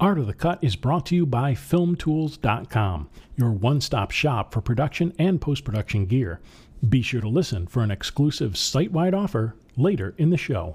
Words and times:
Art 0.00 0.18
of 0.18 0.26
the 0.26 0.32
Cut 0.32 0.58
is 0.64 0.76
brought 0.76 1.04
to 1.06 1.14
you 1.14 1.26
by 1.26 1.52
FilmTools.com, 1.52 3.10
your 3.36 3.50
one 3.50 3.82
stop 3.82 4.10
shop 4.10 4.50
for 4.50 4.62
production 4.62 5.12
and 5.18 5.38
post 5.38 5.62
production 5.62 6.06
gear. 6.06 6.40
Be 6.88 7.02
sure 7.02 7.20
to 7.20 7.28
listen 7.28 7.66
for 7.66 7.82
an 7.82 7.90
exclusive 7.90 8.56
site 8.56 8.92
wide 8.92 9.12
offer 9.12 9.56
later 9.76 10.14
in 10.16 10.30
the 10.30 10.38
show. 10.38 10.74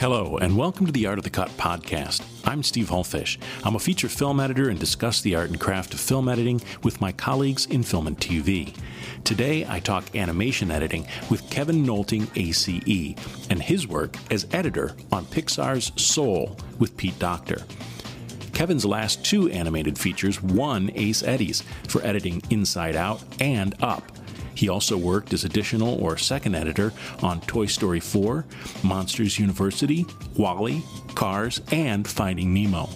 Hello, 0.00 0.38
and 0.38 0.56
welcome 0.56 0.86
to 0.86 0.92
the 0.92 1.06
Art 1.06 1.18
of 1.18 1.24
the 1.24 1.30
Cut 1.30 1.48
podcast. 1.56 2.22
I'm 2.44 2.62
Steve 2.62 2.88
Hullfish. 2.88 3.36
I'm 3.64 3.74
a 3.74 3.80
feature 3.80 4.08
film 4.08 4.38
editor 4.38 4.68
and 4.68 4.78
discuss 4.78 5.20
the 5.20 5.34
art 5.34 5.50
and 5.50 5.58
craft 5.58 5.92
of 5.92 5.98
film 5.98 6.28
editing 6.28 6.60
with 6.84 7.00
my 7.00 7.10
colleagues 7.10 7.66
in 7.66 7.82
film 7.82 8.06
and 8.06 8.16
TV. 8.16 8.76
Today, 9.24 9.66
I 9.68 9.80
talk 9.80 10.14
animation 10.14 10.70
editing 10.70 11.04
with 11.30 11.50
Kevin 11.50 11.84
Nolting, 11.84 12.30
ACE, 12.36 13.16
and 13.50 13.60
his 13.60 13.88
work 13.88 14.14
as 14.30 14.46
editor 14.52 14.94
on 15.10 15.24
Pixar's 15.24 15.90
Soul 16.00 16.56
with 16.78 16.96
Pete 16.96 17.18
Docter. 17.18 17.64
Kevin's 18.52 18.84
last 18.84 19.24
two 19.24 19.50
animated 19.50 19.98
features 19.98 20.40
won 20.40 20.92
ACE 20.94 21.24
Eddies 21.24 21.64
for 21.88 22.04
editing 22.04 22.40
Inside 22.50 22.94
Out 22.94 23.24
and 23.40 23.74
Up. 23.82 24.12
He 24.58 24.68
also 24.68 24.96
worked 24.96 25.32
as 25.32 25.44
additional 25.44 26.02
or 26.02 26.16
second 26.16 26.56
editor 26.56 26.92
on 27.22 27.40
Toy 27.42 27.66
Story 27.66 28.00
4, 28.00 28.44
Monsters 28.82 29.38
University, 29.38 30.04
WALL-E, 30.36 30.82
Cars, 31.14 31.60
and 31.70 32.08
Finding 32.08 32.52
Nemo. 32.52 32.88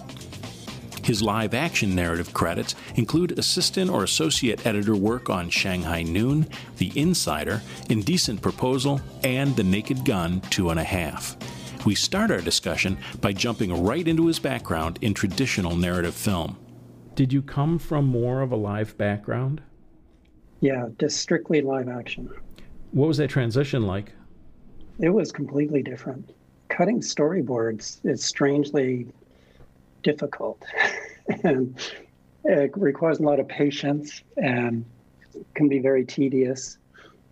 His 1.05 1.21
live 1.21 1.53
action 1.53 1.95
narrative 1.95 2.33
credits 2.33 2.75
include 2.95 3.39
assistant 3.39 3.89
or 3.89 4.03
associate 4.03 4.65
editor 4.65 4.97
work 4.97 5.29
on 5.29 5.49
Shanghai 5.49 6.03
Noon, 6.03 6.49
The 6.79 6.91
Insider, 6.99 7.61
Indecent 7.89 8.41
Proposal, 8.41 8.99
and 9.23 9.55
The 9.55 9.63
Naked 9.63 10.03
Gun 10.03 10.41
Two 10.49 10.69
and 10.69 10.81
a 10.81 10.83
Half. 10.83 11.37
We 11.85 11.95
start 11.95 12.29
our 12.29 12.41
discussion 12.41 12.97
by 13.21 13.31
jumping 13.31 13.85
right 13.85 14.05
into 14.05 14.27
his 14.27 14.37
background 14.37 14.99
in 15.01 15.13
traditional 15.13 15.77
narrative 15.77 16.13
film. 16.13 16.57
Did 17.15 17.31
you 17.31 17.41
come 17.41 17.79
from 17.79 18.03
more 18.03 18.41
of 18.41 18.51
a 18.51 18.57
live 18.57 18.97
background? 18.97 19.61
Yeah, 20.63 20.87
just 20.97 21.17
strictly 21.17 21.59
live 21.59 21.89
action. 21.89 22.29
What 22.91 23.09
was 23.09 23.17
that 23.17 23.29
transition 23.29 23.85
like? 23.85 24.13
It 25.01 25.09
was 25.09 25.29
completely 25.29 25.83
different. 25.83 26.33
Cutting 26.69 27.01
storyboards 27.01 27.99
is 28.05 28.23
strangely 28.23 29.07
difficult 30.03 30.63
and 31.43 31.77
it 32.45 32.71
requires 32.77 33.19
a 33.19 33.23
lot 33.23 33.41
of 33.41 33.47
patience 33.49 34.23
and 34.37 34.85
can 35.53 35.67
be 35.67 35.79
very 35.79 36.05
tedious. 36.05 36.77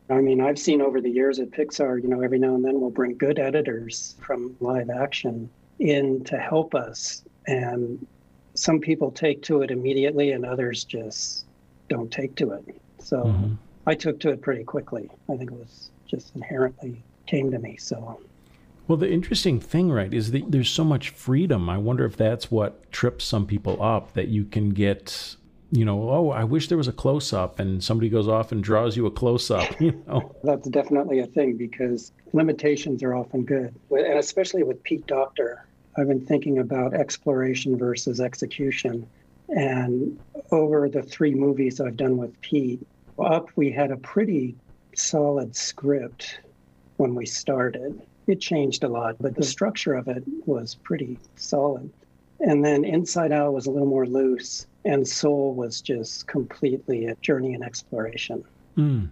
I 0.10 0.20
mean, 0.20 0.42
I've 0.42 0.60
seen 0.60 0.82
over 0.82 1.00
the 1.00 1.10
years 1.10 1.40
at 1.40 1.52
Pixar, 1.52 2.04
you 2.04 2.10
know, 2.10 2.20
every 2.20 2.38
now 2.38 2.56
and 2.56 2.66
then 2.66 2.82
we'll 2.82 2.90
bring 2.90 3.18
good 3.18 3.40
editors 3.40 4.14
from 4.20 4.58
live 4.60 4.90
action 4.90 5.50
in 5.80 6.26
to 6.26 6.38
help 6.38 6.76
us. 6.76 7.24
And 7.48 8.06
some 8.56 8.82
people 8.82 9.10
take 9.10 9.42
to 9.44 9.62
it 9.62 9.72
immediately 9.72 10.34
and 10.34 10.46
others 10.46 10.84
just 10.84 11.46
don't 11.88 12.12
take 12.12 12.36
to 12.36 12.52
it. 12.52 12.81
So 13.02 13.24
mm-hmm. 13.24 13.54
I 13.88 13.96
took 13.96 14.20
to 14.22 14.30
it 14.30 14.42
pretty 14.42 14.64
quickly. 14.64 15.10
I 15.30 15.38
think 15.38 15.52
it 15.52 15.58
was 15.58 15.92
just 16.08 16.36
inherently 16.36 17.04
came 17.26 17.52
to 17.52 17.60
me. 17.60 17.78
So 17.78 18.20
well, 18.88 18.98
the 18.98 19.10
interesting 19.10 19.60
thing, 19.62 19.90
right, 19.90 20.14
is 20.14 20.32
that 20.32 20.52
there's 20.52 20.70
so 20.70 20.84
much 20.84 21.12
freedom. 21.12 21.70
I 21.70 21.78
wonder 21.78 22.04
if 22.04 22.18
that's 22.18 22.52
what 22.52 22.92
trips 22.92 23.24
some 23.24 23.46
people 23.46 23.82
up 23.82 24.14
that 24.16 24.28
you 24.28 24.44
can 24.44 24.72
get, 24.72 25.38
you 25.72 25.86
know, 25.86 26.10
oh, 26.10 26.30
I 26.32 26.44
wish 26.44 26.68
there 26.68 26.78
was 26.78 26.90
a 26.90 26.92
close 26.92 27.32
up 27.32 27.60
and 27.60 27.82
somebody 27.82 28.10
goes 28.10 28.28
off 28.28 28.52
and 28.52 28.62
draws 28.62 28.98
you 28.98 29.06
a 29.06 29.12
close 29.12 29.50
up, 29.50 29.70
you 29.80 30.04
know. 30.08 30.36
that's 30.44 30.68
definitely 30.68 31.20
a 31.20 31.26
thing 31.26 31.56
because 31.56 32.12
limitations 32.34 33.02
are 33.02 33.14
often 33.14 33.46
good. 33.46 33.74
And 33.92 34.20
especially 34.20 34.64
with 34.64 34.84
Pete 34.84 35.08
Docter. 35.08 35.66
I've 35.98 36.08
been 36.08 36.26
thinking 36.26 36.60
about 36.60 36.94
exploration 36.94 37.78
versus 37.78 38.20
execution. 38.20 39.08
And 39.52 40.20
over 40.52 40.90
the 40.90 41.04
three 41.04 41.36
movies 41.36 41.80
I've 41.80 41.98
done 41.98 42.18
with 42.18 42.40
Pete, 42.42 42.86
up 43.20 43.50
we 43.56 43.72
had 43.72 43.92
a 43.92 43.98
pretty 43.98 44.56
solid 44.96 45.56
script 45.56 46.40
when 46.98 47.16
we 47.16 47.26
started 47.26 48.02
it 48.28 48.40
changed 48.40 48.84
a 48.84 48.88
lot, 48.88 49.16
but 49.20 49.36
the 49.36 49.44
structure 49.44 49.94
of 49.94 50.08
it 50.08 50.24
was 50.46 50.76
pretty 50.76 51.18
solid. 51.36 51.92
And 52.40 52.64
then 52.64 52.84
Inside 52.84 53.32
Out 53.32 53.54
was 53.54 53.68
a 53.68 53.72
little 53.72 53.88
more 53.88 54.06
loose, 54.06 54.66
and 54.86 55.08
Soul 55.08 55.54
was 55.54 55.82
just 55.82 56.28
completely 56.28 57.06
a 57.06 57.16
journey 57.16 57.54
and 57.54 57.64
exploration. 57.64 58.44
Mm. 58.78 59.10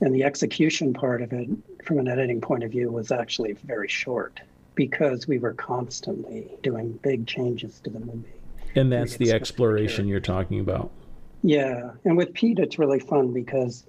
And 0.00 0.14
the 0.14 0.24
execution 0.24 0.92
part 0.92 1.22
of 1.22 1.32
it, 1.32 1.48
from 1.84 1.98
an 1.98 2.08
editing 2.08 2.40
point 2.40 2.64
of 2.64 2.70
view, 2.70 2.90
was 2.90 3.10
actually 3.10 3.52
very 3.52 3.88
short 3.88 4.40
because 4.74 5.26
we 5.26 5.38
were 5.38 5.54
constantly 5.54 6.50
doing 6.62 6.92
big 7.02 7.26
changes 7.26 7.80
to 7.80 7.90
the 7.90 8.00
movie. 8.00 8.28
And 8.76 8.92
that's 8.92 9.16
the 9.16 9.32
exploration 9.32 10.06
you're 10.06 10.20
talking 10.20 10.60
about. 10.60 10.90
Yeah. 11.42 11.92
And 12.04 12.16
with 12.16 12.32
Pete, 12.34 12.58
it's 12.58 12.78
really 12.78 13.00
fun 13.00 13.32
because 13.32 13.86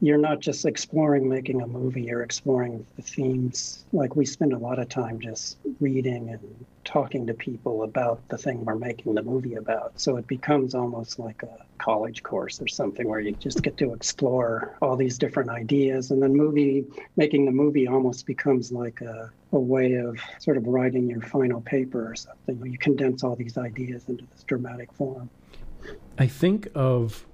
you're 0.00 0.18
not 0.18 0.40
just 0.40 0.64
exploring 0.64 1.28
making 1.28 1.60
a 1.60 1.66
movie, 1.66 2.02
you're 2.02 2.22
exploring 2.22 2.86
the 2.96 3.02
themes. 3.02 3.84
Like 3.92 4.16
we 4.16 4.24
spend 4.24 4.52
a 4.52 4.58
lot 4.58 4.78
of 4.78 4.88
time 4.88 5.20
just 5.20 5.58
reading 5.80 6.30
and 6.30 6.66
talking 6.84 7.26
to 7.26 7.34
people 7.34 7.82
about 7.82 8.26
the 8.28 8.38
thing 8.38 8.64
we're 8.64 8.74
making 8.74 9.14
the 9.14 9.22
movie 9.22 9.54
about. 9.54 9.98
So 10.00 10.16
it 10.16 10.26
becomes 10.26 10.74
almost 10.74 11.18
like 11.18 11.42
a 11.42 11.64
college 11.78 12.22
course 12.22 12.60
or 12.60 12.68
something 12.68 13.08
where 13.08 13.20
you 13.20 13.32
just 13.32 13.62
get 13.62 13.76
to 13.78 13.92
explore 13.92 14.76
all 14.80 14.96
these 14.96 15.18
different 15.18 15.50
ideas. 15.50 16.10
And 16.10 16.22
then 16.22 16.34
movie 16.34 16.84
making 17.16 17.44
the 17.44 17.52
movie 17.52 17.86
almost 17.86 18.26
becomes 18.26 18.72
like 18.72 19.00
a, 19.00 19.30
a 19.52 19.58
way 19.58 19.94
of 19.94 20.18
sort 20.38 20.56
of 20.56 20.66
writing 20.66 21.08
your 21.08 21.22
final 21.22 21.60
paper 21.60 22.10
or 22.10 22.14
something 22.14 22.58
where 22.58 22.68
you 22.68 22.78
condense 22.78 23.22
all 23.24 23.36
these 23.36 23.58
ideas 23.58 24.08
into 24.08 24.24
this 24.32 24.42
dramatic 24.44 24.92
form. 24.92 25.28
I 26.18 26.26
think 26.26 26.68
of 26.74 27.26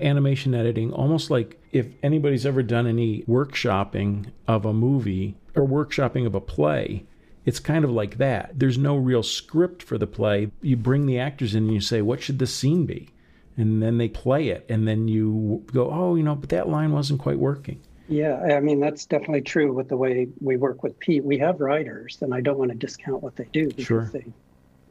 animation 0.00 0.54
editing 0.54 0.92
almost 0.92 1.30
like 1.30 1.60
if 1.70 1.86
anybody's 2.02 2.44
ever 2.44 2.62
done 2.62 2.86
any 2.86 3.22
workshopping 3.22 4.32
of 4.48 4.64
a 4.64 4.72
movie 4.72 5.36
or 5.54 5.66
workshopping 5.66 6.26
of 6.26 6.34
a 6.34 6.40
play, 6.40 7.04
it's 7.44 7.60
kind 7.60 7.84
of 7.84 7.90
like 7.90 8.18
that. 8.18 8.58
There's 8.58 8.78
no 8.78 8.96
real 8.96 9.22
script 9.22 9.82
for 9.82 9.98
the 9.98 10.06
play. 10.06 10.50
You 10.60 10.76
bring 10.76 11.06
the 11.06 11.18
actors 11.18 11.54
in 11.54 11.64
and 11.64 11.74
you 11.74 11.80
say, 11.80 12.02
what 12.02 12.22
should 12.22 12.38
the 12.38 12.46
scene 12.46 12.86
be? 12.86 13.08
And 13.56 13.82
then 13.82 13.98
they 13.98 14.08
play 14.08 14.48
it. 14.48 14.64
And 14.68 14.86
then 14.86 15.08
you 15.08 15.64
go, 15.72 15.90
oh, 15.90 16.14
you 16.14 16.22
know, 16.22 16.34
but 16.34 16.50
that 16.50 16.68
line 16.68 16.92
wasn't 16.92 17.20
quite 17.20 17.38
working. 17.38 17.80
Yeah, 18.08 18.40
I 18.42 18.60
mean, 18.60 18.80
that's 18.80 19.06
definitely 19.06 19.42
true 19.42 19.72
with 19.72 19.88
the 19.88 19.96
way 19.96 20.28
we 20.40 20.56
work 20.56 20.82
with 20.82 20.98
Pete. 20.98 21.24
We 21.24 21.38
have 21.38 21.60
writers, 21.60 22.18
and 22.20 22.34
I 22.34 22.40
don't 22.40 22.58
want 22.58 22.70
to 22.70 22.76
discount 22.76 23.22
what 23.22 23.36
they 23.36 23.46
do 23.52 23.68
because 23.68 23.86
sure. 23.86 24.10
they 24.12 24.26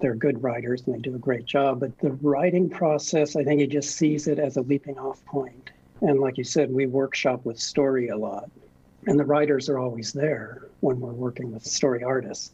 they're 0.01 0.15
good 0.15 0.41
writers 0.43 0.81
and 0.85 0.95
they 0.95 0.99
do 0.99 1.15
a 1.15 1.19
great 1.19 1.45
job. 1.45 1.79
But 1.79 1.97
the 1.99 2.11
writing 2.13 2.69
process, 2.69 3.35
I 3.35 3.43
think 3.43 3.61
he 3.61 3.67
just 3.67 3.95
sees 3.95 4.27
it 4.27 4.39
as 4.39 4.57
a 4.57 4.61
leaping 4.61 4.97
off 4.97 5.23
point. 5.25 5.71
And 6.01 6.19
like 6.19 6.37
you 6.37 6.43
said, 6.43 6.73
we 6.73 6.87
workshop 6.87 7.45
with 7.45 7.59
story 7.59 8.09
a 8.09 8.17
lot. 8.17 8.49
And 9.07 9.19
the 9.19 9.25
writers 9.25 9.69
are 9.69 9.79
always 9.79 10.13
there 10.13 10.67
when 10.81 10.99
we're 10.99 11.11
working 11.11 11.51
with 11.51 11.65
story 11.65 12.03
artists. 12.03 12.51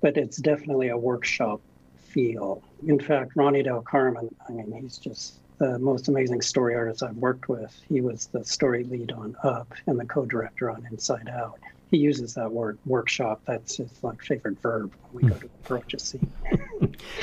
But 0.00 0.16
it's 0.16 0.36
definitely 0.36 0.88
a 0.88 0.98
workshop 0.98 1.60
feel. 1.96 2.62
In 2.86 3.00
fact, 3.00 3.32
Ronnie 3.36 3.62
Del 3.62 3.82
Carmen, 3.82 4.34
I 4.48 4.52
mean, 4.52 4.72
he's 4.82 4.98
just 4.98 5.34
the 5.58 5.78
most 5.78 6.08
amazing 6.08 6.42
story 6.42 6.74
artist 6.74 7.02
I've 7.02 7.16
worked 7.16 7.48
with. 7.48 7.74
He 7.88 8.00
was 8.00 8.26
the 8.26 8.44
story 8.44 8.84
lead 8.84 9.12
on 9.12 9.36
Up 9.42 9.72
and 9.86 9.98
the 9.98 10.04
co 10.04 10.24
director 10.24 10.70
on 10.70 10.86
Inside 10.90 11.28
Out 11.28 11.58
he 11.94 12.00
uses 12.00 12.34
that 12.34 12.50
word 12.50 12.78
workshop. 12.86 13.42
That's 13.44 13.76
his 13.76 14.02
like 14.02 14.20
favorite 14.22 14.60
verb 14.60 14.92
when 15.12 15.22
we 15.24 15.28
hmm. 15.28 15.34
go 15.34 15.40
to 15.40 15.46
approach 15.46 15.94
a 15.94 15.98
scene. 15.98 16.30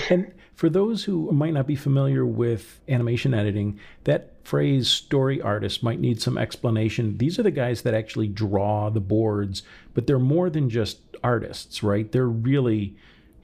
and 0.10 0.32
for 0.54 0.70
those 0.70 1.04
who 1.04 1.32
might 1.32 1.54
not 1.54 1.68
be 1.68 1.76
familiar 1.76 2.26
with 2.26 2.80
animation 2.88 3.34
editing, 3.34 3.80
that 4.06 4.34
phrase 4.44 4.88
story 4.88 5.42
artist 5.42 5.84
might 5.84 6.00
need 6.00 6.22
some 6.22 6.38
explanation. 6.38 7.18
These 7.18 7.38
are 7.38 7.44
the 7.44 7.52
guys 7.52 7.82
that 7.82 7.94
actually 7.94 8.28
draw 8.28 8.90
the 8.90 9.02
boards, 9.02 9.64
but 9.94 10.08
they're 10.08 10.20
more 10.20 10.50
than 10.50 10.70
just 10.70 11.00
artists, 11.24 11.84
right? 11.84 12.10
They're 12.12 12.26
really 12.28 12.96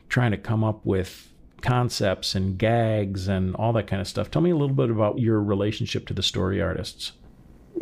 trying 0.09 0.31
to 0.31 0.37
come 0.37 0.63
up 0.63 0.85
with 0.85 1.33
concepts 1.61 2.35
and 2.35 2.57
gags 2.57 3.27
and 3.27 3.55
all 3.55 3.73
that 3.73 3.87
kind 3.87 4.01
of 4.01 4.07
stuff. 4.07 4.31
Tell 4.31 4.41
me 4.41 4.51
a 4.51 4.55
little 4.55 4.75
bit 4.75 4.89
about 4.89 5.19
your 5.19 5.41
relationship 5.41 6.07
to 6.07 6.13
the 6.13 6.23
story 6.23 6.61
artists. 6.61 7.11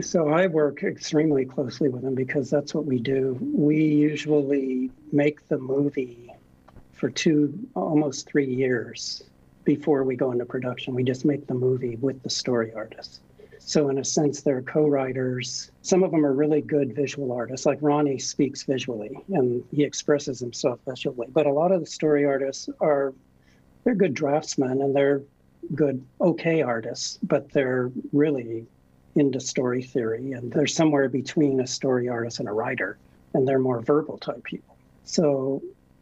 So 0.02 0.30
I 0.30 0.48
work 0.48 0.84
extremely 0.84 1.46
closely 1.46 1.90
with 1.90 2.02
them 2.02 2.16
because 2.16 2.50
that's 2.50 2.74
what 2.74 2.86
we 2.86 3.00
do. 3.00 3.38
We 3.42 3.84
usually 3.84 4.92
make 5.12 5.48
the 5.48 5.58
movie 5.58 6.30
for 6.92 7.10
two, 7.10 7.58
almost 7.76 8.28
three 8.28 8.46
years 8.46 9.24
before 9.64 10.04
we 10.04 10.16
go 10.16 10.32
into 10.32 10.46
production. 10.46 10.96
We 10.96 11.04
just 11.04 11.26
make 11.26 11.48
the 11.48 11.54
movie 11.54 11.96
with 11.96 12.22
the 12.24 12.30
story 12.30 12.74
artists. 12.74 13.22
So 13.60 13.90
in 13.90 13.98
a 13.98 14.06
sense, 14.06 14.42
they're 14.42 14.62
co-writers. 14.62 15.72
Some 15.82 16.04
of 16.04 16.12
them 16.12 16.26
are 16.26 16.34
really 16.34 16.62
good 16.62 16.94
visual 16.96 17.32
artists, 17.32 17.66
like 17.66 17.80
Ronnie 17.82 18.20
speaks 18.20 18.64
visually 18.64 19.18
and 19.30 19.64
he 19.72 19.84
expresses 19.84 20.40
himself 20.40 20.80
visually. 20.88 21.28
But 21.32 21.48
a 21.48 21.52
lot 21.52 21.72
of 21.72 21.80
the 21.80 21.88
story 21.88 22.26
artists 22.26 22.70
are 22.80 23.14
they're 23.84 23.96
good 23.96 24.14
draftsmen 24.14 24.82
and 24.82 24.96
they're 24.96 25.22
good 25.74 26.06
okay 26.22 26.62
artists, 26.62 27.18
but 27.24 27.52
they're 27.52 27.92
really 28.14 28.68
into 29.16 29.40
story 29.40 29.82
theory, 29.82 30.34
and 30.34 30.52
they're 30.52 30.68
somewhere 30.68 31.10
between 31.10 31.60
a 31.60 31.68
story 31.68 32.10
artist 32.10 32.40
and 32.40 32.50
a 32.50 32.52
writer, 32.52 32.98
and 33.34 33.48
they're 33.48 33.60
more 33.60 33.82
verbal 33.82 34.18
type 34.18 34.44
people. 34.44 34.76
So 35.06 35.62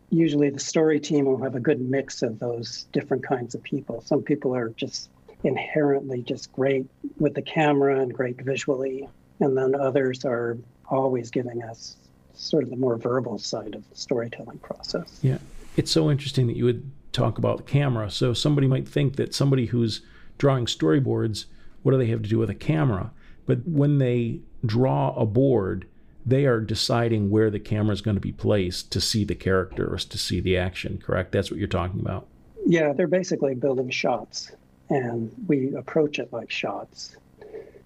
usually 0.10 0.50
the 0.50 0.60
story 0.60 1.00
team 1.00 1.26
will 1.26 1.42
have 1.42 1.56
a 1.56 1.60
good 1.60 1.82
mix 1.82 2.22
of 2.22 2.40
those 2.40 2.88
different 2.92 3.24
kinds 3.24 3.56
of 3.56 3.64
people. 3.64 4.02
Some 4.02 4.22
people 4.22 4.56
are 4.56 4.70
just 4.70 5.10
inherently 5.44 6.22
just 6.22 6.52
great 6.54 6.88
with 7.18 7.34
the 7.34 7.42
camera 7.42 8.00
and 8.00 8.14
great 8.14 8.42
visually, 8.42 9.08
and 9.40 9.58
then 9.58 9.76
others 9.76 10.26
are 10.26 10.58
always 10.88 11.30
giving 11.32 11.64
us 11.64 11.98
sort 12.34 12.64
of 12.64 12.70
the 12.70 12.76
more 12.76 12.98
verbal 12.98 13.38
side 13.38 13.76
of 13.76 13.88
the 13.90 13.96
storytelling 13.96 14.58
process. 14.60 15.20
Yeah. 15.22 15.38
It's 15.76 15.92
so 15.92 16.10
interesting 16.10 16.48
that 16.48 16.56
you 16.56 16.66
would 16.66 16.90
talk 17.12 17.38
about 17.38 17.58
the 17.58 17.64
camera. 17.64 18.10
So 18.10 18.34
somebody 18.34 18.68
might 18.68 18.88
think 18.88 19.16
that 19.18 19.34
somebody 19.34 19.68
who's 19.68 20.02
drawing 20.38 20.66
storyboards, 20.66 21.46
what 21.84 21.92
do 21.92 21.98
they 21.98 22.08
have 22.08 22.24
to 22.24 22.30
do 22.30 22.40
with 22.40 22.50
a 22.50 22.56
camera? 22.56 23.12
But 23.46 23.60
when 23.68 24.00
they 24.00 24.40
draw 24.66 25.14
a 25.16 25.26
board, 25.26 25.86
they 26.26 26.46
are 26.46 26.60
deciding 26.62 27.30
where 27.30 27.50
the 27.50 27.60
camera 27.60 27.94
is 27.94 28.02
going 28.02 28.16
to 28.16 28.22
be 28.22 28.32
placed 28.32 28.92
to 28.94 29.02
see 29.02 29.24
the 29.24 29.36
characters, 29.36 30.06
to 30.06 30.18
see 30.18 30.40
the 30.40 30.58
action, 30.58 31.02
correct? 31.04 31.32
That's 31.34 31.52
what 31.52 31.60
you're 31.60 31.68
talking 31.68 32.00
about. 32.00 32.28
Yeah, 32.66 32.94
they're 32.94 33.08
basically 33.08 33.56
building 33.56 33.90
shots, 33.90 34.52
and 34.90 35.34
we 35.48 35.76
approach 35.76 36.20
it 36.20 36.32
like 36.32 36.50
shots. 36.50 37.18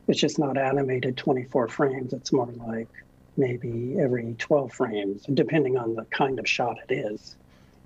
It's 0.07 0.19
just 0.19 0.37
not 0.37 0.57
animated 0.57 1.17
24 1.17 1.67
frames. 1.67 2.13
It's 2.13 2.31
more 2.31 2.47
like 2.67 2.87
maybe 3.35 3.95
every 3.99 4.35
12 4.37 4.71
frames, 4.71 5.25
depending 5.33 5.77
on 5.77 5.95
the 5.95 6.05
kind 6.05 6.39
of 6.39 6.47
shot 6.47 6.77
it 6.87 6.93
is. 6.93 7.35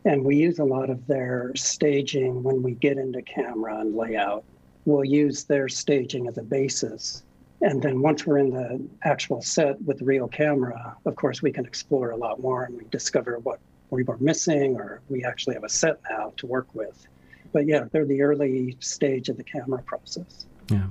And 0.04 0.24
we 0.24 0.36
use 0.36 0.60
a 0.60 0.64
lot 0.66 0.90
of 0.90 1.08
their 1.08 1.52
staging 1.56 2.44
when 2.44 2.62
we 2.62 2.74
get 2.74 2.98
into 2.98 3.22
camera 3.22 3.80
and 3.80 3.96
layout. 3.96 4.44
We'll 4.86 5.06
use 5.06 5.44
their 5.44 5.70
staging 5.70 6.28
as 6.28 6.38
a 6.38 6.44
basis 6.44 7.24
and 7.62 7.82
then 7.82 8.02
once 8.02 8.26
we're 8.26 8.40
in 8.40 8.50
the 8.50 8.82
actual 9.04 9.42
set 9.42 9.82
with 9.84 10.02
real 10.02 10.28
camera, 10.28 10.96
of 11.06 11.16
course, 11.16 11.42
we 11.42 11.52
can 11.52 11.66
explore 11.66 12.10
a 12.10 12.18
lot 12.18 12.40
more 12.40 12.64
and 12.64 12.76
we 12.76 12.86
discover 12.86 13.38
what 13.40 13.60
we 13.92 14.04
were 14.04 14.18
missing 14.18 14.76
or 14.78 15.02
we 15.10 15.24
actually 15.24 15.54
have 15.54 15.64
a 15.64 15.70
set 15.70 16.00
now 16.10 16.34
to 16.38 16.48
work 16.48 16.68
with. 16.74 17.08
But 17.54 17.68
yeah, 17.68 17.86
they're 17.92 18.06
the 18.06 18.24
early 18.24 18.78
stage 18.80 19.30
of 19.30 19.38
the 19.38 19.44
camera 19.44 19.84
process. 19.84 20.48
Yeah. 20.70 20.88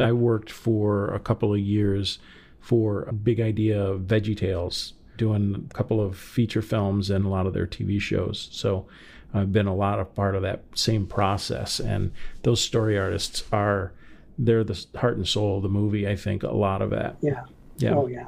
I 0.00 0.12
worked 0.12 0.50
for 0.50 1.14
a 1.14 1.20
couple 1.20 1.52
of 1.52 1.60
years 1.60 2.18
for 2.58 3.02
a 3.04 3.12
big 3.12 3.40
idea 3.40 3.80
of 3.80 4.02
Veggie 4.02 4.36
Tales, 4.36 4.94
doing 5.16 5.68
a 5.70 5.74
couple 5.74 6.00
of 6.00 6.16
feature 6.16 6.62
films 6.62 7.10
and 7.10 7.24
a 7.24 7.28
lot 7.28 7.46
of 7.46 7.52
their 7.52 7.66
TV 7.66 8.00
shows. 8.00 8.48
So 8.50 8.86
I've 9.34 9.52
been 9.52 9.66
a 9.66 9.74
lot 9.74 9.98
of 9.98 10.14
part 10.14 10.34
of 10.34 10.42
that 10.42 10.62
same 10.74 11.06
process. 11.06 11.80
And 11.80 12.12
those 12.42 12.60
story 12.60 12.98
artists 12.98 13.44
are 13.52 13.92
they're 14.38 14.64
the 14.64 14.86
heart 14.96 15.16
and 15.16 15.26
soul 15.26 15.58
of 15.58 15.62
the 15.62 15.68
movie. 15.68 16.08
I 16.08 16.16
think 16.16 16.42
a 16.42 16.48
lot 16.48 16.82
of 16.82 16.90
that. 16.90 17.16
Yeah. 17.20 17.44
Yeah. 17.76 17.94
Oh 17.94 18.06
yeah. 18.06 18.26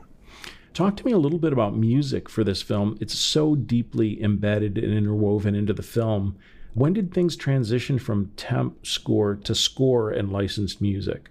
Talk 0.74 0.96
to 0.98 1.06
me 1.06 1.12
a 1.12 1.18
little 1.18 1.38
bit 1.38 1.52
about 1.52 1.76
music 1.76 2.28
for 2.28 2.44
this 2.44 2.62
film. 2.62 2.96
It's 3.00 3.18
so 3.18 3.54
deeply 3.54 4.22
embedded 4.22 4.78
and 4.78 4.92
interwoven 4.92 5.54
into 5.54 5.72
the 5.72 5.82
film. 5.82 6.36
When 6.74 6.92
did 6.92 7.12
things 7.12 7.34
transition 7.34 7.98
from 7.98 8.30
temp 8.36 8.86
score 8.86 9.34
to 9.34 9.54
score 9.54 10.10
and 10.10 10.30
licensed 10.30 10.80
music? 10.80 11.28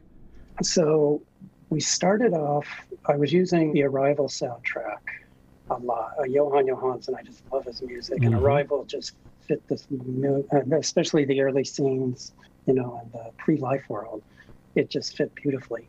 So 0.62 1.21
we 1.69 1.80
started 1.80 2.33
off, 2.33 2.68
I 3.06 3.16
was 3.16 3.31
using 3.31 3.71
the 3.71 3.83
Arrival 3.83 4.27
soundtrack 4.27 4.98
a 5.69 5.77
lot. 5.77 6.16
Uh, 6.19 6.24
Jóhann 6.24 6.68
Jóhannsson, 6.68 7.16
I 7.16 7.24
just 7.24 7.42
love 7.51 7.63
his 7.66 7.81
music. 7.81 8.18
Mm-hmm. 8.18 8.33
And 8.33 8.44
Arrival 8.44 8.83
just 8.83 9.13
fit 9.49 9.67
this, 9.67 9.85
uh, 9.91 10.77
especially 10.77 11.25
the 11.25 11.41
early 11.41 11.65
scenes, 11.65 12.31
you 12.67 12.73
know, 12.73 13.01
in 13.03 13.11
the 13.11 13.31
pre 13.37 13.57
life 13.57 13.83
world 13.89 14.21
it 14.75 14.89
just 14.89 15.17
fit 15.17 15.33
beautifully. 15.35 15.87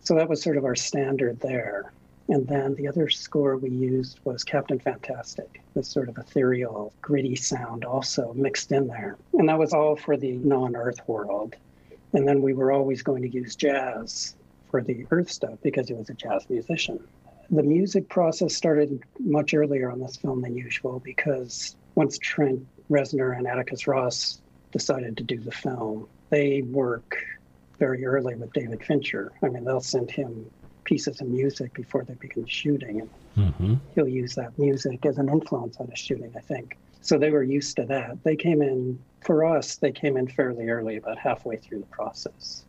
So 0.00 0.14
that 0.14 0.28
was 0.28 0.42
sort 0.42 0.56
of 0.56 0.64
our 0.64 0.76
standard 0.76 1.40
there. 1.40 1.92
And 2.28 2.46
then 2.46 2.74
the 2.74 2.88
other 2.88 3.08
score 3.08 3.56
we 3.56 3.70
used 3.70 4.18
was 4.24 4.42
Captain 4.42 4.80
Fantastic, 4.80 5.60
this 5.74 5.88
sort 5.88 6.08
of 6.08 6.18
ethereal, 6.18 6.92
gritty 7.00 7.36
sound 7.36 7.84
also 7.84 8.32
mixed 8.34 8.72
in 8.72 8.88
there. 8.88 9.16
And 9.34 9.48
that 9.48 9.58
was 9.58 9.72
all 9.72 9.94
for 9.94 10.16
the 10.16 10.32
non 10.32 10.74
Earth 10.74 11.00
world. 11.06 11.54
And 12.12 12.26
then 12.26 12.42
we 12.42 12.52
were 12.52 12.72
always 12.72 13.02
going 13.02 13.22
to 13.22 13.28
use 13.28 13.54
jazz 13.54 14.34
for 14.70 14.82
the 14.82 15.06
Earth 15.10 15.30
stuff 15.30 15.58
because 15.62 15.88
he 15.88 15.94
was 15.94 16.10
a 16.10 16.14
jazz 16.14 16.48
musician. 16.48 16.98
The 17.50 17.62
music 17.62 18.08
process 18.08 18.56
started 18.56 19.00
much 19.20 19.54
earlier 19.54 19.90
on 19.90 20.00
this 20.00 20.16
film 20.16 20.42
than 20.42 20.56
usual 20.56 20.98
because 20.98 21.76
once 21.94 22.18
Trent 22.18 22.66
Reznor 22.90 23.36
and 23.36 23.46
Atticus 23.46 23.86
Ross 23.86 24.40
decided 24.72 25.16
to 25.16 25.22
do 25.22 25.38
the 25.38 25.50
film, 25.50 26.08
they 26.30 26.62
work 26.62 27.16
very 27.78 28.04
early 28.04 28.34
with 28.34 28.52
David 28.52 28.82
Fincher. 28.84 29.32
I 29.42 29.48
mean, 29.48 29.64
they'll 29.64 29.80
send 29.80 30.10
him 30.10 30.50
pieces 30.84 31.20
of 31.20 31.28
music 31.28 31.74
before 31.74 32.04
they 32.04 32.14
begin 32.14 32.46
shooting, 32.46 33.00
and 33.00 33.10
mm-hmm. 33.36 33.74
he'll 33.94 34.08
use 34.08 34.34
that 34.36 34.58
music 34.58 35.04
as 35.04 35.18
an 35.18 35.28
influence 35.28 35.76
on 35.78 35.88
his 35.88 35.98
shooting, 35.98 36.32
I 36.36 36.40
think. 36.40 36.76
So 37.00 37.18
they 37.18 37.30
were 37.30 37.42
used 37.42 37.76
to 37.76 37.84
that. 37.86 38.22
They 38.24 38.36
came 38.36 38.62
in, 38.62 38.98
for 39.20 39.44
us, 39.44 39.76
they 39.76 39.92
came 39.92 40.16
in 40.16 40.28
fairly 40.28 40.68
early, 40.68 40.96
about 40.96 41.18
halfway 41.18 41.56
through 41.56 41.80
the 41.80 41.86
process. 41.86 42.64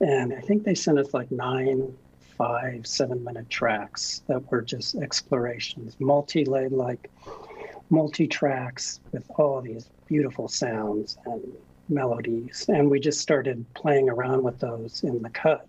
And 0.00 0.32
I 0.32 0.40
think 0.40 0.64
they 0.64 0.74
sent 0.74 0.98
us 0.98 1.12
like 1.12 1.30
nine, 1.30 1.94
five, 2.38 2.86
seven 2.86 3.22
minute 3.22 3.50
tracks 3.50 4.22
that 4.26 4.50
were 4.50 4.62
just 4.62 4.96
explorations, 4.96 5.94
multi 5.98 6.44
laid, 6.44 6.72
like 6.72 7.10
multi 7.90 8.26
tracks 8.26 9.00
with 9.12 9.28
all 9.36 9.60
these 9.60 9.90
beautiful 10.06 10.48
sounds 10.48 11.18
and 11.26 11.42
melodies. 11.88 12.64
And 12.68 12.90
we 12.90 13.00
just 13.00 13.20
started 13.20 13.64
playing 13.74 14.08
around 14.08 14.42
with 14.42 14.58
those 14.60 15.02
in 15.02 15.20
the 15.22 15.30
cut. 15.30 15.66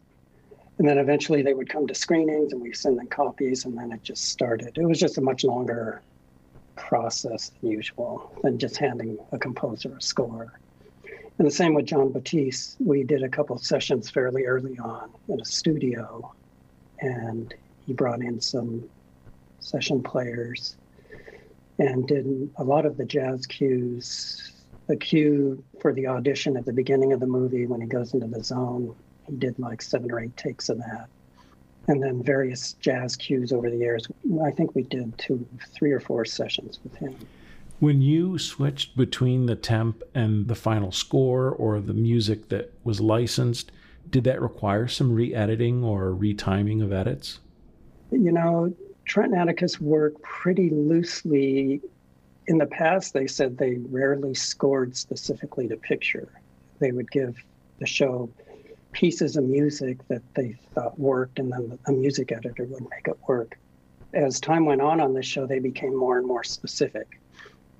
And 0.77 0.87
then 0.87 0.97
eventually 0.97 1.41
they 1.41 1.53
would 1.53 1.69
come 1.69 1.87
to 1.87 1.95
screenings 1.95 2.53
and 2.53 2.61
we 2.61 2.73
send 2.73 2.97
them 2.97 3.07
copies, 3.07 3.65
and 3.65 3.77
then 3.77 3.91
it 3.91 4.03
just 4.03 4.25
started. 4.29 4.77
It 4.77 4.85
was 4.85 4.99
just 4.99 5.17
a 5.17 5.21
much 5.21 5.43
longer 5.43 6.01
process 6.75 7.51
than 7.61 7.71
usual 7.71 8.31
than 8.43 8.57
just 8.57 8.77
handing 8.77 9.17
a 9.31 9.37
composer 9.37 9.95
a 9.95 10.01
score. 10.01 10.53
And 11.37 11.47
the 11.47 11.51
same 11.51 11.73
with 11.73 11.85
Jon 11.85 12.11
Batiste. 12.11 12.77
We 12.79 13.03
did 13.03 13.23
a 13.23 13.29
couple 13.29 13.55
of 13.55 13.63
sessions 13.63 14.09
fairly 14.09 14.45
early 14.45 14.77
on 14.79 15.09
in 15.27 15.39
a 15.39 15.45
studio, 15.45 16.31
and 16.99 17.53
he 17.85 17.93
brought 17.93 18.21
in 18.21 18.39
some 18.39 18.89
session 19.59 20.01
players 20.01 20.77
and 21.81 22.07
did 22.07 22.49
a 22.57 22.63
lot 22.63 22.85
of 22.85 22.95
the 22.95 23.05
jazz 23.05 23.47
cues 23.47 24.53
the 24.87 24.95
cue 24.95 25.63
for 25.79 25.93
the 25.93 26.05
audition 26.05 26.57
at 26.57 26.65
the 26.65 26.73
beginning 26.73 27.13
of 27.13 27.19
the 27.19 27.25
movie 27.25 27.65
when 27.65 27.81
he 27.81 27.87
goes 27.87 28.13
into 28.13 28.27
the 28.27 28.43
zone. 28.43 28.93
He 29.27 29.35
did 29.37 29.57
like 29.57 29.81
seven 29.81 30.11
or 30.11 30.19
eight 30.19 30.35
takes 30.35 30.69
of 30.69 30.77
that. 30.79 31.07
And 31.87 32.03
then 32.03 32.21
various 32.21 32.73
jazz 32.73 33.15
cues 33.15 33.51
over 33.51 33.69
the 33.69 33.77
years. 33.77 34.07
I 34.43 34.51
think 34.51 34.75
we 34.75 34.83
did 34.83 35.17
two, 35.17 35.47
three 35.73 35.91
or 35.91 35.99
four 35.99 36.25
sessions 36.25 36.79
with 36.83 36.93
him. 36.95 37.15
When 37.79 38.01
you 38.01 38.37
switched 38.37 38.95
between 38.97 39.45
the 39.45 39.55
temp 39.55 40.03
and 40.13 40.47
the 40.47 40.55
final 40.55 40.91
score 40.91 41.49
or 41.49 41.79
the 41.79 41.93
music 41.93 42.49
that 42.49 42.73
was 42.83 42.99
licensed, 42.99 43.71
did 44.09 44.25
that 44.25 44.41
require 44.41 44.87
some 44.87 45.13
re 45.13 45.33
editing 45.33 45.83
or 45.83 46.11
retiming 46.11 46.83
of 46.83 46.91
edits? 46.91 47.39
You 48.11 48.31
know, 48.31 48.75
Trent 49.11 49.33
and 49.33 49.41
Atticus 49.41 49.81
work 49.81 50.21
pretty 50.21 50.69
loosely 50.69 51.81
in 52.47 52.57
the 52.57 52.65
past, 52.65 53.13
they 53.13 53.27
said 53.27 53.57
they 53.57 53.75
rarely 53.89 54.33
scored 54.33 54.95
specifically 54.95 55.67
to 55.67 55.75
picture. 55.75 56.29
They 56.79 56.93
would 56.93 57.11
give 57.11 57.35
the 57.79 57.85
show 57.85 58.29
pieces 58.93 59.35
of 59.35 59.43
music 59.43 59.97
that 60.07 60.21
they 60.33 60.55
thought 60.73 60.97
worked, 60.97 61.39
and 61.39 61.51
then 61.51 61.77
a 61.87 61.91
music 61.91 62.31
editor 62.31 62.63
would 62.63 62.89
make 62.89 63.05
it 63.09 63.17
work. 63.27 63.59
As 64.13 64.39
time 64.39 64.63
went 64.63 64.79
on 64.79 65.01
on 65.01 65.13
the 65.13 65.21
show, 65.21 65.45
they 65.45 65.59
became 65.59 65.93
more 65.93 66.17
and 66.17 66.25
more 66.25 66.45
specific, 66.45 67.19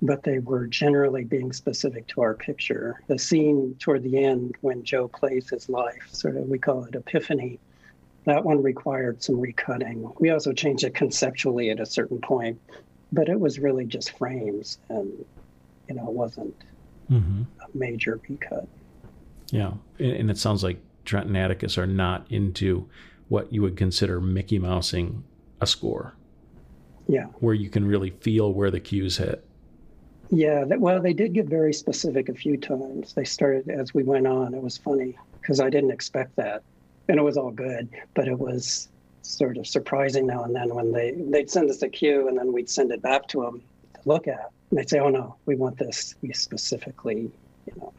but 0.02 0.24
they 0.24 0.38
were 0.38 0.66
generally 0.66 1.24
being 1.24 1.50
specific 1.54 2.06
to 2.08 2.20
our 2.20 2.34
picture. 2.34 3.00
The 3.06 3.18
scene 3.18 3.74
toward 3.78 4.02
the 4.02 4.22
end 4.22 4.56
when 4.60 4.84
Joe 4.84 5.08
plays 5.08 5.48
his 5.48 5.70
life, 5.70 6.10
sort 6.12 6.36
of, 6.36 6.46
we 6.46 6.58
call 6.58 6.84
it 6.84 6.94
epiphany, 6.94 7.58
that 8.24 8.44
one 8.44 8.62
required 8.62 9.22
some 9.22 9.36
recutting. 9.36 10.18
We 10.20 10.30
also 10.30 10.52
changed 10.52 10.84
it 10.84 10.94
conceptually 10.94 11.70
at 11.70 11.80
a 11.80 11.86
certain 11.86 12.20
point 12.20 12.60
but 13.12 13.28
it 13.28 13.38
was 13.38 13.58
really 13.58 13.84
just 13.84 14.16
frames 14.16 14.78
and 14.88 15.24
you 15.88 15.94
know 15.94 16.08
it 16.08 16.14
wasn't 16.14 16.54
mm-hmm. 17.10 17.42
a 17.60 17.76
major 17.76 18.18
recut. 18.28 18.66
Yeah 19.50 19.72
and 19.98 20.30
it 20.30 20.38
sounds 20.38 20.64
like 20.64 20.80
trent 21.04 21.26
and 21.26 21.36
atticus 21.36 21.76
are 21.76 21.86
not 21.86 22.26
into 22.30 22.88
what 23.28 23.52
you 23.52 23.62
would 23.62 23.76
consider 23.76 24.20
mickey 24.20 24.58
mousing 24.58 25.22
a 25.60 25.66
score. 25.66 26.14
Yeah. 27.08 27.26
Where 27.40 27.54
you 27.54 27.68
can 27.68 27.84
really 27.84 28.10
feel 28.10 28.52
where 28.52 28.70
the 28.70 28.80
cues 28.80 29.18
hit. 29.18 29.44
Yeah 30.30 30.64
well 30.64 31.00
they 31.02 31.12
did 31.12 31.34
get 31.34 31.46
very 31.46 31.74
specific 31.74 32.30
a 32.30 32.34
few 32.34 32.56
times. 32.56 33.12
They 33.12 33.24
started 33.24 33.68
as 33.68 33.92
we 33.92 34.02
went 34.02 34.26
on 34.26 34.54
it 34.54 34.62
was 34.62 34.78
funny 34.78 35.18
because 35.40 35.60
i 35.60 35.68
didn't 35.68 35.90
expect 35.90 36.36
that 36.36 36.62
and 37.08 37.18
it 37.18 37.22
was 37.22 37.36
all 37.36 37.50
good 37.50 37.88
but 38.14 38.28
it 38.28 38.38
was 38.38 38.88
sort 39.22 39.56
of 39.56 39.66
surprising 39.66 40.26
now 40.26 40.44
and 40.44 40.54
then 40.54 40.74
when 40.74 40.92
they 40.92 41.12
they'd 41.30 41.50
send 41.50 41.70
us 41.70 41.82
a 41.82 41.88
cue 41.88 42.28
and 42.28 42.36
then 42.36 42.52
we'd 42.52 42.68
send 42.68 42.90
it 42.90 43.00
back 43.02 43.26
to 43.28 43.40
them 43.42 43.62
to 43.94 44.00
look 44.04 44.26
at. 44.26 44.50
And 44.70 44.78
they'd 44.78 44.90
say 44.90 44.98
oh 44.98 45.08
no 45.08 45.36
we 45.46 45.54
want 45.56 45.78
this 45.78 46.14
we 46.22 46.32
specifically 46.32 47.30
you 47.66 47.72
know. 47.76 47.92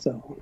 So. 0.00 0.36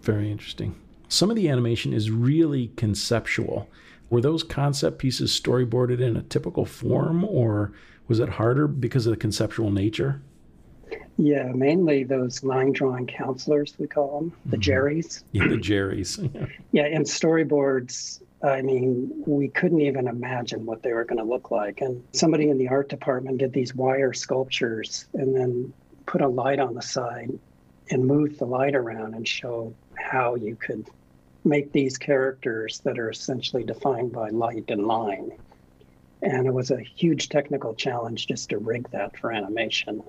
Very 0.00 0.30
interesting. 0.30 0.74
Some 1.08 1.30
of 1.30 1.36
the 1.36 1.48
animation 1.48 1.92
is 1.92 2.10
really 2.10 2.68
conceptual. 2.76 3.68
Were 4.08 4.20
those 4.20 4.42
concept 4.42 4.98
pieces 4.98 5.38
storyboarded 5.38 6.00
in 6.00 6.16
a 6.16 6.22
typical 6.22 6.64
form 6.64 7.24
or 7.24 7.72
Was 8.08 8.20
it 8.20 8.30
harder 8.30 8.66
because 8.68 9.06
of 9.06 9.10
the 9.10 9.16
conceptual 9.16 9.70
nature? 9.70 10.22
Yeah, 11.18 11.50
mainly 11.54 12.04
those 12.04 12.44
line 12.44 12.72
drawing 12.72 13.06
counselors, 13.06 13.74
we 13.78 13.86
call 13.86 14.20
them, 14.20 14.32
the 14.44 14.56
mm-hmm. 14.56 14.70
Jerrys. 14.70 15.24
Yeah, 15.32 15.48
the 15.48 15.56
Jerrys. 15.56 16.50
yeah, 16.72 16.84
and 16.84 17.06
storyboards, 17.06 18.20
I 18.42 18.60
mean, 18.60 19.24
we 19.26 19.48
couldn't 19.48 19.80
even 19.80 20.08
imagine 20.08 20.66
what 20.66 20.82
they 20.82 20.92
were 20.92 21.04
going 21.04 21.18
to 21.18 21.24
look 21.24 21.50
like. 21.50 21.80
And 21.80 22.02
somebody 22.12 22.50
in 22.50 22.58
the 22.58 22.68
art 22.68 22.90
department 22.90 23.38
did 23.38 23.52
these 23.52 23.74
wire 23.74 24.12
sculptures 24.12 25.06
and 25.14 25.34
then 25.34 25.72
put 26.04 26.20
a 26.20 26.28
light 26.28 26.58
on 26.58 26.74
the 26.74 26.82
side 26.82 27.30
and 27.90 28.04
moved 28.04 28.38
the 28.38 28.44
light 28.44 28.74
around 28.74 29.14
and 29.14 29.26
showed 29.26 29.74
how 29.94 30.34
you 30.34 30.54
could 30.56 30.86
make 31.44 31.72
these 31.72 31.96
characters 31.96 32.80
that 32.80 32.98
are 32.98 33.08
essentially 33.08 33.64
defined 33.64 34.12
by 34.12 34.28
light 34.30 34.64
and 34.68 34.86
line. 34.86 35.32
And 36.22 36.46
it 36.46 36.52
was 36.52 36.70
a 36.70 36.80
huge 36.80 37.28
technical 37.28 37.74
challenge 37.74 38.26
just 38.26 38.50
to 38.50 38.58
rig 38.58 38.90
that 38.90 39.16
for 39.16 39.32
animation. 39.32 40.02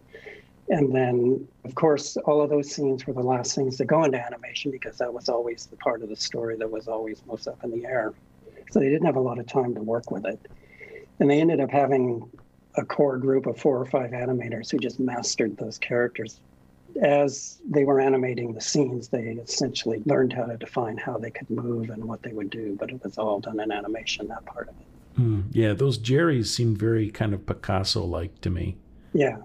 And 0.69 0.93
then, 0.93 1.47
of 1.63 1.75
course, 1.75 2.17
all 2.17 2.41
of 2.41 2.49
those 2.49 2.69
scenes 2.69 3.07
were 3.07 3.13
the 3.13 3.21
last 3.21 3.55
things 3.55 3.77
to 3.77 3.85
go 3.85 4.03
into 4.03 4.23
animation 4.23 4.69
because 4.71 4.97
that 4.97 5.13
was 5.13 5.29
always 5.29 5.65
the 5.65 5.77
part 5.77 6.01
of 6.01 6.09
the 6.09 6.15
story 6.15 6.57
that 6.57 6.69
was 6.69 6.87
always 6.87 7.21
most 7.25 7.47
up 7.47 7.63
in 7.63 7.71
the 7.71 7.85
air. 7.85 8.13
So 8.71 8.79
they 8.79 8.89
didn't 8.89 9.05
have 9.05 9.15
a 9.15 9.21
lot 9.21 9.39
of 9.39 9.47
time 9.47 9.73
to 9.75 9.81
work 9.81 10.11
with 10.11 10.25
it. 10.25 10.39
And 11.19 11.29
they 11.29 11.39
ended 11.39 11.61
up 11.61 11.71
having 11.71 12.29
a 12.75 12.83
core 12.83 13.17
group 13.17 13.45
of 13.45 13.57
four 13.57 13.79
or 13.79 13.85
five 13.85 14.11
animators 14.11 14.69
who 14.69 14.77
just 14.77 14.99
mastered 14.99 15.57
those 15.57 15.77
characters. 15.77 16.41
As 17.01 17.59
they 17.67 17.85
were 17.85 17.99
animating 17.99 18.53
the 18.53 18.61
scenes, 18.61 19.07
they 19.07 19.31
essentially 19.31 20.01
learned 20.05 20.33
how 20.33 20.45
to 20.45 20.57
define 20.57 20.97
how 20.97 21.17
they 21.17 21.31
could 21.31 21.49
move 21.49 21.89
and 21.89 22.03
what 22.03 22.23
they 22.23 22.33
would 22.33 22.49
do, 22.49 22.75
but 22.79 22.89
it 22.89 23.03
was 23.03 23.17
all 23.17 23.39
done 23.39 23.59
in 23.59 23.71
animation, 23.71 24.27
that 24.27 24.45
part 24.45 24.69
of 24.69 24.75
it. 24.79 25.21
Mm, 25.21 25.45
yeah, 25.51 25.73
those 25.73 25.97
Jerrys 25.97 26.47
seemed 26.47 26.77
very 26.77 27.09
kind 27.09 27.33
of 27.33 27.45
Picasso 27.45 28.03
like 28.03 28.39
to 28.41 28.49
me. 28.49 28.77
Yeah, 29.13 29.37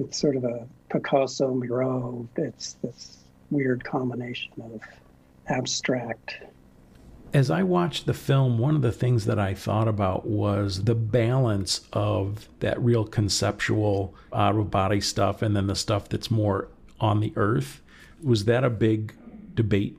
it's 0.00 0.18
sort 0.18 0.36
of 0.36 0.44
a 0.44 0.66
Picasso 0.88 1.54
Miro. 1.54 2.28
It's 2.36 2.74
this 2.74 3.18
weird 3.50 3.84
combination 3.84 4.52
of 4.62 4.80
abstract. 5.48 6.36
As 7.32 7.50
I 7.50 7.62
watched 7.62 8.06
the 8.06 8.14
film, 8.14 8.58
one 8.58 8.74
of 8.74 8.82
the 8.82 8.90
things 8.90 9.26
that 9.26 9.38
I 9.38 9.54
thought 9.54 9.86
about 9.86 10.26
was 10.26 10.84
the 10.84 10.96
balance 10.96 11.82
of 11.92 12.48
that 12.58 12.80
real 12.82 13.04
conceptual 13.04 14.14
out 14.32 14.56
of 14.56 14.70
body 14.70 15.00
stuff 15.00 15.42
and 15.42 15.54
then 15.54 15.68
the 15.68 15.76
stuff 15.76 16.08
that's 16.08 16.30
more 16.30 16.68
on 16.98 17.20
the 17.20 17.32
earth. 17.36 17.80
Was 18.22 18.46
that 18.46 18.64
a 18.64 18.70
big 18.70 19.14
debate 19.54 19.96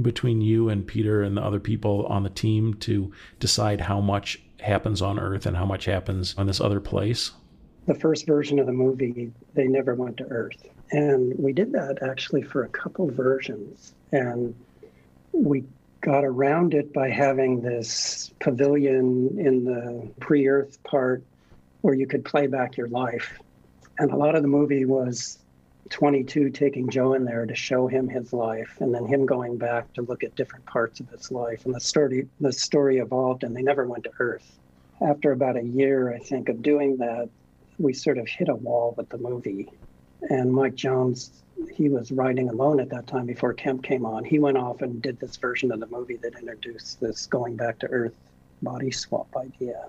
between 0.00 0.40
you 0.40 0.68
and 0.68 0.86
Peter 0.86 1.22
and 1.22 1.36
the 1.36 1.42
other 1.42 1.58
people 1.58 2.06
on 2.06 2.22
the 2.22 2.30
team 2.30 2.74
to 2.74 3.12
decide 3.40 3.80
how 3.82 4.00
much 4.00 4.40
happens 4.60 5.02
on 5.02 5.18
earth 5.18 5.46
and 5.46 5.56
how 5.56 5.66
much 5.66 5.86
happens 5.86 6.34
on 6.38 6.46
this 6.46 6.60
other 6.60 6.80
place? 6.80 7.32
The 7.88 7.94
first 7.94 8.26
version 8.26 8.58
of 8.58 8.66
the 8.66 8.72
movie, 8.72 9.32
they 9.54 9.66
never 9.66 9.94
went 9.94 10.18
to 10.18 10.24
Earth. 10.24 10.68
And 10.90 11.34
we 11.38 11.54
did 11.54 11.72
that 11.72 12.02
actually 12.02 12.42
for 12.42 12.64
a 12.64 12.68
couple 12.68 13.10
versions. 13.10 13.94
And 14.12 14.54
we 15.32 15.64
got 16.02 16.22
around 16.22 16.74
it 16.74 16.92
by 16.92 17.08
having 17.08 17.62
this 17.62 18.30
pavilion 18.40 19.38
in 19.40 19.64
the 19.64 20.06
pre 20.20 20.46
Earth 20.46 20.82
part 20.84 21.24
where 21.80 21.94
you 21.94 22.06
could 22.06 22.26
play 22.26 22.46
back 22.46 22.76
your 22.76 22.88
life. 22.88 23.38
And 23.98 24.10
a 24.12 24.16
lot 24.16 24.34
of 24.34 24.42
the 24.42 24.48
movie 24.48 24.84
was 24.84 25.38
22 25.88 26.50
taking 26.50 26.90
Joe 26.90 27.14
in 27.14 27.24
there 27.24 27.46
to 27.46 27.54
show 27.54 27.86
him 27.86 28.06
his 28.06 28.34
life 28.34 28.76
and 28.80 28.94
then 28.94 29.06
him 29.06 29.24
going 29.24 29.56
back 29.56 29.94
to 29.94 30.02
look 30.02 30.22
at 30.22 30.36
different 30.36 30.66
parts 30.66 31.00
of 31.00 31.08
his 31.08 31.30
life. 31.32 31.64
And 31.64 31.74
the 31.74 31.80
story, 31.80 32.28
the 32.38 32.52
story 32.52 32.98
evolved 32.98 33.44
and 33.44 33.56
they 33.56 33.62
never 33.62 33.86
went 33.86 34.04
to 34.04 34.10
Earth. 34.18 34.58
After 35.00 35.32
about 35.32 35.56
a 35.56 35.64
year, 35.64 36.12
I 36.12 36.18
think, 36.18 36.50
of 36.50 36.62
doing 36.62 36.98
that, 36.98 37.30
we 37.78 37.92
sort 37.92 38.18
of 38.18 38.28
hit 38.28 38.48
a 38.48 38.54
wall 38.54 38.94
with 38.96 39.08
the 39.08 39.18
movie. 39.18 39.70
And 40.30 40.52
Mike 40.52 40.74
Jones, 40.74 41.42
he 41.72 41.88
was 41.88 42.10
writing 42.10 42.48
alone 42.48 42.80
at 42.80 42.90
that 42.90 43.06
time 43.06 43.26
before 43.26 43.52
Kemp 43.54 43.82
came 43.82 44.04
on. 44.04 44.24
He 44.24 44.38
went 44.38 44.58
off 44.58 44.82
and 44.82 45.00
did 45.00 45.20
this 45.20 45.36
version 45.36 45.70
of 45.70 45.80
the 45.80 45.86
movie 45.86 46.16
that 46.16 46.38
introduced 46.38 47.00
this 47.00 47.26
going 47.26 47.56
back 47.56 47.78
to 47.80 47.86
Earth 47.86 48.16
body 48.62 48.90
swap 48.90 49.28
idea. 49.36 49.88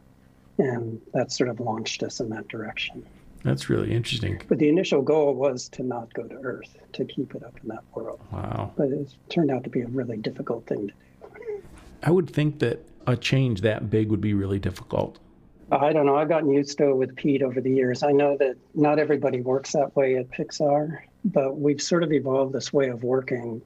And 0.58 1.01
that 1.13 1.31
sort 1.31 1.50
of 1.50 1.60
launched 1.60 2.03
us 2.03 2.19
in 2.19 2.29
that 2.29 2.48
direction. 2.48 3.05
That's 3.43 3.69
really 3.69 3.91
interesting. 3.91 4.41
But 4.48 4.60
the 4.60 4.67
initial 4.67 5.01
goal 5.01 5.34
was 5.34 5.69
to 5.69 5.84
not 5.84 6.13
go 6.13 6.24
to 6.24 6.36
Earth, 6.36 6.75
to 6.93 7.05
keep 7.05 7.34
it 7.36 7.43
up 7.43 7.58
in 7.63 7.69
that 7.69 7.84
world. 7.96 8.19
Wow. 8.31 8.74
But 8.75 8.89
it 8.89 9.15
turned 9.29 9.50
out 9.50 9.63
to 9.63 9.69
be 9.69 9.81
a 9.81 9.88
really 9.88 10.17
difficult 10.17 10.67
thing 10.67 10.88
to 10.88 10.93
do. 11.38 11.62
I 12.03 12.12
would 12.12 12.29
think 12.29 12.60
that 12.60 12.86
a 13.08 13.15
change 13.15 13.62
that 13.62 13.89
big 13.89 14.10
would 14.10 14.22
be 14.22 14.34
really 14.34 14.60
difficult. 14.60 15.19
I 15.72 15.94
don't 15.94 16.06
know. 16.06 16.16
I've 16.16 16.30
gotten 16.30 16.50
used 16.52 16.78
to 16.80 16.90
it 16.90 16.96
with 16.96 17.16
Pete 17.16 17.44
over 17.44 17.62
the 17.62 17.70
years. 17.70 18.02
I 18.02 18.12
know 18.12 18.36
that 18.38 18.56
not 18.74 18.98
everybody 18.98 19.42
works 19.42 19.74
that 19.74 19.96
way 19.96 20.16
at 20.16 20.30
Pixar, 20.32 21.00
but 21.26 21.58
we've 21.58 21.82
sort 21.82 22.04
of 22.04 22.12
evolved 22.12 22.54
this 22.54 22.74
way 22.74 22.88
of 22.90 23.04
working 23.04 23.62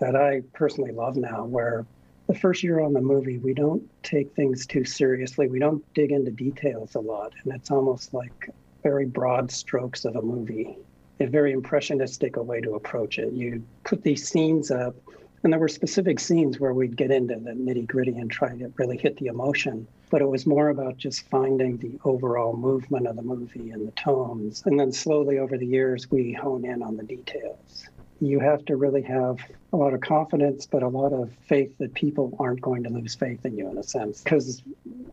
that 0.00 0.16
I 0.16 0.42
personally 0.52 0.92
love 0.92 1.16
now, 1.16 1.44
where 1.44 1.86
the 2.26 2.34
first 2.34 2.62
year 2.62 2.80
on 2.80 2.92
the 2.92 3.00
movie, 3.00 3.38
we 3.38 3.54
don't 3.54 3.88
take 4.02 4.34
things 4.34 4.66
too 4.66 4.84
seriously. 4.84 5.48
We 5.48 5.60
don't 5.60 5.84
dig 5.94 6.10
into 6.10 6.32
details 6.32 6.96
a 6.96 7.00
lot. 7.00 7.32
And 7.44 7.54
it's 7.54 7.70
almost 7.70 8.12
like 8.12 8.50
very 8.82 9.06
broad 9.06 9.50
strokes 9.50 10.04
of 10.04 10.16
a 10.16 10.22
movie, 10.22 10.76
a 11.20 11.26
very 11.26 11.52
impressionistic 11.52 12.36
way 12.36 12.60
to 12.60 12.74
approach 12.74 13.18
it. 13.18 13.32
You 13.32 13.62
put 13.84 14.02
these 14.02 14.28
scenes 14.28 14.72
up, 14.72 14.96
and 15.42 15.52
there 15.52 15.60
were 15.60 15.68
specific 15.68 16.18
scenes 16.18 16.58
where 16.58 16.72
we'd 16.72 16.96
get 16.96 17.10
into 17.10 17.36
the 17.36 17.50
nitty 17.50 17.86
gritty 17.86 18.16
and 18.16 18.30
try 18.30 18.56
to 18.56 18.72
really 18.76 18.96
hit 18.96 19.16
the 19.18 19.26
emotion 19.26 19.86
but 20.10 20.22
it 20.22 20.28
was 20.28 20.46
more 20.46 20.68
about 20.68 20.96
just 20.96 21.28
finding 21.28 21.78
the 21.78 21.98
overall 22.04 22.56
movement 22.56 23.06
of 23.06 23.16
the 23.16 23.22
movie 23.22 23.70
and 23.70 23.86
the 23.86 23.92
tones. 23.92 24.62
And 24.66 24.78
then 24.78 24.92
slowly 24.92 25.38
over 25.38 25.58
the 25.58 25.66
years, 25.66 26.10
we 26.10 26.32
hone 26.32 26.64
in 26.64 26.82
on 26.82 26.96
the 26.96 27.02
details. 27.02 27.86
You 28.20 28.40
have 28.40 28.64
to 28.66 28.76
really 28.76 29.02
have 29.02 29.38
a 29.76 29.78
lot 29.78 29.92
of 29.92 30.00
confidence, 30.00 30.64
but 30.64 30.82
a 30.82 30.88
lot 30.88 31.12
of 31.12 31.30
faith 31.48 31.76
that 31.78 31.92
people 31.92 32.34
aren't 32.40 32.62
going 32.62 32.82
to 32.82 32.88
lose 32.88 33.14
faith 33.14 33.44
in 33.44 33.58
you 33.58 33.68
in 33.70 33.76
a 33.76 33.82
sense. 33.82 34.22
Because 34.22 34.62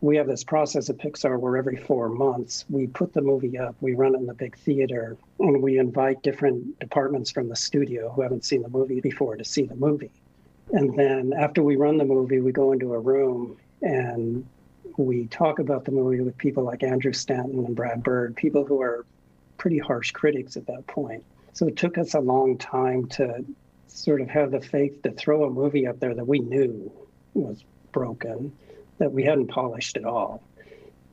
we 0.00 0.16
have 0.16 0.26
this 0.26 0.42
process 0.42 0.88
at 0.88 0.96
Pixar 0.96 1.38
where 1.38 1.58
every 1.58 1.76
four 1.76 2.08
months 2.08 2.64
we 2.70 2.86
put 2.86 3.12
the 3.12 3.20
movie 3.20 3.58
up, 3.58 3.76
we 3.82 3.94
run 3.94 4.14
it 4.14 4.18
in 4.18 4.26
the 4.26 4.32
big 4.32 4.56
theater, 4.56 5.18
and 5.38 5.62
we 5.62 5.78
invite 5.78 6.22
different 6.22 6.78
departments 6.80 7.30
from 7.30 7.50
the 7.50 7.56
studio 7.56 8.10
who 8.10 8.22
haven't 8.22 8.44
seen 8.44 8.62
the 8.62 8.70
movie 8.70 9.00
before 9.00 9.36
to 9.36 9.44
see 9.44 9.64
the 9.64 9.76
movie. 9.76 10.10
And 10.72 10.96
then 10.96 11.34
after 11.34 11.62
we 11.62 11.76
run 11.76 11.98
the 11.98 12.06
movie, 12.06 12.40
we 12.40 12.50
go 12.50 12.72
into 12.72 12.94
a 12.94 12.98
room 12.98 13.58
and 13.82 14.46
we 14.96 15.26
talk 15.26 15.58
about 15.58 15.84
the 15.84 15.92
movie 15.92 16.22
with 16.22 16.38
people 16.38 16.64
like 16.64 16.82
Andrew 16.82 17.12
Stanton 17.12 17.66
and 17.66 17.76
Brad 17.76 18.02
Bird, 18.02 18.34
people 18.34 18.64
who 18.64 18.80
are 18.80 19.04
pretty 19.58 19.78
harsh 19.78 20.12
critics 20.12 20.56
at 20.56 20.66
that 20.68 20.86
point. 20.86 21.22
So 21.52 21.68
it 21.68 21.76
took 21.76 21.98
us 21.98 22.14
a 22.14 22.20
long 22.20 22.56
time 22.56 23.06
to 23.10 23.44
sort 23.88 24.20
of 24.20 24.28
have 24.28 24.50
the 24.50 24.60
faith 24.60 25.02
to 25.02 25.10
throw 25.12 25.44
a 25.44 25.50
movie 25.50 25.86
up 25.86 26.00
there 26.00 26.14
that 26.14 26.26
we 26.26 26.38
knew 26.38 26.92
was 27.34 27.64
broken, 27.92 28.52
that 28.98 29.12
we 29.12 29.24
hadn't 29.24 29.48
polished 29.48 29.96
at 29.96 30.04
all. 30.04 30.42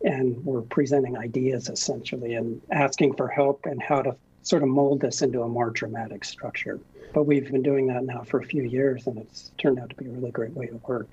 And 0.03 0.43
we're 0.43 0.61
presenting 0.61 1.17
ideas 1.17 1.69
essentially 1.69 2.33
and 2.33 2.61
asking 2.71 3.15
for 3.15 3.27
help 3.27 3.65
and 3.65 3.81
how 3.81 4.01
to 4.01 4.15
sort 4.41 4.63
of 4.63 4.69
mold 4.69 5.01
this 5.01 5.21
into 5.21 5.43
a 5.43 5.47
more 5.47 5.69
dramatic 5.69 6.23
structure. 6.25 6.79
But 7.13 7.23
we've 7.23 7.51
been 7.51 7.61
doing 7.61 7.87
that 7.87 8.03
now 8.03 8.23
for 8.23 8.39
a 8.39 8.45
few 8.45 8.63
years 8.63 9.05
and 9.05 9.17
it's 9.19 9.51
turned 9.57 9.79
out 9.79 9.89
to 9.89 9.95
be 9.95 10.05
a 10.05 10.09
really 10.09 10.31
great 10.31 10.53
way 10.53 10.67
to 10.67 10.77
work. 10.87 11.09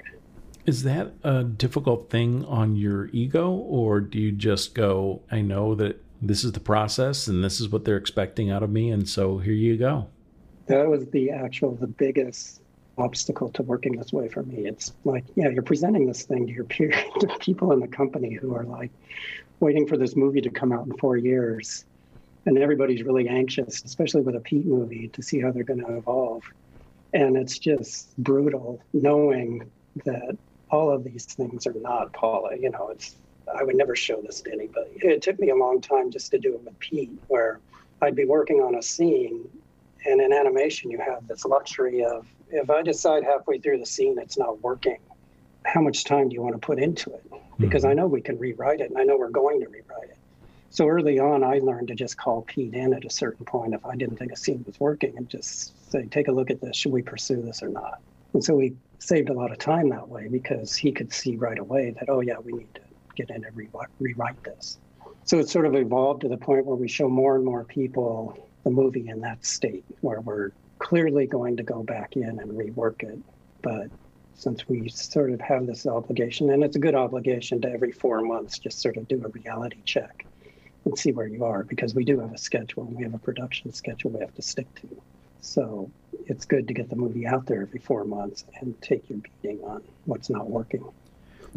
Is 0.65 0.83
that 0.83 1.13
a 1.23 1.45
difficult 1.45 2.11
thing 2.11 2.45
on 2.45 2.77
your 2.77 3.07
ego, 3.07 3.51
or 3.51 4.01
do 4.01 4.19
you 4.19 4.33
just 4.33 4.75
go, 4.75 5.23
I 5.31 5.41
know 5.41 5.75
that 5.75 6.03
this 6.21 6.45
is 6.45 6.53
the 6.53 6.61
process 6.61 7.27
and 7.27 7.43
this 7.43 7.59
is 7.59 7.71
what 7.71 7.87
they're 7.87 7.97
expecting 7.97 8.51
out 8.51 8.63
of 8.63 8.69
me, 8.69 8.91
and 8.91 9.09
so 9.09 9.39
here 9.39 9.55
you 9.55 9.79
go? 9.79 10.09
That 10.69 10.89
was 10.89 11.07
the 11.07 11.31
actual, 11.31 11.75
the 11.75 11.87
biggest 11.87 12.61
obstacle 12.99 13.49
to 13.51 13.63
working 13.63 13.97
this 13.97 14.13
way 14.13 14.29
for 14.29 14.43
me. 14.43 14.67
It's 14.67 14.93
like, 15.05 15.25
yeah, 15.35 15.49
you're 15.49 15.63
presenting 15.63 16.07
this 16.07 16.25
thing 16.25 16.47
to 16.47 16.53
your 16.53 16.65
peer, 16.65 16.91
to 17.21 17.27
people 17.41 17.73
in 17.73 17.81
the 17.81 17.89
company 17.89 18.35
who 18.35 18.55
are 18.55 18.65
like 18.65 18.91
waiting 19.61 19.87
for 19.87 19.97
this 19.97 20.15
movie 20.15 20.41
to 20.43 20.51
come 20.51 20.73
out 20.73 20.87
in 20.87 20.97
four 20.99 21.17
years. 21.17 21.85
And 22.47 22.59
everybody's 22.59 23.03
really 23.03 23.29
anxious, 23.29 23.83
especially 23.85 24.23
with 24.23 24.35
a 24.35 24.41
Pete 24.41 24.67
movie, 24.67 25.09
to 25.09 25.23
see 25.23 25.41
how 25.41 25.53
they're 25.53 25.65
going 25.65 25.85
to 25.85 25.97
evolve. 25.97 26.43
And 27.13 27.37
it's 27.37 27.59
just 27.59 28.17
brutal 28.19 28.83
knowing 28.93 29.71
that 30.05 30.37
all 30.71 30.91
of 30.91 31.05
these 31.05 31.25
things 31.25 31.67
are 31.67 31.75
not 31.75 32.13
Paula. 32.13 32.57
You 32.57 32.71
know, 32.71 32.89
it's 32.91 33.17
I 33.55 33.65
would 33.65 33.77
never 33.77 33.97
show 33.97 34.21
this 34.21 34.43
to 34.43 34.53
anybody. 34.53 34.91
It 34.97 35.23
took 35.23 35.39
me 35.39 35.51
a 35.51 35.57
long 35.57 35.81
time 35.81 36.11
just 36.11 36.31
to 36.33 36.39
do 36.39 36.55
it 36.55 36.63
with 36.63 36.79
Pete, 36.79 37.11
where 37.29 37.61
I'd 38.03 38.15
be 38.15 38.25
working 38.25 38.61
on 38.61 38.75
a 38.75 38.83
scene, 38.83 39.49
and 40.05 40.21
in 40.21 40.33
animation 40.33 40.91
you 40.91 40.99
have 40.99 41.27
this 41.27 41.45
luxury 41.45 42.05
of 42.05 42.27
if 42.51 42.71
I 42.71 42.83
decide 42.83 43.25
halfway 43.25 43.59
through 43.59 43.79
the 43.79 43.87
scene 43.87 44.19
it's 44.19 44.39
not 44.39 44.63
working, 44.63 44.99
how 45.65 45.81
much 45.81 46.05
time 46.05 46.29
do 46.29 46.35
you 46.35 46.43
want 46.43 46.55
to 46.55 46.61
put 46.61 46.79
into 46.79 47.13
it? 47.13 47.25
Because 47.59 47.83
mm-hmm. 47.83 47.91
I 47.91 47.95
know 47.95 48.07
we 48.07 48.21
can 48.21 48.39
rewrite 48.39 48.81
it, 48.81 48.91
and 48.91 48.99
I 48.99 49.05
know 49.05 49.17
we're 49.19 49.29
going 49.29 49.61
to 49.61 49.69
rewrite 49.69 50.11
it. 50.11 50.17
So 50.71 50.87
early 50.87 51.19
on, 51.19 51.43
I 51.43 51.59
learned 51.59 51.89
to 51.89 51.95
just 51.95 52.17
call 52.17 52.43
Pete 52.43 52.75
in 52.75 52.93
at 52.93 53.05
a 53.05 53.11
certain 53.11 53.45
point 53.45 53.75
if 53.75 53.85
I 53.85 53.97
didn't 53.97 54.17
think 54.17 54.33
a 54.33 54.37
scene 54.37 54.65
was 54.67 54.79
working, 54.81 55.17
and 55.17 55.29
just 55.29 55.91
say, 55.91 56.07
"Take 56.07 56.29
a 56.29 56.33
look 56.33 56.51
at 56.51 56.61
this. 56.61 56.77
Should 56.77 56.93
we 56.93 57.03
pursue 57.03 57.43
this 57.43 57.63
or 57.63 57.69
not?" 57.69 58.01
And 58.35 58.45
so 58.45 58.55
we 58.55 58.77
saved 58.99 59.31
a 59.31 59.33
lot 59.33 59.51
of 59.51 59.59
time 59.59 59.89
that 59.91 60.09
way 60.09 60.29
because 60.29 60.75
he 60.75 60.93
could 60.93 61.13
see 61.13 61.37
right 61.37 61.59
away 61.59 61.91
that, 61.99 62.09
oh, 62.09 62.21
yeah, 62.21 62.39
we 62.39 62.53
need 62.53 62.75
to 62.75 62.81
get 63.15 63.31
in 63.31 63.45
and 63.45 63.57
re- 63.57 63.69
rewrite 64.01 64.43
this. 64.45 64.79
So 65.25 65.39
it's 65.39 65.53
sort 65.53 65.67
of 65.67 65.75
evolved 65.75 66.23
to 66.23 66.29
the 66.29 66.37
point 66.37 66.67
where 66.67 66.77
we 66.77 66.89
show 66.89 67.09
more 67.09 67.37
and 67.37 67.45
more 67.45 67.65
people 67.65 68.48
the 68.65 68.71
movie 68.71 69.09
in 69.09 69.21
that 69.21 69.45
state 69.45 69.85
where 70.01 70.21
we're 70.21 70.51
clearly 70.79 71.27
going 71.27 71.57
to 71.57 71.63
go 71.63 71.83
back 71.83 72.17
in 72.17 72.41
and 72.41 72.51
rework 72.51 73.03
it. 73.03 73.19
But 73.63 73.91
since 74.35 74.69
we 74.69 74.89
sort 74.89 75.33
of 75.33 75.41
have 75.41 75.67
this 75.67 75.87
obligation, 75.87 76.51
and 76.51 76.63
it's 76.63 76.77
a 76.77 76.81
good 76.81 76.95
obligation 76.95 77.61
to 77.63 77.71
every 77.71 77.93
four 77.93 78.21
months 78.21 78.59
just 78.59 78.81
sort 78.81 78.97
of 78.97 79.09
do 79.09 79.23
a 79.25 79.29
reality 79.29 79.79
check 79.85 80.27
and 80.85 80.97
see 80.97 81.13
where 81.13 81.27
you 81.27 81.45
are 81.45 81.65
because 81.65 81.95
we 81.95 82.05
do 82.05 82.21
have 82.21 82.33
a 82.33 82.39
schedule 82.39 82.85
we 82.85 83.03
have 83.03 83.15
a 83.15 83.19
production 83.19 83.73
schedule 83.73 84.11
we 84.11 84.21
have 84.21 84.35
to 84.35 84.43
stick 84.43 84.73
to. 84.77 84.89
So 85.41 85.91
it's 86.27 86.45
good 86.45 86.69
to 86.69 86.75
get 86.75 86.89
the 86.89 86.97
movie 86.97 87.27
out 87.27 87.47
there 87.47 87.63
every 87.63 87.81
four 87.81 88.05
months 88.05 88.45
and 88.61 88.81
take 88.81 89.09
your 89.11 89.19
beating 89.19 89.61
on 89.65 89.83
what's 90.05 90.31
not 90.31 90.49
working. 90.49 90.85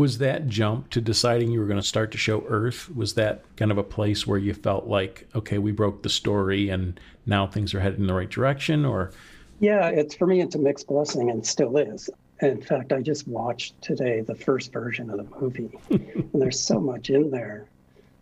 Was 0.01 0.17
that 0.17 0.48
jump 0.48 0.89
to 0.89 1.00
deciding 1.00 1.51
you 1.51 1.60
were 1.60 1.67
going 1.67 1.79
to 1.79 1.86
start 1.86 2.12
to 2.13 2.17
show 2.17 2.43
Earth? 2.48 2.89
Was 2.96 3.13
that 3.13 3.43
kind 3.55 3.70
of 3.70 3.77
a 3.77 3.84
place 3.84 4.25
where 4.25 4.39
you 4.39 4.51
felt 4.51 4.88
like, 4.88 5.27
okay, 5.36 5.60
we 5.60 5.72
broke 5.72 6.01
the 6.01 6.10
story 6.10 6.70
and 6.70 7.00
now 7.27 7.46
things 7.46 7.75
are 7.75 7.79
headed 7.79 8.00
in 8.00 8.08
the 8.08 8.13
right 8.15 8.27
direction? 8.27 8.84
Or 8.84 9.12
yeah, 9.60 9.89
it's 9.89 10.15
for 10.15 10.25
me, 10.25 10.41
it's 10.41 10.55
a 10.55 10.58
mixed 10.58 10.88
blessing 10.88 11.29
and 11.29 11.46
still 11.46 11.77
is. 11.77 12.10
In 12.41 12.63
fact, 12.63 12.93
I 12.93 13.01
just 13.03 13.27
watched 13.27 13.79
today 13.84 14.22
the 14.22 14.34
first 14.34 14.74
version 14.74 15.08
of 15.12 15.17
the 15.17 15.39
movie, 15.39 15.70
and 15.91 16.29
there's 16.34 16.60
so 16.60 16.79
much 16.79 17.12
in 17.12 17.29
there 17.29 17.67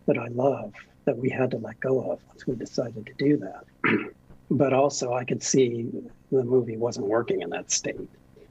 that 0.04 0.18
I 0.18 0.28
love 0.28 0.74
that 1.06 1.16
we 1.16 1.30
had 1.30 1.50
to 1.52 1.56
let 1.56 1.80
go 1.80 2.12
of 2.12 2.18
once 2.28 2.46
we 2.46 2.56
decided 2.56 3.06
to 3.06 3.14
do 3.14 3.38
that. 3.38 3.64
but 4.50 4.74
also, 4.74 5.14
I 5.14 5.24
could 5.24 5.42
see 5.42 5.88
the 6.30 6.44
movie 6.44 6.76
wasn't 6.76 7.06
working 7.06 7.40
in 7.40 7.48
that 7.48 7.70
state. 7.70 8.06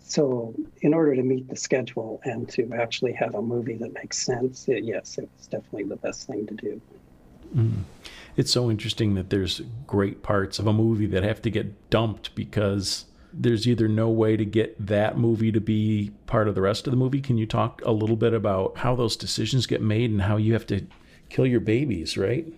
So, 0.10 0.56
in 0.82 0.96
order 0.96 1.16
to 1.16 1.22
meet 1.22 1.48
the 1.48 1.56
schedule 1.56 2.20
and 2.24 2.50
to 2.50 2.74
actually 2.74 3.14
have 3.14 3.36
a 3.36 3.42
movie 3.44 3.76
that 3.76 3.94
makes 3.94 4.18
sense, 4.18 4.68
it, 4.68 4.84
yes, 4.84 5.20
it 5.20 5.30
was 5.38 5.46
definitely 5.46 5.84
the 5.84 5.98
best 5.98 6.26
thing 6.26 6.48
to 6.48 6.56
do. 6.56 6.82
Mm. 7.56 7.84
It's 8.36 8.50
so 8.50 8.72
interesting 8.72 9.14
that 9.14 9.30
there's 9.30 9.62
great 9.86 10.24
parts 10.24 10.58
of 10.58 10.66
a 10.66 10.74
movie 10.74 11.06
that 11.06 11.22
have 11.22 11.44
to 11.44 11.52
get 11.52 11.92
dumped 11.92 12.34
because 12.34 13.06
there's 13.32 13.68
either 13.68 13.88
no 13.88 14.10
way 14.10 14.36
to 14.36 14.46
get 14.46 14.84
that 14.84 15.20
movie 15.20 15.52
to 15.52 15.62
be 15.62 16.12
part 16.26 16.48
of 16.48 16.56
the 16.56 16.62
rest 16.62 16.88
of 16.88 16.92
the 16.92 16.98
movie. 16.98 17.22
Can 17.22 17.38
you 17.38 17.46
talk 17.46 17.80
a 17.86 17.92
little 17.92 18.16
bit 18.16 18.34
about 18.34 18.80
how 18.80 18.96
those 18.96 19.16
decisions 19.16 19.68
get 19.68 19.80
made 19.80 20.10
and 20.10 20.24
how 20.24 20.38
you 20.38 20.54
have 20.54 20.66
to 20.68 20.88
kill 21.30 21.46
your 21.46 21.60
babies, 21.60 22.18
right? 22.18 22.52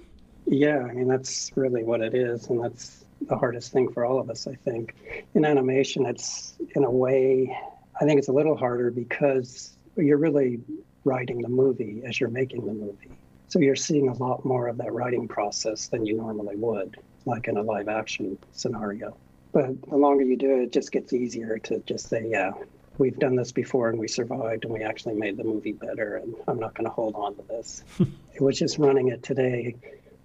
Yeah, 0.46 0.80
I 0.90 0.94
mean, 0.94 1.10
that's 1.10 1.52
really 1.56 1.84
what 1.84 2.00
it 2.00 2.16
is. 2.16 2.48
And 2.48 2.64
that's 2.64 3.04
the 3.28 3.38
hardest 3.38 3.72
thing 3.72 3.92
for 3.92 4.06
all 4.06 4.20
of 4.20 4.30
us, 4.30 4.48
I 4.48 4.56
think. 4.56 4.96
In 5.34 5.46
animation, 5.46 6.06
it's 6.06 6.54
in 6.76 6.84
a 6.84 6.92
way, 6.92 7.58
I 8.00 8.06
think 8.06 8.20
it's 8.20 8.28
a 8.28 8.34
little 8.34 8.56
harder 8.56 8.92
because 8.92 9.76
you're 9.96 10.18
really 10.18 10.60
writing 11.04 11.42
the 11.42 11.50
movie 11.50 12.04
as 12.06 12.20
you're 12.20 12.30
making 12.30 12.66
the 12.66 12.74
movie. 12.74 13.12
So 13.48 13.60
you're 13.60 13.76
seeing 13.76 14.08
a 14.08 14.14
lot 14.14 14.46
more 14.46 14.68
of 14.68 14.78
that 14.78 14.94
writing 14.94 15.28
process 15.28 15.88
than 15.88 16.06
you 16.06 16.16
normally 16.16 16.56
would, 16.56 16.98
like 17.26 17.48
in 17.48 17.58
a 17.58 17.62
live 17.62 17.90
action 17.90 18.38
scenario. 18.54 19.18
But 19.52 19.82
the 19.90 19.98
longer 19.98 20.24
you 20.24 20.38
do 20.38 20.58
it, 20.58 20.64
it 20.64 20.72
just 20.72 20.92
gets 20.92 21.12
easier 21.12 21.58
to 21.60 21.80
just 21.80 22.08
say, 22.08 22.26
yeah, 22.30 22.52
we've 22.98 23.18
done 23.18 23.36
this 23.36 23.52
before 23.52 23.90
and 23.90 24.00
we 24.00 24.08
survived 24.08 24.64
and 24.64 24.74
we 24.74 24.84
actually 24.84 25.16
made 25.16 25.36
the 25.36 25.44
movie 25.44 25.74
better 25.74 26.18
and 26.18 26.34
I'm 26.48 26.60
not 26.60 26.76
going 26.76 26.86
to 26.86 26.92
hold 26.92 27.16
on 27.16 27.36
to 27.36 27.42
this. 27.44 27.84
it 28.34 28.42
was 28.42 28.58
just 28.58 28.78
running 28.78 29.10
it 29.10 29.24
today, 29.24 29.76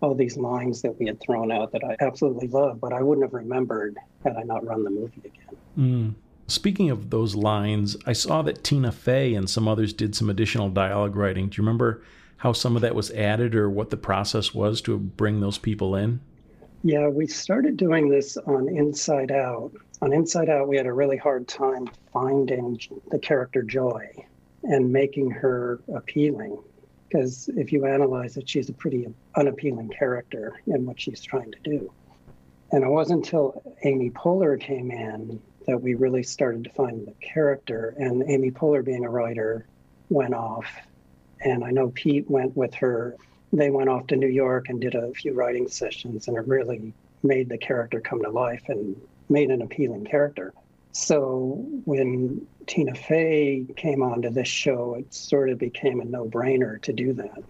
all 0.01 0.15
these 0.15 0.37
lines 0.37 0.83
that 0.83 0.99
we 0.99 1.07
had 1.07 1.21
thrown 1.21 1.51
out 1.51 1.73
that 1.73 1.83
I 1.85 1.97
absolutely 2.01 2.49
love, 2.49 2.81
but 2.81 2.93
I 2.93 3.03
wouldn't 3.03 3.25
have 3.25 3.35
remembered 3.35 3.97
had 4.25 4.37
I 4.37 4.43
not 4.43 4.67
run 4.67 4.85
the 4.85 4.91
movie 4.91 5.23
again. 5.25 5.57
Mm. 5.79 6.15
Speaking 6.49 6.91
of 6.91 7.11
those 7.11 7.35
lines, 7.35 7.97
I 8.07 8.13
saw 8.13 8.43
that 8.43 8.63
Tina 8.63 8.93
Fey 8.93 9.35
and 9.35 9.51
some 9.51 9.67
others 9.67 9.93
did 9.93 10.15
some 10.15 10.31
additional 10.31 10.69
dialogue 10.69 11.17
writing. 11.17 11.49
Do 11.49 11.57
you 11.57 11.67
remember 11.67 12.03
how 12.37 12.53
some 12.53 12.77
of 12.77 12.83
that 12.83 12.95
was 12.95 13.11
added 13.13 13.55
or 13.55 13.69
what 13.69 13.91
the 13.91 13.97
process 13.97 14.55
was 14.55 14.81
to 14.83 14.99
bring 14.99 15.41
those 15.41 15.59
people 15.59 15.97
in? 15.97 16.21
Yeah, 16.85 17.09
we 17.09 17.27
started 17.27 17.77
doing 17.77 18.09
this 18.09 18.37
on 18.37 18.69
Inside 18.69 19.33
Out. 19.33 19.73
On 20.03 20.13
Inside 20.13 20.49
Out, 20.49 20.69
we 20.69 20.77
had 20.77 20.87
a 20.87 20.93
really 20.93 21.17
hard 21.17 21.49
time 21.49 21.89
finding 22.13 22.79
the 23.11 23.19
character 23.19 23.63
Joy 23.63 24.09
and 24.63 24.93
making 24.93 25.31
her 25.31 25.81
appealing. 25.93 26.59
Because 27.09 27.49
if 27.57 27.73
you 27.73 27.87
analyze 27.87 28.37
it, 28.37 28.49
she's 28.49 28.69
a 28.69 28.73
pretty 28.73 29.07
unappealing 29.37 29.91
character 29.91 30.61
in 30.67 30.87
what 30.87 31.01
she's 31.01 31.21
trying 31.21 31.53
to 31.53 31.59
do. 31.63 31.93
And 32.73 32.83
it 32.83 32.89
wasn't 32.89 33.25
until 33.25 33.63
Amy 33.85 34.11
Poehler 34.11 34.61
came 34.61 34.91
in 34.91 35.41
that 35.67 35.81
we 35.81 35.95
really 35.95 36.23
started 36.23 36.65
to 36.65 36.71
find 36.71 37.07
the 37.07 37.15
character. 37.21 37.95
And 37.99 38.25
Amy 38.29 38.51
Poehler, 38.51 38.85
being 38.85 39.05
a 39.05 39.11
writer, 39.11 39.67
went 40.09 40.35
off. 40.35 40.67
And 41.41 41.63
I 41.65 41.71
know 41.71 41.91
Pete 41.95 42.29
went 42.29 42.57
with 42.57 42.75
her 42.75 43.17
they 43.53 43.71
went 43.71 43.89
off 43.89 44.07
to 44.09 44.17
New 44.17 44.29
York 44.29 44.69
and 44.69 44.81
did 44.81 44.95
a 44.95 45.13
few 45.13 45.33
writing 45.33 45.69
sessions, 45.69 46.29
and 46.29 46.37
it 46.37 46.47
really 46.47 46.93
made 47.23 47.49
the 47.49 47.59
character 47.59 48.01
come 48.01 48.23
to 48.23 48.31
life 48.31 48.63
and 48.69 49.01
made 49.29 49.51
an 49.51 49.63
appealing 49.63 50.05
character. 50.05 50.53
So 50.99 51.63
when 51.85 52.47
Tina 52.67 52.95
Fey 52.95 53.67
came 53.77 54.03
onto 54.03 54.31
this 54.31 54.49
show, 54.49 54.95
it 54.95 55.13
sort 55.13 55.51
of 55.51 55.59
became 55.59 56.01
a 56.01 56.07
no-brainer 56.07 56.81
to 56.83 56.93
do 56.95 57.13
that. 57.13 57.45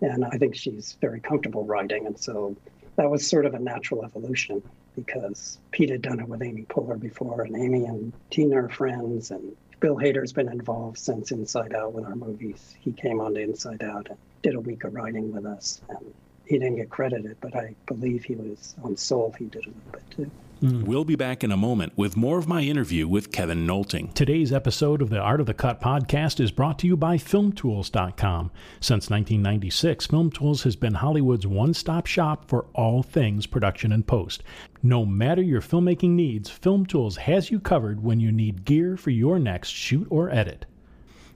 And 0.00 0.24
I 0.24 0.38
think 0.38 0.54
she's 0.54 0.96
very 1.00 1.20
comfortable 1.20 1.66
writing, 1.66 2.06
and 2.06 2.16
so 2.16 2.56
that 2.96 3.10
was 3.10 3.28
sort 3.28 3.46
of 3.46 3.54
a 3.54 3.58
natural 3.58 4.04
evolution 4.04 4.62
because 4.94 5.58
Pete 5.72 5.90
had 5.90 6.02
done 6.02 6.20
it 6.20 6.28
with 6.28 6.40
Amy 6.40 6.66
Poehler 6.66 7.00
before, 7.00 7.42
and 7.42 7.56
Amy 7.56 7.84
and 7.84 8.12
Tina 8.30 8.64
are 8.64 8.68
friends, 8.68 9.32
and 9.32 9.56
Bill 9.80 9.96
Hader's 9.96 10.32
been 10.32 10.48
involved 10.48 10.98
since 10.98 11.32
Inside 11.32 11.74
Out 11.74 11.92
with 11.92 12.04
our 12.04 12.14
movies. 12.14 12.76
He 12.80 12.92
came 12.92 13.20
on 13.20 13.34
to 13.34 13.40
Inside 13.40 13.82
Out 13.82 14.06
and 14.08 14.18
did 14.44 14.54
a 14.54 14.60
week 14.60 14.84
of 14.84 14.94
writing 14.94 15.32
with 15.32 15.46
us. 15.46 15.82
And 15.88 16.14
he 16.46 16.60
didn't 16.60 16.76
get 16.76 16.90
credited, 16.90 17.38
but 17.40 17.56
I 17.56 17.74
believe 17.88 18.22
he 18.22 18.36
was 18.36 18.76
on 18.84 18.96
Soul. 18.96 19.34
He 19.36 19.46
did 19.46 19.66
a 19.66 19.70
little 19.70 19.90
bit 19.92 20.04
too. 20.10 20.30
Mm. 20.62 20.84
We'll 20.84 21.04
be 21.04 21.14
back 21.14 21.44
in 21.44 21.52
a 21.52 21.56
moment 21.56 21.92
with 21.96 22.16
more 22.16 22.38
of 22.38 22.48
my 22.48 22.62
interview 22.62 23.06
with 23.06 23.30
Kevin 23.30 23.66
Nolting. 23.66 24.12
Today's 24.14 24.52
episode 24.52 25.00
of 25.00 25.08
the 25.08 25.18
Art 25.18 25.40
of 25.40 25.46
the 25.46 25.54
Cut 25.54 25.80
podcast 25.80 26.40
is 26.40 26.50
brought 26.50 26.80
to 26.80 26.86
you 26.88 26.96
by 26.96 27.16
FilmTools.com. 27.16 28.50
Since 28.80 29.08
1996, 29.08 30.08
FilmTools 30.08 30.64
has 30.64 30.74
been 30.74 30.94
Hollywood's 30.94 31.46
one 31.46 31.74
stop 31.74 32.06
shop 32.06 32.48
for 32.48 32.66
all 32.74 33.04
things 33.04 33.46
production 33.46 33.92
and 33.92 34.04
post. 34.06 34.42
No 34.82 35.06
matter 35.06 35.42
your 35.42 35.60
filmmaking 35.60 36.10
needs, 36.10 36.50
FilmTools 36.50 37.18
has 37.18 37.50
you 37.50 37.60
covered 37.60 38.02
when 38.02 38.18
you 38.18 38.32
need 38.32 38.64
gear 38.64 38.96
for 38.96 39.10
your 39.10 39.38
next 39.38 39.68
shoot 39.68 40.08
or 40.10 40.28
edit. 40.30 40.66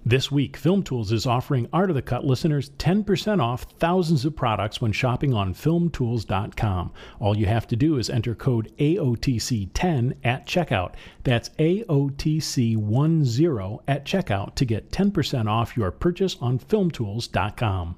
This 0.04 0.32
week, 0.32 0.56
Film 0.56 0.82
Tools 0.82 1.12
is 1.12 1.26
offering 1.26 1.68
Art 1.72 1.88
of 1.88 1.94
the 1.94 2.02
Cut 2.02 2.24
listeners 2.24 2.70
10% 2.70 3.40
off 3.40 3.62
thousands 3.78 4.24
of 4.24 4.34
products 4.34 4.80
when 4.80 4.90
shopping 4.90 5.32
on 5.32 5.54
filmtools.com. 5.54 6.92
All 7.20 7.36
you 7.36 7.46
have 7.46 7.68
to 7.68 7.76
do 7.76 7.98
is 7.98 8.10
enter 8.10 8.34
code 8.34 8.72
AOTC10 8.78 10.16
at 10.24 10.44
checkout. 10.44 10.94
That's 11.22 11.50
AOTC10 11.50 13.78
at 13.86 14.04
checkout 14.04 14.56
to 14.56 14.64
get 14.64 14.90
10% 14.90 15.48
off 15.48 15.76
your 15.76 15.92
purchase 15.92 16.36
on 16.40 16.58
filmtools.com. 16.58 17.94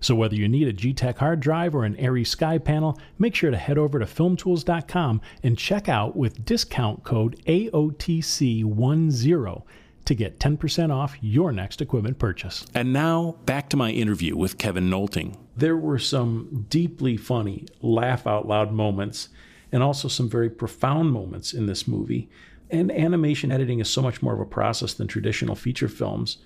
So 0.00 0.14
whether 0.14 0.34
you 0.34 0.48
need 0.48 0.66
a 0.66 0.72
G-Tech 0.72 1.18
hard 1.18 1.40
drive 1.40 1.74
or 1.74 1.84
an 1.84 1.96
ARRI 1.96 2.26
Sky 2.26 2.56
panel, 2.56 2.98
make 3.18 3.34
sure 3.34 3.50
to 3.50 3.58
head 3.58 3.76
over 3.76 3.98
to 3.98 4.06
filmtools.com 4.06 5.20
and 5.42 5.58
check 5.58 5.90
out 5.90 6.16
with 6.16 6.42
discount 6.46 7.04
code 7.04 7.36
AOTC10 7.46 9.62
to 10.04 10.14
get 10.14 10.38
10% 10.40 10.92
off 10.92 11.16
your 11.20 11.52
next 11.52 11.80
equipment 11.80 12.18
purchase. 12.18 12.66
And 12.74 12.92
now, 12.92 13.36
back 13.46 13.68
to 13.70 13.76
my 13.76 13.90
interview 13.90 14.36
with 14.36 14.58
Kevin 14.58 14.90
Nolting. 14.90 15.36
There 15.56 15.76
were 15.76 15.98
some 15.98 16.66
deeply 16.68 17.16
funny, 17.16 17.66
laugh 17.80 18.26
out 18.26 18.48
loud 18.48 18.72
moments, 18.72 19.28
and 19.70 19.82
also 19.82 20.08
some 20.08 20.28
very 20.28 20.50
profound 20.50 21.12
moments 21.12 21.52
in 21.52 21.66
this 21.66 21.86
movie. 21.86 22.28
And 22.70 22.90
animation 22.90 23.52
editing 23.52 23.80
is 23.80 23.90
so 23.90 24.02
much 24.02 24.22
more 24.22 24.34
of 24.34 24.40
a 24.40 24.46
process 24.46 24.94
than 24.94 25.06
traditional 25.06 25.54
feature 25.54 25.88
films. 25.88 26.38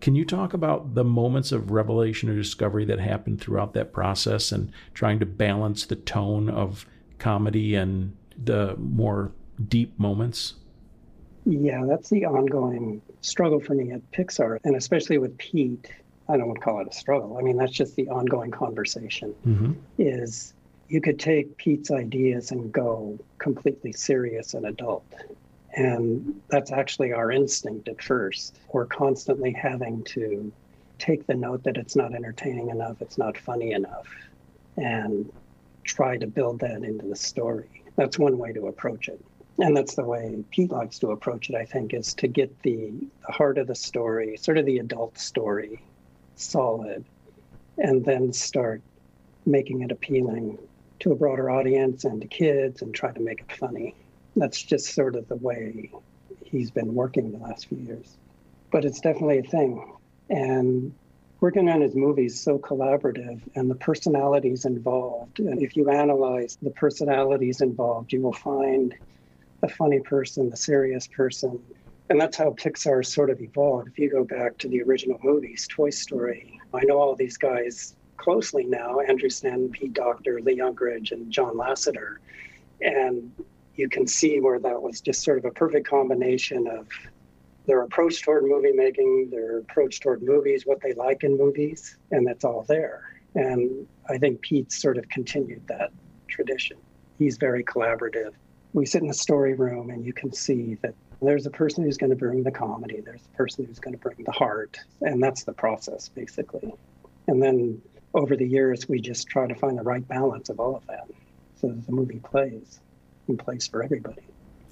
Can 0.00 0.14
you 0.14 0.24
talk 0.24 0.54
about 0.54 0.94
the 0.94 1.04
moments 1.04 1.52
of 1.52 1.70
revelation 1.70 2.28
or 2.28 2.34
discovery 2.34 2.84
that 2.86 3.00
happened 3.00 3.40
throughout 3.40 3.74
that 3.74 3.92
process 3.92 4.52
and 4.52 4.72
trying 4.94 5.18
to 5.18 5.26
balance 5.26 5.84
the 5.84 5.96
tone 5.96 6.48
of 6.48 6.86
comedy 7.18 7.74
and 7.74 8.16
the 8.42 8.76
more 8.78 9.32
deep 9.68 9.98
moments? 9.98 10.54
Yeah, 11.44 11.84
that's 11.86 12.10
the 12.10 12.26
ongoing 12.26 13.00
struggle 13.22 13.60
for 13.60 13.74
me 13.74 13.92
at 13.92 14.10
Pixar, 14.12 14.58
and 14.64 14.76
especially 14.76 15.18
with 15.18 15.36
Pete. 15.38 15.90
I 16.28 16.36
don't 16.36 16.46
want 16.46 16.60
to 16.60 16.64
call 16.64 16.80
it 16.80 16.88
a 16.88 16.92
struggle. 16.92 17.38
I 17.38 17.42
mean, 17.42 17.56
that's 17.56 17.72
just 17.72 17.96
the 17.96 18.08
ongoing 18.08 18.52
conversation. 18.52 19.34
Mm-hmm. 19.46 19.72
Is 19.98 20.54
you 20.88 21.00
could 21.00 21.18
take 21.18 21.56
Pete's 21.56 21.90
ideas 21.90 22.50
and 22.50 22.70
go 22.70 23.18
completely 23.38 23.92
serious 23.92 24.54
and 24.54 24.66
adult. 24.66 25.06
And 25.74 26.40
that's 26.48 26.72
actually 26.72 27.12
our 27.12 27.30
instinct 27.30 27.88
at 27.88 28.02
first. 28.02 28.58
We're 28.72 28.86
constantly 28.86 29.52
having 29.52 30.02
to 30.04 30.52
take 30.98 31.26
the 31.26 31.34
note 31.34 31.62
that 31.62 31.76
it's 31.76 31.94
not 31.96 32.12
entertaining 32.12 32.70
enough, 32.70 33.00
it's 33.00 33.18
not 33.18 33.38
funny 33.38 33.72
enough, 33.72 34.08
and 34.76 35.32
try 35.84 36.18
to 36.18 36.26
build 36.26 36.60
that 36.60 36.82
into 36.82 37.06
the 37.06 37.16
story. 37.16 37.84
That's 37.96 38.18
one 38.18 38.36
way 38.36 38.52
to 38.52 38.66
approach 38.66 39.08
it 39.08 39.24
and 39.60 39.76
that's 39.76 39.94
the 39.94 40.04
way 40.04 40.42
Pete 40.50 40.70
likes 40.70 40.98
to 41.00 41.10
approach 41.10 41.50
it, 41.50 41.56
I 41.56 41.64
think, 41.64 41.94
is 41.94 42.14
to 42.14 42.28
get 42.28 42.62
the, 42.62 42.92
the 43.26 43.32
heart 43.32 43.58
of 43.58 43.66
the 43.66 43.74
story, 43.74 44.36
sort 44.36 44.58
of 44.58 44.66
the 44.66 44.78
adult 44.78 45.18
story, 45.18 45.82
solid, 46.34 47.04
and 47.78 48.04
then 48.04 48.32
start 48.32 48.82
making 49.46 49.82
it 49.82 49.90
appealing 49.90 50.58
to 51.00 51.12
a 51.12 51.14
broader 51.14 51.50
audience 51.50 52.04
and 52.04 52.20
to 52.20 52.28
kids 52.28 52.82
and 52.82 52.94
try 52.94 53.10
to 53.12 53.20
make 53.20 53.40
it 53.40 53.52
funny. 53.56 53.94
That's 54.36 54.62
just 54.62 54.94
sort 54.94 55.16
of 55.16 55.28
the 55.28 55.36
way 55.36 55.90
he's 56.44 56.70
been 56.70 56.94
working 56.94 57.32
the 57.32 57.38
last 57.38 57.66
few 57.68 57.78
years. 57.78 58.16
But 58.70 58.84
it's 58.84 59.00
definitely 59.00 59.38
a 59.38 59.42
thing. 59.42 59.92
And 60.28 60.94
working 61.40 61.68
on 61.68 61.80
his 61.80 61.94
movies 61.94 62.38
so 62.38 62.58
collaborative 62.58 63.40
and 63.54 63.70
the 63.70 63.74
personalities 63.74 64.64
involved. 64.64 65.40
And 65.40 65.62
if 65.62 65.76
you 65.76 65.88
analyze 65.90 66.58
the 66.60 66.70
personalities 66.70 67.60
involved, 67.60 68.12
you 68.12 68.20
will 68.20 68.32
find 68.32 68.94
the 69.60 69.68
funny 69.68 70.00
person, 70.00 70.50
the 70.50 70.56
serious 70.56 71.06
person. 71.06 71.60
And 72.08 72.20
that's 72.20 72.36
how 72.36 72.50
Pixar 72.50 73.06
sort 73.06 73.30
of 73.30 73.40
evolved. 73.40 73.88
If 73.88 73.98
you 73.98 74.10
go 74.10 74.24
back 74.24 74.58
to 74.58 74.68
the 74.68 74.82
original 74.82 75.18
movies, 75.22 75.68
Toy 75.70 75.90
Story, 75.90 76.58
I 76.74 76.80
know 76.84 76.98
all 76.98 77.14
these 77.14 77.36
guys 77.36 77.94
closely 78.16 78.64
now 78.64 79.00
Andrew 79.00 79.30
Stanton, 79.30 79.70
Pete 79.70 79.94
Docter, 79.94 80.40
Lee 80.40 80.58
Unkrich, 80.58 81.12
and 81.12 81.30
John 81.30 81.54
Lasseter. 81.54 82.16
And 82.80 83.32
you 83.76 83.88
can 83.88 84.06
see 84.06 84.40
where 84.40 84.58
that 84.58 84.82
was 84.82 85.00
just 85.00 85.22
sort 85.22 85.38
of 85.38 85.44
a 85.44 85.50
perfect 85.50 85.88
combination 85.88 86.66
of 86.66 86.88
their 87.66 87.82
approach 87.82 88.22
toward 88.22 88.44
movie 88.44 88.72
making, 88.72 89.30
their 89.30 89.58
approach 89.58 90.00
toward 90.00 90.22
movies, 90.22 90.66
what 90.66 90.80
they 90.80 90.92
like 90.94 91.22
in 91.22 91.38
movies, 91.38 91.96
and 92.10 92.26
that's 92.26 92.44
all 92.44 92.64
there. 92.68 93.20
And 93.34 93.86
I 94.08 94.18
think 94.18 94.40
Pete 94.40 94.72
sort 94.72 94.98
of 94.98 95.08
continued 95.08 95.66
that 95.68 95.90
tradition. 96.28 96.76
He's 97.18 97.36
very 97.36 97.62
collaborative. 97.62 98.32
We 98.72 98.86
sit 98.86 99.02
in 99.02 99.08
the 99.08 99.14
story 99.14 99.54
room 99.54 99.90
and 99.90 100.04
you 100.04 100.12
can 100.12 100.32
see 100.32 100.76
that 100.82 100.94
there's 101.22 101.46
a 101.46 101.50
person 101.50 101.84
who's 101.84 101.96
going 101.96 102.10
to 102.10 102.16
bring 102.16 102.42
the 102.42 102.50
comedy, 102.50 103.00
there's 103.00 103.22
a 103.32 103.36
person 103.36 103.66
who's 103.66 103.78
going 103.78 103.92
to 103.92 103.98
bring 103.98 104.24
the 104.24 104.32
heart, 104.32 104.78
and 105.02 105.22
that's 105.22 105.44
the 105.44 105.52
process 105.52 106.08
basically. 106.08 106.72
And 107.26 107.42
then 107.42 107.80
over 108.14 108.36
the 108.36 108.46
years, 108.46 108.88
we 108.88 109.00
just 109.00 109.28
try 109.28 109.46
to 109.46 109.54
find 109.54 109.78
the 109.78 109.82
right 109.82 110.06
balance 110.08 110.48
of 110.48 110.58
all 110.58 110.76
of 110.76 110.86
that 110.86 111.08
so 111.60 111.68
that 111.68 111.86
the 111.86 111.92
movie 111.92 112.20
plays 112.20 112.80
and 113.28 113.38
plays 113.38 113.66
for 113.66 113.82
everybody. 113.82 114.22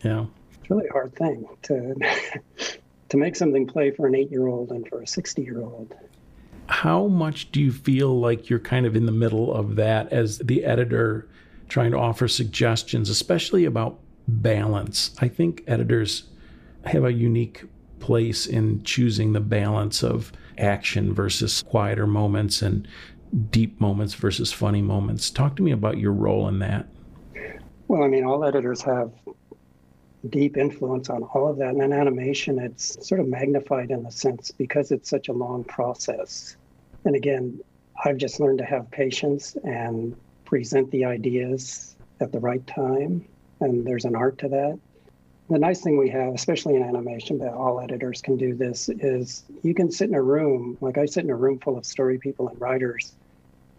Yeah. 0.03 0.27
It's 0.61 0.71
really 0.71 0.87
a 0.89 0.93
hard 0.93 1.15
thing 1.15 1.47
to 1.63 1.95
to 3.09 3.17
make 3.17 3.37
something 3.37 3.67
play 3.67 3.91
for 3.91 4.07
an 4.07 4.15
eight 4.15 4.31
year 4.31 4.47
old 4.47 4.71
and 4.71 4.87
for 4.89 5.03
a 5.03 5.07
60 5.07 5.43
year 5.43 5.61
old. 5.61 5.95
How 6.67 7.07
much 7.07 7.51
do 7.51 7.61
you 7.61 7.73
feel 7.73 8.19
like 8.19 8.51
you're 8.51 8.59
kind 8.59 8.85
of 8.85 8.95
in 8.95 9.07
the 9.07 9.13
middle 9.13 9.53
of 9.53 9.77
that 9.77 10.13
as 10.13 10.39
the 10.39 10.65
editor 10.65 11.29
trying 11.69 11.91
to 11.93 11.99
offer 11.99 12.29
suggestions, 12.29 13.11
especially 13.11 13.65
about 13.65 13.99
balance? 14.27 15.15
I 15.21 15.29
think 15.29 15.63
editors 15.67 16.25
have 16.85 17.05
a 17.05 17.13
unique 17.13 17.65
place 18.01 18.47
in 18.47 18.83
choosing 18.85 19.33
the 19.33 19.41
balance 19.41 20.03
of 20.03 20.33
action 20.57 21.13
versus 21.13 21.63
quieter 21.63 22.07
moments 22.07 22.63
and 22.63 22.87
deep 23.51 23.81
moments 23.81 24.15
versus 24.15 24.53
funny 24.53 24.83
moments. 24.83 25.31
Talk 25.31 25.57
to 25.57 25.63
me 25.63 25.73
about 25.73 25.99
your 25.99 26.13
role 26.13 26.49
in 26.49 26.59
that. 26.61 26.87
Well, 27.89 28.03
I 28.03 28.09
mean, 28.09 28.25
all 28.25 28.45
editors 28.45 28.83
have 28.83 29.13
deep 30.29 30.57
influence 30.57 31.11
on 31.11 31.23
all 31.23 31.49
of 31.49 31.59
that. 31.59 31.71
And 31.71 31.83
in 31.83 31.93
animation, 31.93 32.59
it's 32.59 33.07
sort 33.07 33.21
of 33.21 33.29
magnified 33.29 33.91
in 33.91 34.05
a 34.07 34.11
sense 34.11 34.51
because 34.51 34.91
it's 34.91 35.09
such 35.09 35.29
a 35.29 35.33
long 35.33 35.65
process. 35.65 36.57
And 37.05 37.15
again, 37.15 37.61
I've 38.05 38.17
just 38.17 38.41
learned 38.41 38.59
to 38.59 38.65
have 38.65 38.91
patience 38.91 39.57
and 39.65 40.17
present 40.49 40.91
the 40.91 41.05
ideas 41.05 41.95
at 42.21 42.33
the 42.33 42.41
right 42.41 42.67
time. 42.67 43.25
And 43.61 43.87
there's 43.87 44.05
an 44.05 44.17
art 44.17 44.39
to 44.39 44.49
that. 44.49 44.79
The 45.51 45.59
nice 45.59 45.81
thing 45.81 45.97
we 45.97 46.11
have, 46.11 46.35
especially 46.35 46.77
in 46.77 46.83
animation, 46.83 47.39
that 47.39 47.53
all 47.53 47.81
editors 47.81 48.21
can 48.21 48.37
do 48.37 48.55
this, 48.55 48.89
is 48.89 49.45
you 49.63 49.75
can 49.75 49.91
sit 49.91 50.09
in 50.09 50.15
a 50.15 50.23
room, 50.23 50.77
like 50.81 50.99
I 50.99 51.07
sit 51.07 51.25
in 51.25 51.31
a 51.31 51.37
room 51.37 51.59
full 51.59 51.79
of 51.79 51.87
story 51.87 52.19
people 52.19 52.49
and 52.49 52.61
writers, 52.61 53.13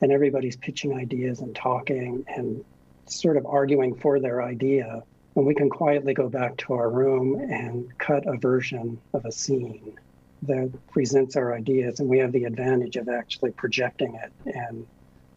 and 0.02 0.12
everybody's 0.12 0.58
pitching 0.58 0.94
ideas 0.94 1.40
and 1.40 1.56
talking 1.56 2.26
and 2.28 2.64
sort 3.06 3.38
of 3.38 3.46
arguing 3.46 3.96
for 3.96 4.20
their 4.20 4.42
idea 4.42 5.04
and 5.36 5.46
we 5.46 5.56
can 5.56 5.70
quietly 5.70 6.14
go 6.14 6.28
back 6.28 6.58
to 6.58 6.74
our 6.74 6.90
room 6.90 7.40
and 7.40 7.98
cut 7.98 8.28
a 8.28 8.38
version 8.38 9.00
of 9.14 9.26
a 9.26 9.32
scene 9.32 9.98
that 10.44 10.72
presents 10.92 11.36
our 11.36 11.56
ideas. 11.56 12.00
And 12.00 12.10
we 12.10 12.20
have 12.20 12.34
the 12.34 12.46
advantage 12.46 12.98
of 12.98 13.08
actually 13.08 13.52
projecting 13.52 14.16
it 14.16 14.34
and 14.54 14.86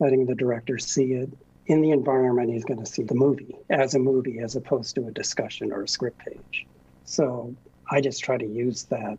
letting 0.02 0.26
the 0.26 0.34
director 0.34 0.78
see 0.78 1.12
it 1.12 1.30
in 1.66 1.80
the 1.80 1.92
environment 1.92 2.50
he's 2.50 2.64
going 2.64 2.80
to 2.80 2.90
see 2.90 3.04
the 3.04 3.14
movie 3.14 3.54
as 3.70 3.94
a 3.94 3.98
movie 3.98 4.40
as 4.40 4.56
opposed 4.56 4.96
to 4.96 5.06
a 5.06 5.12
discussion 5.12 5.72
or 5.72 5.84
a 5.84 5.88
script 5.88 6.18
page. 6.18 6.66
So 7.04 7.54
I 7.88 8.00
just 8.00 8.24
try 8.24 8.36
to 8.36 8.46
use 8.46 8.82
that 8.84 9.16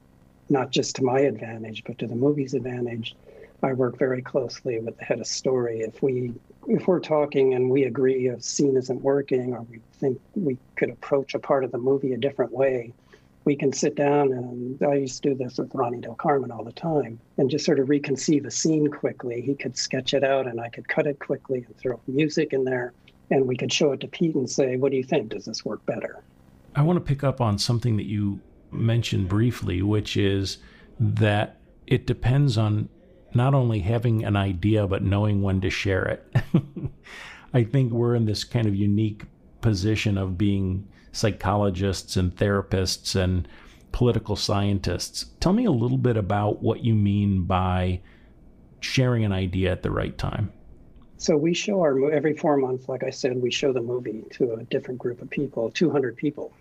not 0.49 0.71
just 0.71 0.97
to 0.97 1.03
my 1.03 1.19
advantage, 1.19 1.83
but 1.85 1.97
to 1.99 2.07
the 2.07 2.15
movie's 2.15 2.53
advantage. 2.53 3.15
I 3.63 3.71
work 3.71 3.97
very 3.97 4.21
closely 4.21 4.77
with 4.81 4.97
the 4.97 5.05
head 5.05 5.21
of 5.21 5.27
story. 5.27 5.79
If 5.79 6.03
we 6.03 6.33
if 6.67 6.85
we're 6.85 6.99
talking 6.99 7.53
and 7.53 7.69
we 7.69 7.85
agree 7.85 8.27
a 8.27 8.41
scene 8.41 8.75
isn't 8.75 9.01
working 9.01 9.53
or 9.53 9.61
we 9.61 9.79
think 9.99 10.19
we 10.35 10.57
could 10.75 10.89
approach 10.89 11.33
a 11.33 11.39
part 11.39 11.63
of 11.63 11.71
the 11.71 11.77
movie 11.77 12.11
a 12.11 12.17
different 12.17 12.51
way, 12.51 12.91
we 13.45 13.55
can 13.55 13.73
sit 13.73 13.95
down 13.95 14.31
and 14.31 14.81
I 14.83 14.95
used 14.95 15.21
to 15.23 15.29
do 15.29 15.35
this 15.35 15.57
with 15.57 15.73
Ronnie 15.73 15.99
Del 15.99 16.15
Carmen 16.15 16.51
all 16.51 16.63
the 16.63 16.71
time 16.71 17.19
and 17.37 17.49
just 17.49 17.65
sort 17.65 17.79
of 17.79 17.87
reconceive 17.87 18.45
a 18.45 18.51
scene 18.51 18.89
quickly. 18.89 19.41
He 19.41 19.55
could 19.55 19.77
sketch 19.77 20.13
it 20.13 20.23
out 20.23 20.47
and 20.47 20.61
I 20.61 20.69
could 20.69 20.87
cut 20.87 21.07
it 21.07 21.19
quickly 21.19 21.63
and 21.65 21.77
throw 21.77 21.99
music 22.07 22.53
in 22.53 22.63
there 22.63 22.93
and 23.29 23.47
we 23.47 23.57
could 23.57 23.71
show 23.71 23.91
it 23.91 23.99
to 24.01 24.07
Pete 24.07 24.35
and 24.35 24.49
say, 24.49 24.77
What 24.77 24.91
do 24.91 24.97
you 24.97 25.03
think? 25.03 25.29
Does 25.29 25.45
this 25.45 25.65
work 25.65 25.85
better? 25.85 26.23
I 26.75 26.81
want 26.81 26.97
to 26.97 27.01
pick 27.01 27.23
up 27.23 27.41
on 27.41 27.57
something 27.57 27.97
that 27.97 28.05
you 28.05 28.39
mentioned 28.71 29.29
briefly, 29.29 29.81
which 29.81 30.17
is 30.17 30.57
that 30.99 31.57
it 31.85 32.07
depends 32.07 32.57
on 32.57 32.89
not 33.33 33.53
only 33.53 33.79
having 33.79 34.23
an 34.23 34.35
idea, 34.35 34.87
but 34.87 35.03
knowing 35.03 35.41
when 35.41 35.61
to 35.61 35.69
share 35.69 36.05
it. 36.05 36.35
I 37.53 37.63
think 37.63 37.91
we're 37.91 38.15
in 38.15 38.25
this 38.25 38.43
kind 38.43 38.67
of 38.67 38.75
unique 38.75 39.25
position 39.61 40.17
of 40.17 40.37
being 40.37 40.87
psychologists 41.13 42.17
and 42.17 42.35
therapists 42.35 43.15
and 43.15 43.47
political 43.93 44.35
scientists. 44.35 45.27
Tell 45.39 45.53
me 45.53 45.63
a 45.63 45.71
little 45.71 45.97
bit 45.97 46.17
about 46.17 46.61
what 46.61 46.83
you 46.83 46.93
mean 46.93 47.43
by 47.43 48.01
sharing 48.81 49.23
an 49.23 49.31
idea 49.31 49.71
at 49.71 49.83
the 49.83 49.91
right 49.91 50.17
time. 50.17 50.51
So 51.17 51.37
we 51.37 51.53
show 51.53 51.79
our 51.79 52.11
every 52.11 52.35
four 52.35 52.57
months, 52.57 52.89
like 52.89 53.03
I 53.03 53.09
said, 53.09 53.41
we 53.41 53.51
show 53.51 53.71
the 53.71 53.81
movie 53.81 54.25
to 54.31 54.55
a 54.55 54.63
different 54.63 54.99
group 54.99 55.21
of 55.21 55.29
people, 55.29 55.71
200 55.71 56.17
people, 56.17 56.51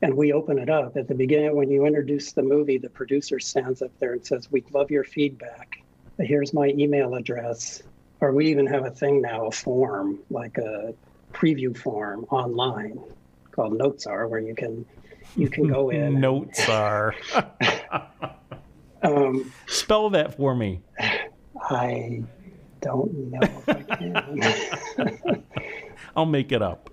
and 0.00 0.16
we 0.16 0.32
open 0.32 0.60
it 0.60 0.68
up 0.68 0.96
at 0.96 1.08
the 1.08 1.14
beginning. 1.14 1.56
When 1.56 1.70
you 1.70 1.86
introduce 1.86 2.30
the 2.30 2.42
movie, 2.42 2.78
the 2.78 2.90
producer 2.90 3.40
stands 3.40 3.82
up 3.82 3.90
there 3.98 4.12
and 4.12 4.24
says, 4.24 4.52
"We'd 4.52 4.70
love 4.72 4.92
your 4.92 5.02
feedback." 5.02 5.82
here's 6.18 6.54
my 6.54 6.68
email 6.68 7.14
address. 7.14 7.82
Or 8.20 8.32
we 8.32 8.46
even 8.46 8.66
have 8.68 8.84
a 8.84 8.90
thing 8.90 9.20
now, 9.20 9.46
a 9.46 9.50
form, 9.50 10.20
like 10.30 10.56
a 10.58 10.94
preview 11.32 11.76
form 11.76 12.24
online 12.30 13.00
called 13.52 13.76
Notes 13.76 14.06
Are, 14.06 14.26
where 14.26 14.40
you 14.40 14.54
can 14.54 14.84
you 15.36 15.48
can 15.48 15.68
go 15.68 15.90
in. 15.90 16.20
Notesar. 16.20 17.14
um, 19.02 19.52
Spell 19.66 20.10
that 20.10 20.36
for 20.36 20.54
me. 20.54 20.82
I 21.70 22.24
don't 22.80 23.30
know 23.30 23.40
if 23.42 23.68
I 23.68 23.82
can. 23.82 25.44
I'll 26.16 26.26
make 26.26 26.52
it 26.52 26.62
up. 26.62 26.90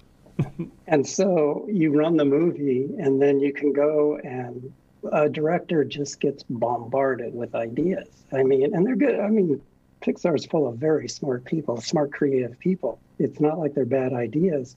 and 0.87 1.05
so 1.05 1.67
you 1.69 1.91
run 1.91 2.15
the 2.15 2.25
movie, 2.25 2.89
and 2.97 3.21
then 3.21 3.39
you 3.39 3.51
can 3.51 3.73
go 3.73 4.17
and 4.23 4.71
a 5.11 5.29
director 5.29 5.83
just 5.83 6.19
gets 6.19 6.43
bombarded 6.49 7.33
with 7.33 7.55
ideas. 7.55 8.07
I 8.31 8.43
mean, 8.43 8.75
and 8.75 8.85
they're 8.85 8.95
good. 8.95 9.19
I 9.19 9.27
mean, 9.29 9.61
Pixar 10.01 10.35
is 10.35 10.45
full 10.45 10.67
of 10.67 10.77
very 10.77 11.07
smart 11.09 11.45
people, 11.45 11.79
smart, 11.81 12.11
creative 12.11 12.57
people. 12.59 12.99
It's 13.17 13.39
not 13.39 13.59
like 13.59 13.73
they're 13.73 13.85
bad 13.85 14.13
ideas, 14.13 14.75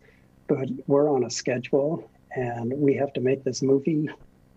but 0.55 0.69
we're 0.87 1.11
on 1.11 1.25
a 1.25 1.31
schedule 1.31 2.11
and 2.37 2.73
we 2.77 2.95
have 2.95 3.13
to 3.15 3.21
make 3.21 3.43
this 3.43 3.63
movie 3.63 4.09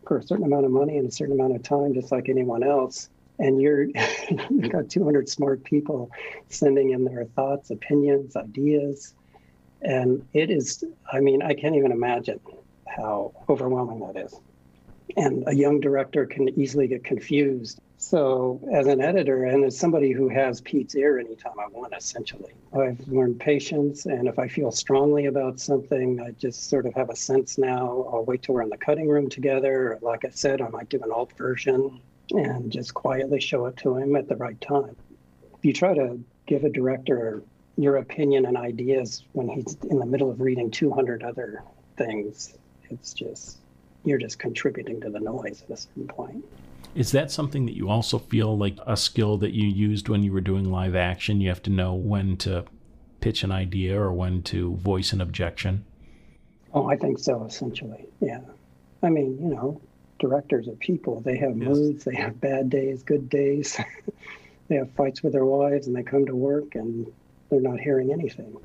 for 0.06 0.18
a 0.18 0.24
certain 0.24 0.46
amount 0.46 0.66
of 0.66 0.72
money 0.72 0.98
in 0.98 1.06
a 1.06 1.12
certain 1.12 1.40
amount 1.40 1.56
of 1.56 1.64
time, 1.64 1.94
just 1.94 2.12
like 2.12 2.28
anyone 2.28 2.64
else. 2.64 3.10
And 3.40 3.62
you're 3.62 3.84
you've 4.50 4.72
got 4.72 4.90
200 4.90 5.28
smart 5.30 5.64
people 5.64 6.12
sending 6.50 6.92
in 6.92 7.06
their 7.06 7.26
thoughts, 7.26 7.70
opinions, 7.70 8.36
ideas, 8.36 9.14
and 9.82 10.26
it 10.34 10.50
is. 10.52 10.84
I 11.12 11.22
mean, 11.22 11.42
I 11.42 11.54
can't 11.54 11.76
even 11.76 11.92
imagine 11.92 12.40
how 12.88 13.34
overwhelming 13.50 14.00
that 14.02 14.26
is 14.26 14.34
and 15.18 15.44
a 15.48 15.56
young 15.56 15.80
director 15.80 16.26
can 16.26 16.60
easily 16.60 16.88
get 16.88 17.04
confused. 17.04 17.80
So, 17.98 18.60
as 18.72 18.88
an 18.88 19.02
editor 19.02 19.46
and 19.46 19.64
as 19.64 19.78
somebody 19.78 20.12
who 20.12 20.28
has 20.30 20.62
Pete's 20.62 20.96
ear 20.96 21.18
anytime 21.18 21.60
I 21.60 21.68
want, 21.68 21.94
essentially, 21.96 22.52
I've 22.74 23.00
learned 23.08 23.40
patience. 23.40 24.06
And 24.06 24.28
if 24.28 24.38
I 24.38 24.48
feel 24.48 24.72
strongly 24.72 25.26
about 25.26 25.60
something, 25.60 26.20
I 26.20 26.32
just 26.32 26.70
sort 26.70 26.86
of 26.86 26.94
have 26.94 27.10
a 27.10 27.16
sense 27.16 27.58
now. 27.58 28.08
I'll 28.12 28.26
wait 28.26 28.44
till 28.44 28.56
we're 28.56 28.62
in 28.64 28.70
the 28.70 28.78
cutting 28.78 29.08
room 29.08 29.30
together. 29.30 29.98
Like 30.02 30.26
I 30.26 30.30
said, 30.30 30.62
I 30.62 30.68
might 30.68 30.90
do 30.90 31.02
an 31.02 31.12
alt 31.12 31.32
version 31.38 32.02
and 32.32 32.72
just 32.72 32.94
quietly 32.94 33.40
show 33.40 33.66
it 33.68 33.78
to 33.78 33.96
him 33.96 34.16
at 34.16 34.28
the 34.28 34.36
right 34.36 34.60
time. 34.60 34.96
If 35.58 35.64
you 35.64 35.74
try 35.74 35.96
to 35.96 36.20
give 36.46 36.64
a 36.64 36.70
director 36.70 37.44
your 37.78 37.98
opinion 37.98 38.46
and 38.46 38.58
ideas 38.58 39.24
when 39.34 39.48
he's 39.48 39.78
in 39.90 40.00
the 40.00 40.06
middle 40.06 40.30
of 40.30 40.42
reading 40.42 40.72
200 40.72 41.24
other 41.24 41.64
things, 41.98 42.54
it's 42.90 43.14
just 43.14 43.58
you're 44.06 44.20
just 44.20 44.40
contributing 44.40 45.02
to 45.02 45.10
the 45.10 45.20
noise 45.20 45.64
at 45.64 45.72
a 45.72 45.78
certain 45.78 46.08
point. 46.08 46.46
Is 46.94 47.12
that 47.12 47.32
something 47.32 47.66
that 47.66 47.76
you 47.76 47.90
also 47.90 48.20
feel 48.20 48.58
like 48.58 48.78
a 48.88 48.96
skill 48.96 49.38
that 49.38 49.54
you 49.54 49.68
used 49.68 50.08
when 50.08 50.24
you 50.24 50.32
were 50.32 50.42
doing 50.42 50.72
live 50.72 50.96
action? 50.96 51.42
You 51.42 51.50
have 51.50 51.64
to 51.64 51.70
know 51.70 51.94
when 51.94 52.38
to 52.38 52.66
pitch 53.20 53.44
an 53.44 53.52
idea 53.52 54.00
or 54.00 54.14
when 54.14 54.44
to 54.44 54.76
voice 54.76 55.12
an 55.12 55.20
objection? 55.20 55.84
Oh, 56.74 56.90
I 56.90 56.96
think 56.96 57.20
so, 57.20 57.44
essentially. 57.44 58.06
Yeah. 58.22 58.42
I 59.02 59.10
mean, 59.10 59.38
you 59.42 59.54
know, 59.54 59.82
directors 60.20 60.68
are 60.68 60.76
people. 60.76 61.22
They 61.22 61.38
have 61.38 61.58
yes. 61.58 61.68
moods, 61.68 62.04
they 62.06 62.16
have 62.16 62.40
bad 62.40 62.70
days, 62.70 63.04
good 63.04 63.30
days. 63.30 63.78
they 64.68 64.76
have 64.76 64.92
fights 64.92 65.22
with 65.22 65.34
their 65.34 65.46
wives 65.46 65.88
and 65.88 65.96
they 65.96 66.04
come 66.04 66.26
to 66.26 66.36
work 66.36 66.76
and 66.76 67.12
they're 67.50 67.62
not 67.62 67.80
hearing 67.80 68.12
anything. 68.12 68.56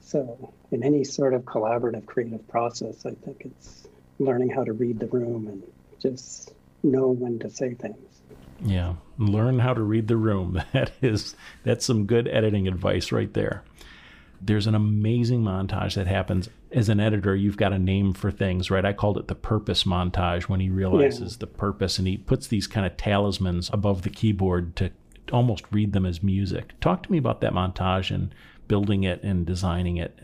So, 0.00 0.52
in 0.70 0.82
any 0.82 1.04
sort 1.04 1.34
of 1.34 1.42
collaborative 1.42 2.06
creative 2.06 2.46
process, 2.48 3.04
I 3.04 3.10
think 3.10 3.42
it's 3.44 3.86
learning 4.18 4.50
how 4.50 4.64
to 4.64 4.72
read 4.72 4.98
the 4.98 5.06
room 5.06 5.46
and 5.46 5.62
just 6.00 6.52
know 6.82 7.08
when 7.08 7.38
to 7.40 7.50
say 7.50 7.74
things. 7.74 7.96
Yeah, 8.60 8.94
learn 9.18 9.58
how 9.58 9.74
to 9.74 9.82
read 9.82 10.08
the 10.08 10.16
room. 10.16 10.62
That 10.72 10.92
is 11.00 11.34
that's 11.64 11.84
some 11.84 12.06
good 12.06 12.28
editing 12.28 12.68
advice 12.68 13.12
right 13.12 13.32
there. 13.32 13.64
There's 14.40 14.66
an 14.68 14.74
amazing 14.74 15.42
montage 15.42 15.94
that 15.94 16.06
happens 16.06 16.48
as 16.70 16.88
an 16.88 17.00
editor. 17.00 17.34
You've 17.34 17.56
got 17.56 17.72
a 17.72 17.78
name 17.78 18.12
for 18.12 18.30
things, 18.30 18.70
right? 18.70 18.84
I 18.84 18.92
called 18.92 19.18
it 19.18 19.26
the 19.26 19.34
purpose 19.34 19.82
montage 19.84 20.44
when 20.44 20.60
he 20.60 20.70
realizes 20.70 21.32
yeah. 21.32 21.40
the 21.40 21.46
purpose 21.48 21.98
and 21.98 22.06
he 22.06 22.16
puts 22.16 22.46
these 22.46 22.68
kind 22.68 22.86
of 22.86 22.96
talismans 22.96 23.68
above 23.72 24.02
the 24.02 24.10
keyboard 24.10 24.76
to 24.76 24.92
almost 25.32 25.64
read 25.72 25.92
them 25.92 26.06
as 26.06 26.22
music. 26.22 26.78
Talk 26.80 27.02
to 27.04 27.12
me 27.12 27.18
about 27.18 27.40
that 27.40 27.52
montage 27.52 28.14
and 28.14 28.32
building 28.68 29.02
it 29.04 29.22
and 29.22 29.44
designing 29.44 29.96
it. 29.96 30.20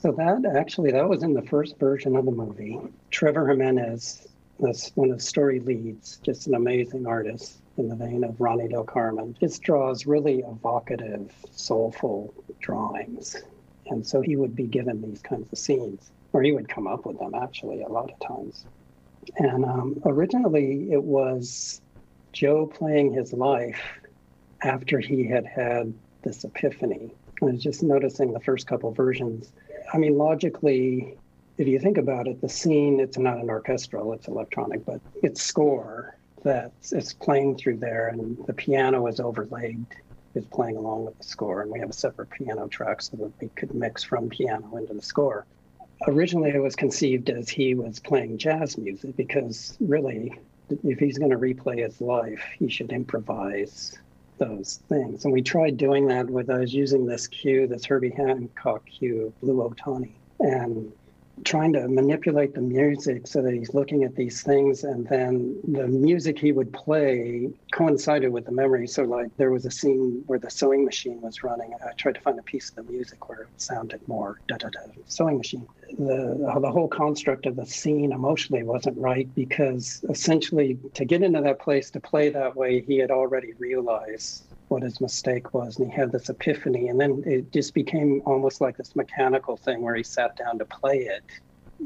So 0.00 0.12
that 0.12 0.46
actually 0.56 0.92
that 0.92 1.06
was 1.06 1.22
in 1.22 1.34
the 1.34 1.42
first 1.42 1.78
version 1.78 2.16
of 2.16 2.24
the 2.24 2.30
movie. 2.30 2.78
Trevor 3.10 3.46
Jimenez 3.46 4.26
was 4.56 4.90
one 4.94 5.10
of 5.10 5.18
the 5.18 5.22
story 5.22 5.60
leads, 5.60 6.16
just 6.22 6.46
an 6.46 6.54
amazing 6.54 7.06
artist 7.06 7.60
in 7.76 7.88
the 7.88 7.96
vein 7.96 8.24
of 8.24 8.40
Ronnie 8.40 8.68
Del 8.68 8.84
Carmen. 8.84 9.36
Just 9.38 9.60
draws 9.60 10.06
really 10.06 10.38
evocative, 10.38 11.30
soulful 11.50 12.32
drawings. 12.60 13.42
And 13.88 14.06
so 14.06 14.22
he 14.22 14.36
would 14.36 14.56
be 14.56 14.66
given 14.66 15.02
these 15.02 15.20
kinds 15.20 15.52
of 15.52 15.58
scenes, 15.58 16.10
or 16.32 16.42
he 16.42 16.52
would 16.52 16.68
come 16.68 16.86
up 16.86 17.04
with 17.04 17.18
them 17.18 17.34
actually 17.34 17.82
a 17.82 17.88
lot 17.88 18.10
of 18.10 18.18
times. 18.26 18.64
And 19.36 19.66
um, 19.66 20.00
originally 20.06 20.92
it 20.92 21.02
was 21.02 21.82
Joe 22.32 22.66
playing 22.66 23.12
his 23.12 23.34
life 23.34 23.82
after 24.62 24.98
he 24.98 25.26
had 25.26 25.44
had 25.44 25.92
this 26.22 26.44
epiphany. 26.44 27.12
I 27.42 27.44
was 27.46 27.62
just 27.62 27.82
noticing 27.82 28.32
the 28.32 28.40
first 28.40 28.66
couple 28.66 28.92
versions. 28.92 29.52
I 29.92 29.98
mean, 29.98 30.16
logically, 30.16 31.16
if 31.58 31.66
you 31.66 31.78
think 31.78 31.98
about 31.98 32.28
it, 32.28 32.40
the 32.40 32.48
scene, 32.48 33.00
it's 33.00 33.18
not 33.18 33.38
an 33.38 33.50
orchestral, 33.50 34.12
it's 34.12 34.28
electronic, 34.28 34.84
but 34.84 35.00
it's 35.22 35.42
score 35.42 36.16
that 36.42 36.72
it's 36.90 37.12
playing 37.12 37.56
through 37.56 37.76
there, 37.76 38.08
and 38.08 38.38
the 38.46 38.54
piano 38.54 39.06
is 39.08 39.20
overlaid, 39.20 39.84
is 40.34 40.46
playing 40.46 40.76
along 40.76 41.04
with 41.04 41.18
the 41.18 41.24
score. 41.24 41.62
And 41.62 41.70
we 41.70 41.80
have 41.80 41.90
a 41.90 41.94
separate 41.94 42.30
piano 42.30 42.66
track 42.68 43.02
so 43.02 43.16
that 43.18 43.32
we 43.40 43.48
could 43.48 43.74
mix 43.74 44.02
from 44.02 44.30
piano 44.30 44.76
into 44.76 44.94
the 44.94 45.02
score. 45.02 45.44
Originally, 46.06 46.50
it 46.50 46.62
was 46.62 46.76
conceived 46.76 47.28
as 47.28 47.48
he 47.48 47.74
was 47.74 48.00
playing 48.00 48.38
jazz 48.38 48.78
music 48.78 49.16
because 49.16 49.76
really, 49.80 50.32
if 50.82 50.98
he's 50.98 51.18
going 51.18 51.30
to 51.30 51.36
replay 51.36 51.84
his 51.84 52.00
life, 52.00 52.42
he 52.58 52.68
should 52.68 52.90
improvise 52.90 53.98
those 54.40 54.80
things. 54.88 55.24
And 55.24 55.32
we 55.32 55.42
tried 55.42 55.76
doing 55.76 56.08
that 56.08 56.28
with, 56.28 56.48
was 56.48 56.74
using 56.74 57.06
this 57.06 57.28
cue, 57.28 57.68
this 57.68 57.84
Herbie 57.84 58.10
Hancock 58.10 58.84
cue, 58.86 59.32
Blue 59.40 59.62
Otani. 59.62 60.10
And 60.40 60.92
trying 61.44 61.72
to 61.72 61.88
manipulate 61.88 62.54
the 62.54 62.60
music 62.60 63.26
so 63.26 63.42
that 63.42 63.52
he's 63.52 63.74
looking 63.74 64.04
at 64.04 64.14
these 64.14 64.42
things 64.42 64.84
and 64.84 65.06
then 65.08 65.60
the 65.66 65.86
music 65.86 66.38
he 66.38 66.52
would 66.52 66.72
play 66.72 67.48
coincided 67.72 68.30
with 68.30 68.44
the 68.44 68.52
memory. 68.52 68.86
So 68.86 69.04
like 69.04 69.28
there 69.36 69.50
was 69.50 69.64
a 69.66 69.70
scene 69.70 70.22
where 70.26 70.38
the 70.38 70.50
sewing 70.50 70.84
machine 70.84 71.20
was 71.20 71.42
running 71.42 71.72
i 71.86 71.92
tried 71.92 72.14
to 72.14 72.20
find 72.20 72.38
a 72.38 72.42
piece 72.42 72.70
of 72.70 72.76
the 72.76 72.92
music 72.92 73.28
where 73.28 73.42
it 73.42 73.48
sounded 73.56 74.00
more 74.08 74.40
da 74.48 74.56
da 74.56 74.68
da 74.68 74.80
sewing 75.06 75.38
machine. 75.38 75.66
The 75.98 76.58
the 76.60 76.70
whole 76.70 76.88
construct 76.88 77.46
of 77.46 77.56
the 77.56 77.66
scene 77.66 78.12
emotionally 78.12 78.62
wasn't 78.62 78.98
right 78.98 79.32
because 79.34 80.04
essentially 80.08 80.78
to 80.94 81.04
get 81.04 81.22
into 81.22 81.40
that 81.40 81.60
place 81.60 81.90
to 81.92 82.00
play 82.00 82.28
that 82.30 82.56
way 82.56 82.80
he 82.80 82.98
had 82.98 83.10
already 83.10 83.52
realized 83.58 84.49
what 84.70 84.82
his 84.82 85.00
mistake 85.00 85.52
was 85.52 85.78
and 85.78 85.90
he 85.90 85.96
had 85.96 86.12
this 86.12 86.28
epiphany 86.28 86.88
and 86.88 87.00
then 87.00 87.22
it 87.26 87.52
just 87.52 87.74
became 87.74 88.22
almost 88.24 88.60
like 88.60 88.76
this 88.76 88.94
mechanical 88.94 89.56
thing 89.56 89.82
where 89.82 89.94
he 89.94 90.02
sat 90.02 90.36
down 90.36 90.58
to 90.58 90.64
play 90.64 90.98
it 90.98 91.22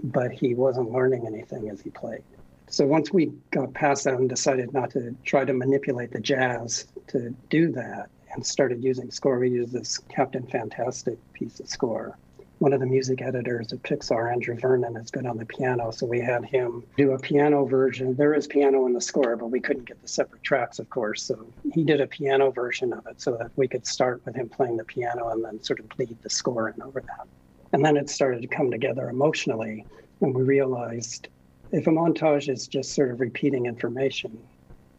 but 0.02 0.30
he 0.30 0.54
wasn't 0.54 0.90
learning 0.90 1.26
anything 1.26 1.70
as 1.70 1.80
he 1.80 1.90
played. 1.90 2.24
So 2.68 2.84
once 2.86 3.12
we 3.12 3.32
got 3.52 3.72
past 3.74 4.04
that 4.04 4.14
and 4.14 4.28
decided 4.28 4.72
not 4.72 4.90
to 4.90 5.14
try 5.24 5.44
to 5.44 5.52
manipulate 5.52 6.10
the 6.10 6.20
jazz 6.20 6.86
to 7.08 7.34
do 7.48 7.70
that 7.72 8.10
and 8.32 8.44
started 8.44 8.82
using 8.82 9.10
score 9.10 9.38
we 9.38 9.50
used 9.50 9.72
this 9.72 9.98
captain 10.14 10.46
fantastic 10.46 11.18
piece 11.32 11.60
of 11.60 11.68
score 11.68 12.18
one 12.64 12.72
of 12.72 12.80
the 12.80 12.86
music 12.86 13.20
editors 13.20 13.74
at 13.74 13.82
Pixar, 13.82 14.32
Andrew 14.32 14.58
Vernon, 14.58 14.96
is 14.96 15.10
good 15.10 15.26
on 15.26 15.36
the 15.36 15.44
piano. 15.44 15.90
So 15.90 16.06
we 16.06 16.18
had 16.18 16.46
him 16.46 16.82
do 16.96 17.12
a 17.12 17.18
piano 17.18 17.66
version. 17.66 18.14
There 18.14 18.32
is 18.32 18.46
piano 18.46 18.86
in 18.86 18.94
the 18.94 19.02
score, 19.02 19.36
but 19.36 19.48
we 19.48 19.60
couldn't 19.60 19.84
get 19.84 20.00
the 20.00 20.08
separate 20.08 20.42
tracks, 20.42 20.78
of 20.78 20.88
course. 20.88 21.22
So 21.22 21.46
he 21.74 21.84
did 21.84 22.00
a 22.00 22.06
piano 22.06 22.50
version 22.50 22.94
of 22.94 23.06
it 23.06 23.20
so 23.20 23.36
that 23.36 23.50
we 23.56 23.68
could 23.68 23.86
start 23.86 24.22
with 24.24 24.34
him 24.34 24.48
playing 24.48 24.78
the 24.78 24.84
piano 24.84 25.28
and 25.28 25.44
then 25.44 25.62
sort 25.62 25.80
of 25.80 25.90
lead 25.98 26.16
the 26.22 26.30
score 26.30 26.70
in 26.70 26.80
over 26.80 27.02
that. 27.02 27.28
And 27.74 27.84
then 27.84 27.98
it 27.98 28.08
started 28.08 28.40
to 28.40 28.48
come 28.48 28.70
together 28.70 29.10
emotionally. 29.10 29.84
And 30.22 30.34
we 30.34 30.42
realized 30.42 31.28
if 31.70 31.86
a 31.86 31.90
montage 31.90 32.48
is 32.48 32.66
just 32.66 32.94
sort 32.94 33.10
of 33.10 33.20
repeating 33.20 33.66
information, 33.66 34.38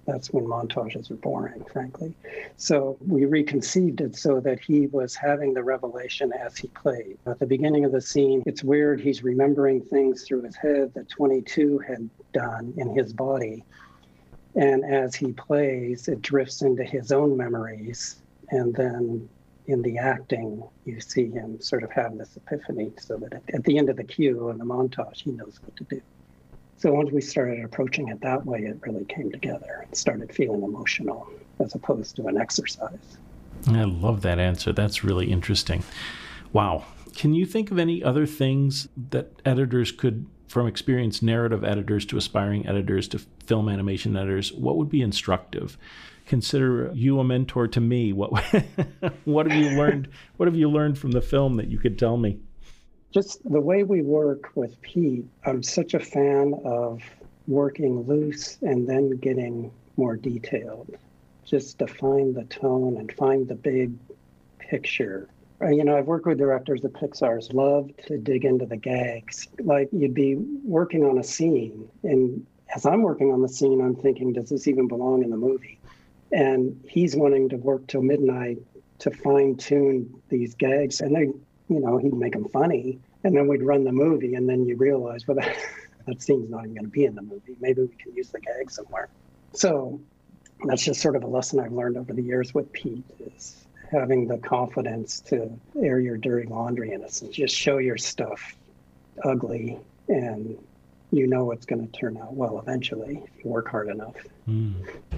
that's 0.05 0.31
when 0.31 0.45
montages 0.45 1.09
are 1.09 1.15
boring, 1.15 1.63
frankly. 1.71 2.13
So 2.57 2.97
we 3.05 3.25
reconceived 3.25 4.01
it 4.01 4.15
so 4.15 4.39
that 4.41 4.59
he 4.59 4.87
was 4.87 5.15
having 5.15 5.53
the 5.53 5.63
revelation 5.63 6.31
as 6.33 6.57
he 6.57 6.67
played. 6.69 7.17
At 7.25 7.39
the 7.39 7.45
beginning 7.45 7.85
of 7.85 7.91
the 7.91 8.01
scene, 8.01 8.43
it's 8.45 8.63
weird. 8.63 9.01
He's 9.01 9.23
remembering 9.23 9.81
things 9.81 10.23
through 10.23 10.43
his 10.43 10.55
head 10.55 10.93
that 10.93 11.09
22 11.09 11.79
had 11.79 12.09
done 12.33 12.73
in 12.77 12.95
his 12.95 13.13
body. 13.13 13.63
And 14.55 14.85
as 14.85 15.15
he 15.15 15.33
plays, 15.33 16.07
it 16.07 16.21
drifts 16.21 16.61
into 16.61 16.83
his 16.83 17.11
own 17.11 17.35
memories. 17.35 18.17
And 18.51 18.73
then 18.75 19.27
in 19.67 19.81
the 19.81 19.97
acting, 19.97 20.63
you 20.85 21.01
see 21.01 21.31
him 21.31 21.59
sort 21.59 21.83
of 21.83 21.91
have 21.91 22.17
this 22.17 22.37
epiphany 22.37 22.91
so 22.99 23.17
that 23.17 23.41
at 23.53 23.63
the 23.63 23.77
end 23.77 23.89
of 23.89 23.97
the 23.97 24.03
cue 24.03 24.49
in 24.49 24.59
the 24.59 24.65
montage, 24.65 25.23
he 25.23 25.31
knows 25.31 25.59
what 25.63 25.75
to 25.77 25.83
do. 25.85 26.01
So 26.77 26.91
once 26.91 27.11
we 27.11 27.21
started 27.21 27.63
approaching 27.63 28.09
it 28.09 28.21
that 28.21 28.45
way, 28.45 28.59
it 28.59 28.79
really 28.81 29.05
came 29.05 29.31
together 29.31 29.83
and 29.83 29.95
started 29.95 30.33
feeling 30.33 30.63
emotional 30.63 31.27
as 31.59 31.73
opposed 31.73 32.15
to 32.17 32.27
an 32.27 32.37
exercise. 32.37 33.17
I 33.67 33.83
love 33.83 34.21
that 34.23 34.39
answer. 34.39 34.73
That's 34.73 35.03
really 35.03 35.31
interesting. 35.31 35.83
Wow. 36.51 36.83
Can 37.15 37.33
you 37.33 37.45
think 37.45 37.71
of 37.71 37.79
any 37.79 38.03
other 38.03 38.25
things 38.25 38.89
that 39.09 39.41
editors 39.45 39.91
could, 39.91 40.25
from 40.47 40.67
experienced 40.67 41.23
narrative 41.23 41.63
editors 41.63 42.05
to 42.07 42.17
aspiring 42.17 42.67
editors 42.67 43.07
to 43.09 43.19
film 43.45 43.69
animation 43.69 44.17
editors, 44.17 44.51
what 44.51 44.75
would 44.75 44.89
be 44.89 45.01
instructive? 45.01 45.77
Consider 46.25 46.91
you 46.93 47.19
a 47.19 47.23
mentor 47.23 47.67
to 47.69 47.79
me. 47.79 48.11
What 48.11 48.31
what 49.25 49.49
have 49.49 49.57
you 49.57 49.77
learned? 49.77 50.09
What 50.37 50.47
have 50.47 50.55
you 50.55 50.69
learned 50.69 50.97
from 50.97 51.11
the 51.11 51.21
film 51.21 51.55
that 51.55 51.67
you 51.67 51.77
could 51.77 51.97
tell 51.97 52.17
me? 52.17 52.39
Just 53.15 53.49
the 53.49 53.61
way 53.61 53.83
we 53.83 54.01
work 54.01 54.49
with 54.55 54.81
Pete, 54.81 55.25
I'm 55.45 55.63
such 55.63 55.93
a 55.93 56.01
fan 56.01 56.53
of 56.65 57.01
working 57.47 58.01
loose 58.01 58.57
and 58.61 58.89
then 58.89 59.11
getting 59.11 59.71
more 59.95 60.17
detailed, 60.17 60.93
just 61.45 61.79
to 61.79 61.87
find 61.87 62.35
the 62.35 62.43
tone 62.43 62.97
and 62.97 63.09
find 63.13 63.47
the 63.47 63.55
big 63.55 63.93
picture. 64.59 65.29
Uh, 65.61 65.69
you 65.69 65.85
know, 65.85 65.97
I've 65.97 66.07
worked 66.07 66.25
with 66.25 66.39
directors 66.39 66.83
at 66.83 66.91
Pixar's 66.91 67.53
love 67.53 67.89
to 68.07 68.17
dig 68.17 68.43
into 68.43 68.65
the 68.65 68.75
gags. 68.75 69.47
Like 69.61 69.87
you'd 69.93 70.13
be 70.13 70.35
working 70.65 71.05
on 71.05 71.17
a 71.17 71.23
scene, 71.23 71.87
and 72.03 72.45
as 72.75 72.85
I'm 72.85 73.01
working 73.01 73.31
on 73.31 73.41
the 73.41 73.47
scene, 73.47 73.79
I'm 73.79 73.95
thinking, 73.95 74.33
does 74.33 74.49
this 74.49 74.67
even 74.67 74.89
belong 74.89 75.23
in 75.23 75.29
the 75.29 75.37
movie? 75.37 75.79
And 76.33 76.77
he's 76.85 77.15
wanting 77.15 77.47
to 77.47 77.55
work 77.55 77.87
till 77.87 78.01
midnight 78.01 78.57
to 78.99 79.09
fine 79.09 79.55
tune 79.55 80.13
these 80.27 80.53
gags, 80.53 80.99
and 80.99 81.15
they 81.15 81.31
you 81.69 81.79
know, 81.79 81.97
he'd 81.97 82.13
make 82.13 82.33
them 82.33 82.47
funny, 82.49 82.99
and 83.23 83.35
then 83.35 83.47
we'd 83.47 83.63
run 83.63 83.83
the 83.83 83.91
movie, 83.91 84.35
and 84.35 84.47
then 84.47 84.65
you 84.65 84.75
realize, 84.75 85.27
well, 85.27 85.37
that, 85.37 85.55
that 86.07 86.21
scene's 86.21 86.49
not 86.49 86.65
even 86.65 86.75
going 86.75 86.85
to 86.85 86.91
be 86.91 87.05
in 87.05 87.15
the 87.15 87.21
movie. 87.21 87.55
Maybe 87.59 87.81
we 87.81 87.95
can 87.97 88.13
use 88.13 88.29
the 88.29 88.39
gag 88.39 88.69
somewhere. 88.69 89.09
So 89.53 89.99
that's 90.65 90.83
just 90.83 91.01
sort 91.01 91.15
of 91.15 91.23
a 91.23 91.27
lesson 91.27 91.59
I've 91.59 91.71
learned 91.71 91.97
over 91.97 92.13
the 92.13 92.21
years 92.21 92.53
with 92.53 92.71
Pete 92.71 93.03
is 93.19 93.65
having 93.91 94.27
the 94.27 94.37
confidence 94.37 95.19
to 95.21 95.51
air 95.81 95.99
your 95.99 96.17
dirty 96.17 96.47
laundry 96.47 96.91
in 96.91 97.03
us 97.03 97.21
and 97.21 97.31
just 97.31 97.55
show 97.55 97.77
your 97.77 97.97
stuff 97.97 98.55
ugly 99.23 99.79
and 100.09 100.57
you 101.11 101.27
know 101.27 101.51
it's 101.51 101.65
going 101.65 101.85
to 101.85 101.91
turn 101.97 102.17
out 102.17 102.33
well 102.33 102.59
eventually 102.59 103.21
if 103.23 103.45
you 103.45 103.49
work 103.49 103.69
hard 103.69 103.89
enough. 103.89 104.15
Mm. 104.47 104.73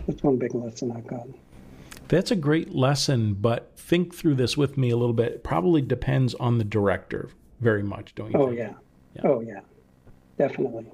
That's 0.05 0.21
one 0.21 0.37
big 0.37 0.53
lesson 0.53 0.91
I've 0.91 1.07
gotten. 1.07 1.33
That's 2.07 2.31
a 2.31 2.35
great 2.35 2.73
lesson, 2.73 3.33
but 3.33 3.77
think 3.77 4.15
through 4.15 4.35
this 4.35 4.55
with 4.57 4.77
me 4.77 4.89
a 4.89 4.97
little 4.97 5.13
bit. 5.13 5.33
It 5.33 5.43
probably 5.43 5.81
depends 5.81 6.33
on 6.35 6.57
the 6.57 6.63
director 6.63 7.29
very 7.59 7.83
much, 7.83 8.15
don't 8.15 8.31
you? 8.31 8.39
Oh, 8.39 8.47
think? 8.47 8.59
yeah. 8.59 8.73
yeah. 9.15 9.21
Oh, 9.23 9.41
yeah. 9.41 9.59
Definitely. 10.37 10.85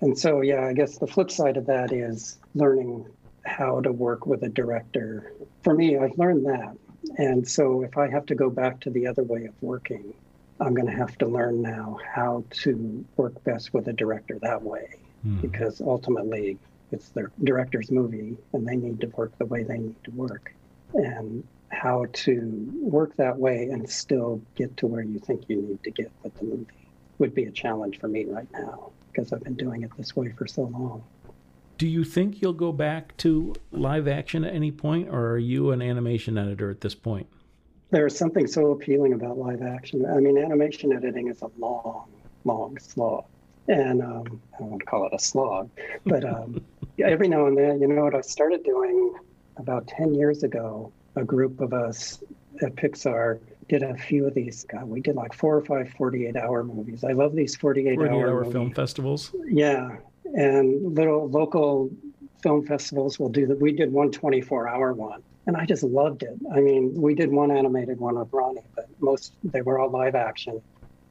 And 0.00 0.18
so, 0.18 0.42
yeah, 0.42 0.66
I 0.66 0.72
guess 0.72 0.98
the 0.98 1.06
flip 1.06 1.30
side 1.30 1.56
of 1.56 1.66
that 1.66 1.92
is 1.92 2.38
learning 2.54 3.06
how 3.44 3.80
to 3.80 3.92
work 3.92 4.26
with 4.26 4.42
a 4.42 4.48
director. 4.48 5.32
For 5.62 5.74
me, 5.74 5.96
I've 5.96 6.16
learned 6.18 6.46
that. 6.46 6.76
And 7.16 7.46
so 7.46 7.82
if 7.82 7.96
I 7.96 8.08
have 8.08 8.26
to 8.26 8.34
go 8.34 8.50
back 8.50 8.80
to 8.80 8.90
the 8.90 9.06
other 9.06 9.22
way 9.22 9.46
of 9.46 9.54
working, 9.60 10.12
I'm 10.60 10.74
going 10.74 10.86
to 10.86 10.92
have 10.92 11.16
to 11.18 11.26
learn 11.26 11.62
now 11.62 11.98
how 12.04 12.44
to 12.50 13.04
work 13.16 13.42
best 13.44 13.72
with 13.72 13.88
a 13.88 13.92
director 13.92 14.38
that 14.40 14.62
way 14.62 14.96
mm. 15.26 15.40
because 15.40 15.80
ultimately 15.80 16.58
it's 16.90 17.10
their 17.10 17.30
director's 17.44 17.90
movie 17.90 18.36
and 18.52 18.66
they 18.66 18.76
need 18.76 19.00
to 19.00 19.06
work 19.08 19.36
the 19.38 19.46
way 19.46 19.62
they 19.62 19.78
need 19.78 20.04
to 20.04 20.10
work. 20.10 20.52
And 20.94 21.44
how 21.70 22.06
to 22.12 22.66
work 22.80 23.14
that 23.16 23.38
way 23.38 23.68
and 23.70 23.88
still 23.88 24.40
get 24.56 24.76
to 24.78 24.86
where 24.86 25.02
you 25.02 25.18
think 25.18 25.44
you 25.48 25.60
need 25.60 25.82
to 25.84 25.90
get 25.90 26.10
with 26.22 26.34
the 26.38 26.44
movie 26.44 26.66
would 27.18 27.34
be 27.34 27.44
a 27.44 27.50
challenge 27.50 27.98
for 27.98 28.08
me 28.08 28.24
right 28.24 28.48
now 28.52 28.90
because 29.12 29.32
I've 29.32 29.42
been 29.42 29.54
doing 29.54 29.82
it 29.82 29.90
this 29.96 30.16
way 30.16 30.32
for 30.36 30.46
so 30.46 30.62
long. 30.62 31.02
Do 31.76 31.86
you 31.86 32.04
think 32.04 32.40
you'll 32.40 32.52
go 32.52 32.72
back 32.72 33.16
to 33.18 33.54
live 33.70 34.08
action 34.08 34.44
at 34.44 34.54
any 34.54 34.72
point, 34.72 35.08
or 35.08 35.30
are 35.30 35.38
you 35.38 35.70
an 35.70 35.80
animation 35.80 36.36
editor 36.36 36.70
at 36.70 36.80
this 36.80 36.94
point? 36.94 37.28
There's 37.90 38.16
something 38.16 38.46
so 38.46 38.72
appealing 38.72 39.12
about 39.12 39.38
live 39.38 39.62
action. 39.62 40.04
I 40.04 40.18
mean, 40.18 40.38
animation 40.38 40.92
editing 40.92 41.28
is 41.28 41.40
a 41.42 41.50
long, 41.58 42.08
long 42.44 42.78
slog. 42.78 43.24
And 43.68 44.02
um, 44.02 44.40
I 44.56 44.58
don't 44.60 44.86
call 44.86 45.06
it 45.06 45.12
a 45.14 45.18
slog, 45.18 45.70
but 46.04 46.24
um, 46.24 46.64
every 46.98 47.28
now 47.28 47.46
and 47.46 47.56
then, 47.56 47.80
you 47.80 47.86
know 47.86 48.04
what 48.04 48.14
I 48.14 48.22
started 48.22 48.64
doing 48.64 49.14
about 49.58 49.86
10 49.86 50.14
years 50.14 50.42
ago? 50.42 50.92
A 51.16 51.24
group 51.24 51.60
of 51.60 51.72
us 51.72 52.22
at 52.62 52.76
Pixar 52.76 53.40
did 53.68 53.82
a 53.82 53.96
few 53.96 54.26
of 54.26 54.34
these. 54.34 54.64
God, 54.64 54.84
we 54.84 55.00
did 55.00 55.16
like 55.16 55.34
four 55.34 55.56
or 55.56 55.64
five 55.64 55.90
48 55.90 56.36
hour 56.36 56.64
movies. 56.64 57.04
I 57.04 57.12
love 57.12 57.34
these 57.34 57.56
48, 57.56 57.96
48 57.96 58.12
hour, 58.12 58.28
hour 58.28 58.44
film 58.50 58.72
festivals. 58.72 59.34
Yeah. 59.46 59.96
And 60.24 60.94
little 60.94 61.28
local 61.28 61.90
film 62.42 62.66
festivals 62.66 63.18
will 63.18 63.30
do 63.30 63.46
that. 63.46 63.60
We 63.60 63.72
did 63.72 63.92
one 63.92 64.12
24 64.12 64.68
hour 64.68 64.92
one 64.92 65.22
and 65.48 65.56
I 65.56 65.64
just 65.64 65.82
loved 65.82 66.22
it. 66.22 66.38
I 66.54 66.60
mean, 66.60 66.92
we 66.94 67.14
did 67.14 67.32
one 67.32 67.50
animated 67.50 67.98
one 67.98 68.18
with 68.18 68.30
Ronnie, 68.32 68.60
but 68.76 68.86
most 69.00 69.32
they 69.42 69.62
were 69.62 69.78
all 69.78 69.90
live 69.90 70.14
action, 70.14 70.60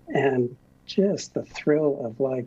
and 0.07 0.55
just 0.85 1.33
the 1.33 1.43
thrill 1.43 2.05
of 2.05 2.19
like 2.19 2.45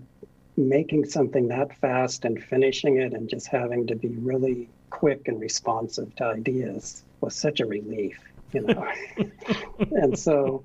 making 0.57 1.07
something 1.07 1.49
that 1.49 1.77
fast 1.79 2.25
and 2.25 2.43
finishing 2.43 2.99
it, 2.99 3.13
and 3.13 3.29
just 3.29 3.49
having 3.49 3.89
to 3.89 3.97
be 3.97 4.09
really 4.09 4.69
quick 4.91 5.29
and 5.29 5.41
responsive 5.41 6.15
to 6.17 6.25
ideas 6.25 7.05
was 7.21 7.35
such 7.35 7.61
a 7.61 7.67
relief, 7.67 8.19
you 8.53 8.63
know. 8.63 8.87
and 9.93 10.19
so, 10.19 10.65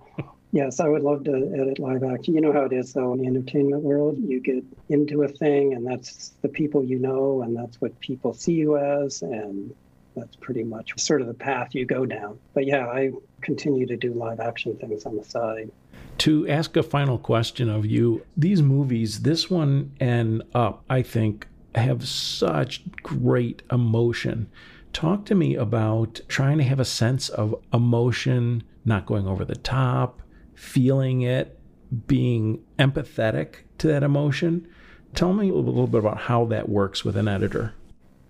yes, 0.51 0.79
I 0.79 0.87
would 0.87 1.03
love 1.03 1.23
to 1.25 1.33
edit 1.53 1.79
live 1.79 2.03
action. 2.03 2.35
You 2.35 2.41
know 2.41 2.53
how 2.53 2.63
it 2.63 2.73
is 2.73 2.93
though 2.93 3.13
in 3.13 3.19
the 3.19 3.27
entertainment 3.27 3.83
world. 3.83 4.17
You 4.19 4.39
get 4.39 4.63
into 4.89 5.23
a 5.23 5.27
thing, 5.27 5.73
and 5.73 5.85
that's 5.85 6.33
the 6.41 6.49
people 6.49 6.83
you 6.83 6.99
know, 6.99 7.41
and 7.41 7.55
that's 7.55 7.79
what 7.79 7.99
people 7.99 8.33
see 8.33 8.53
you 8.53 8.77
as, 8.77 9.21
and 9.21 9.73
that's 10.15 10.35
pretty 10.37 10.63
much 10.63 10.97
sort 10.99 11.21
of 11.21 11.27
the 11.27 11.33
path 11.33 11.75
you 11.75 11.85
go 11.85 12.05
down. 12.05 12.39
But 12.53 12.65
yeah, 12.65 12.87
I 12.87 13.11
continue 13.41 13.85
to 13.85 13.97
do 13.97 14.13
live 14.13 14.39
action 14.39 14.75
things 14.77 15.05
on 15.05 15.17
the 15.17 15.23
side. 15.23 15.71
To 16.19 16.47
ask 16.47 16.77
a 16.77 16.83
final 16.83 17.17
question 17.17 17.69
of 17.69 17.85
you, 17.85 18.25
these 18.37 18.61
movies, 18.61 19.21
this 19.21 19.49
one 19.49 19.91
and 19.99 20.43
Up, 20.53 20.83
I 20.89 21.01
think, 21.01 21.47
have 21.79 22.07
such 22.07 22.83
great 23.01 23.61
emotion. 23.71 24.49
Talk 24.93 25.25
to 25.25 25.35
me 25.35 25.55
about 25.55 26.21
trying 26.27 26.57
to 26.57 26.63
have 26.63 26.79
a 26.79 26.85
sense 26.85 27.29
of 27.29 27.55
emotion, 27.73 28.63
not 28.85 29.05
going 29.05 29.27
over 29.27 29.43
the 29.43 29.55
top, 29.55 30.21
feeling 30.53 31.21
it, 31.21 31.59
being 32.07 32.63
empathetic 32.79 33.55
to 33.79 33.87
that 33.87 34.03
emotion. 34.03 34.67
Tell 35.13 35.33
me 35.33 35.49
a 35.49 35.53
little 35.53 35.87
bit 35.87 35.99
about 35.99 36.17
how 36.17 36.45
that 36.45 36.69
works 36.69 37.03
with 37.03 37.17
an 37.17 37.27
editor. 37.27 37.73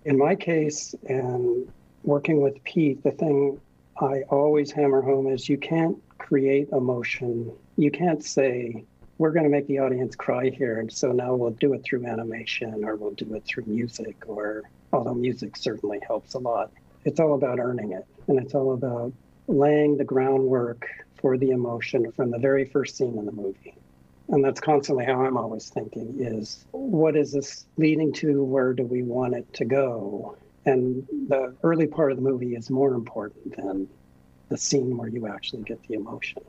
In 0.06 0.18
my 0.18 0.36
case, 0.36 0.94
and 1.08 1.72
working 2.04 2.42
with 2.42 2.64
Pete, 2.64 3.04
the 3.04 3.12
thing 3.12 3.60
I 4.00 4.22
always 4.30 4.72
hammer 4.72 5.02
home 5.02 5.28
is 5.28 5.50
you 5.50 5.58
can't 5.58 5.98
create 6.18 6.70
emotion. 6.70 7.52
You 7.78 7.92
can't 7.92 8.24
say, 8.24 8.86
we're 9.18 9.32
going 9.32 9.46
to 9.46 9.50
make 9.50 9.68
the 9.68 9.80
audience 9.80 10.16
cry 10.16 10.50
here. 10.50 10.80
And 10.80 10.92
so 10.92 11.12
now 11.12 11.36
we'll 11.36 11.52
do 11.52 11.74
it 11.74 11.84
through 11.84 12.06
animation 12.06 12.84
or 12.84 12.96
we'll 12.96 13.12
do 13.12 13.34
it 13.36 13.46
through 13.46 13.66
music, 13.66 14.24
or 14.28 14.64
although 14.92 15.14
music 15.14 15.56
certainly 15.56 16.00
helps 16.06 16.34
a 16.34 16.40
lot. 16.40 16.72
It's 17.06 17.20
all 17.20 17.36
about 17.36 17.60
earning 17.60 17.94
it. 17.94 18.06
And 18.28 18.40
it's 18.40 18.54
all 18.54 18.74
about 18.74 19.14
laying 19.48 19.98
the 19.98 20.04
groundwork 20.04 20.88
for 21.22 21.38
the 21.38 21.52
emotion 21.52 22.12
from 22.12 22.32
the 22.32 22.40
very 22.40 22.66
first 22.66 22.98
scene 22.98 23.18
in 23.18 23.26
the 23.26 23.32
movie. 23.32 23.76
And 24.30 24.44
that's 24.44 24.60
constantly 24.60 25.06
how 25.06 25.24
I'm 25.24 25.38
always 25.38 25.70
thinking 25.70 26.18
is 26.20 26.66
what 26.72 27.16
is 27.16 27.32
this 27.32 27.66
leading 27.78 28.12
to? 28.14 28.44
Where 28.44 28.74
do 28.74 28.84
we 28.84 29.04
want 29.04 29.36
it 29.36 29.52
to 29.54 29.66
go? 29.66 30.36
And 30.66 31.08
the 31.28 31.56
early 31.64 31.86
part 31.86 32.12
of 32.12 32.18
the 32.18 32.24
movie 32.24 32.56
is 32.56 32.72
more 32.72 32.96
important 32.96 33.56
than 33.56 33.88
the 34.50 34.58
scene 34.58 34.98
where 34.98 35.08
you 35.08 35.28
actually 35.28 35.64
get 35.64 35.82
the 35.88 35.94
emotion. 35.94 36.42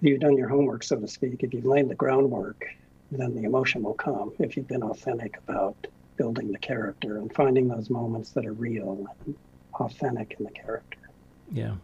You've 0.00 0.20
done 0.20 0.36
your 0.36 0.48
homework, 0.48 0.82
so 0.82 0.96
to 0.96 1.08
speak, 1.08 1.42
if 1.42 1.52
you've 1.52 1.66
laid 1.66 1.88
the 1.88 1.94
groundwork, 1.94 2.64
then 3.10 3.34
the 3.34 3.42
emotion 3.42 3.82
will 3.82 3.94
come 3.94 4.32
if 4.38 4.56
you've 4.56 4.68
been 4.68 4.82
authentic 4.82 5.36
about 5.46 5.86
building 6.16 6.52
the 6.52 6.58
character 6.58 7.18
and 7.18 7.34
finding 7.34 7.68
those 7.68 7.90
moments 7.90 8.30
that 8.30 8.46
are 8.46 8.52
real 8.52 9.06
and 9.26 9.34
authentic 9.74 10.36
in 10.38 10.44
the 10.44 10.50
character. 10.50 10.98
Yeah. 11.50 11.76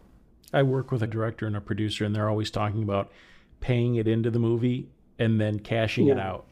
I 0.53 0.63
work 0.63 0.91
with 0.91 1.03
a 1.03 1.07
director 1.07 1.45
and 1.45 1.55
a 1.55 1.61
producer, 1.61 2.05
and 2.05 2.15
they're 2.15 2.29
always 2.29 2.49
talking 2.49 2.83
about 2.83 3.11
paying 3.59 3.95
it 3.95 4.07
into 4.07 4.31
the 4.31 4.39
movie 4.39 4.87
and 5.19 5.41
then 5.41 5.59
cashing 5.59 6.07
yeah. 6.07 6.13
it 6.13 6.19
out. 6.19 6.45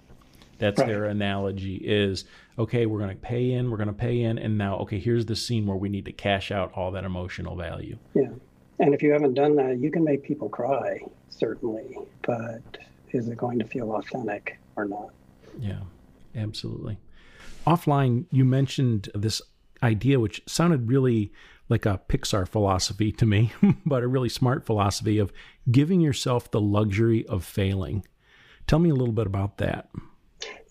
That's 0.57 0.79
right. 0.79 0.87
their 0.87 1.05
analogy 1.05 1.75
is 1.75 2.25
okay, 2.57 2.85
we're 2.85 2.99
going 2.99 3.09
to 3.09 3.15
pay 3.15 3.51
in, 3.51 3.69
we're 3.69 3.77
going 3.77 3.87
to 3.87 3.93
pay 3.93 4.21
in, 4.21 4.37
and 4.37 4.57
now, 4.57 4.77
okay, 4.77 4.99
here's 4.99 5.25
the 5.25 5.35
scene 5.35 5.65
where 5.65 5.75
we 5.75 5.89
need 5.89 6.05
to 6.05 6.13
cash 6.13 6.51
out 6.51 6.71
all 6.73 6.91
that 6.91 7.03
emotional 7.03 7.55
value. 7.55 7.97
Yeah. 8.13 8.29
And 8.79 8.93
if 8.93 9.01
you 9.01 9.11
haven't 9.11 9.33
done 9.33 9.55
that, 9.57 9.79
you 9.79 9.91
can 9.91 10.03
make 10.03 10.23
people 10.23 10.49
cry, 10.49 10.99
certainly, 11.29 11.97
but 12.23 12.61
is 13.11 13.27
it 13.27 13.37
going 13.37 13.59
to 13.59 13.65
feel 13.65 13.93
authentic 13.93 14.59
or 14.75 14.85
not? 14.85 15.09
Yeah, 15.59 15.81
absolutely. 16.35 16.97
Offline, 17.65 18.25
you 18.31 18.45
mentioned 18.45 19.09
this 19.15 19.41
idea, 19.81 20.19
which 20.19 20.41
sounded 20.47 20.87
really 20.89 21.31
like 21.69 21.85
a 21.85 21.99
Pixar 22.09 22.47
philosophy 22.47 23.11
to 23.13 23.25
me, 23.25 23.51
but 23.85 24.03
a 24.03 24.07
really 24.07 24.29
smart 24.29 24.65
philosophy 24.65 25.17
of 25.17 25.33
giving 25.71 26.01
yourself 26.01 26.51
the 26.51 26.61
luxury 26.61 27.25
of 27.27 27.43
failing. 27.43 28.05
Tell 28.67 28.79
me 28.79 28.89
a 28.89 28.95
little 28.95 29.13
bit 29.13 29.27
about 29.27 29.57
that. 29.57 29.89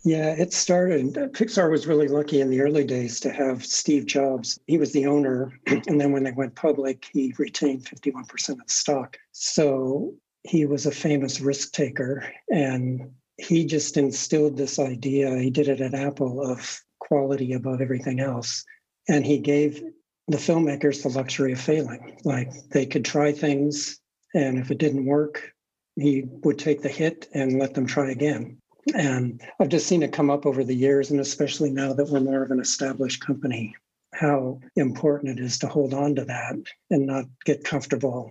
Yeah, 0.04 0.32
it 0.32 0.52
started. 0.52 1.14
Pixar 1.14 1.70
was 1.70 1.86
really 1.86 2.08
lucky 2.08 2.42
in 2.42 2.50
the 2.50 2.60
early 2.60 2.84
days 2.84 3.18
to 3.20 3.32
have 3.32 3.64
Steve 3.64 4.04
Jobs. 4.04 4.60
He 4.66 4.76
was 4.76 4.92
the 4.92 5.06
owner. 5.06 5.58
And 5.66 6.00
then 6.00 6.12
when 6.12 6.24
they 6.24 6.32
went 6.32 6.54
public, 6.54 7.08
he 7.10 7.34
retained 7.38 7.84
51% 7.84 8.50
of 8.50 8.58
the 8.58 8.64
stock. 8.66 9.16
So 9.32 10.14
he 10.44 10.66
was 10.66 10.86
a 10.86 10.90
famous 10.90 11.40
risk 11.40 11.72
taker. 11.72 12.24
And 12.50 13.10
he 13.38 13.64
just 13.66 13.96
instilled 13.96 14.56
this 14.56 14.78
idea. 14.78 15.36
He 15.38 15.50
did 15.50 15.68
it 15.68 15.80
at 15.80 15.94
Apple 15.94 16.40
of 16.40 16.80
quality 17.00 17.52
above 17.52 17.80
everything 17.80 18.20
else. 18.20 18.64
And 19.08 19.26
he 19.26 19.38
gave 19.38 19.82
the 20.28 20.36
filmmakers 20.36 21.02
the 21.02 21.08
luxury 21.08 21.52
of 21.52 21.60
failing. 21.60 22.18
Like 22.24 22.52
they 22.70 22.86
could 22.86 23.04
try 23.04 23.32
things. 23.32 23.98
And 24.34 24.58
if 24.58 24.70
it 24.70 24.78
didn't 24.78 25.04
work, 25.04 25.52
he 25.96 26.24
would 26.42 26.58
take 26.58 26.82
the 26.82 26.88
hit 26.88 27.28
and 27.34 27.58
let 27.58 27.74
them 27.74 27.86
try 27.86 28.10
again. 28.10 28.58
And 28.94 29.40
I've 29.58 29.68
just 29.68 29.86
seen 29.86 30.02
it 30.02 30.12
come 30.12 30.30
up 30.30 30.44
over 30.44 30.62
the 30.62 30.74
years, 30.74 31.10
and 31.10 31.20
especially 31.20 31.70
now 31.70 31.94
that 31.94 32.08
we're 32.08 32.20
more 32.20 32.42
of 32.42 32.50
an 32.50 32.60
established 32.60 33.24
company, 33.24 33.74
how 34.12 34.60
important 34.76 35.38
it 35.38 35.42
is 35.42 35.58
to 35.60 35.68
hold 35.68 35.94
on 35.94 36.14
to 36.16 36.24
that 36.26 36.56
and 36.90 37.06
not 37.06 37.24
get 37.44 37.64
comfortable. 37.64 38.30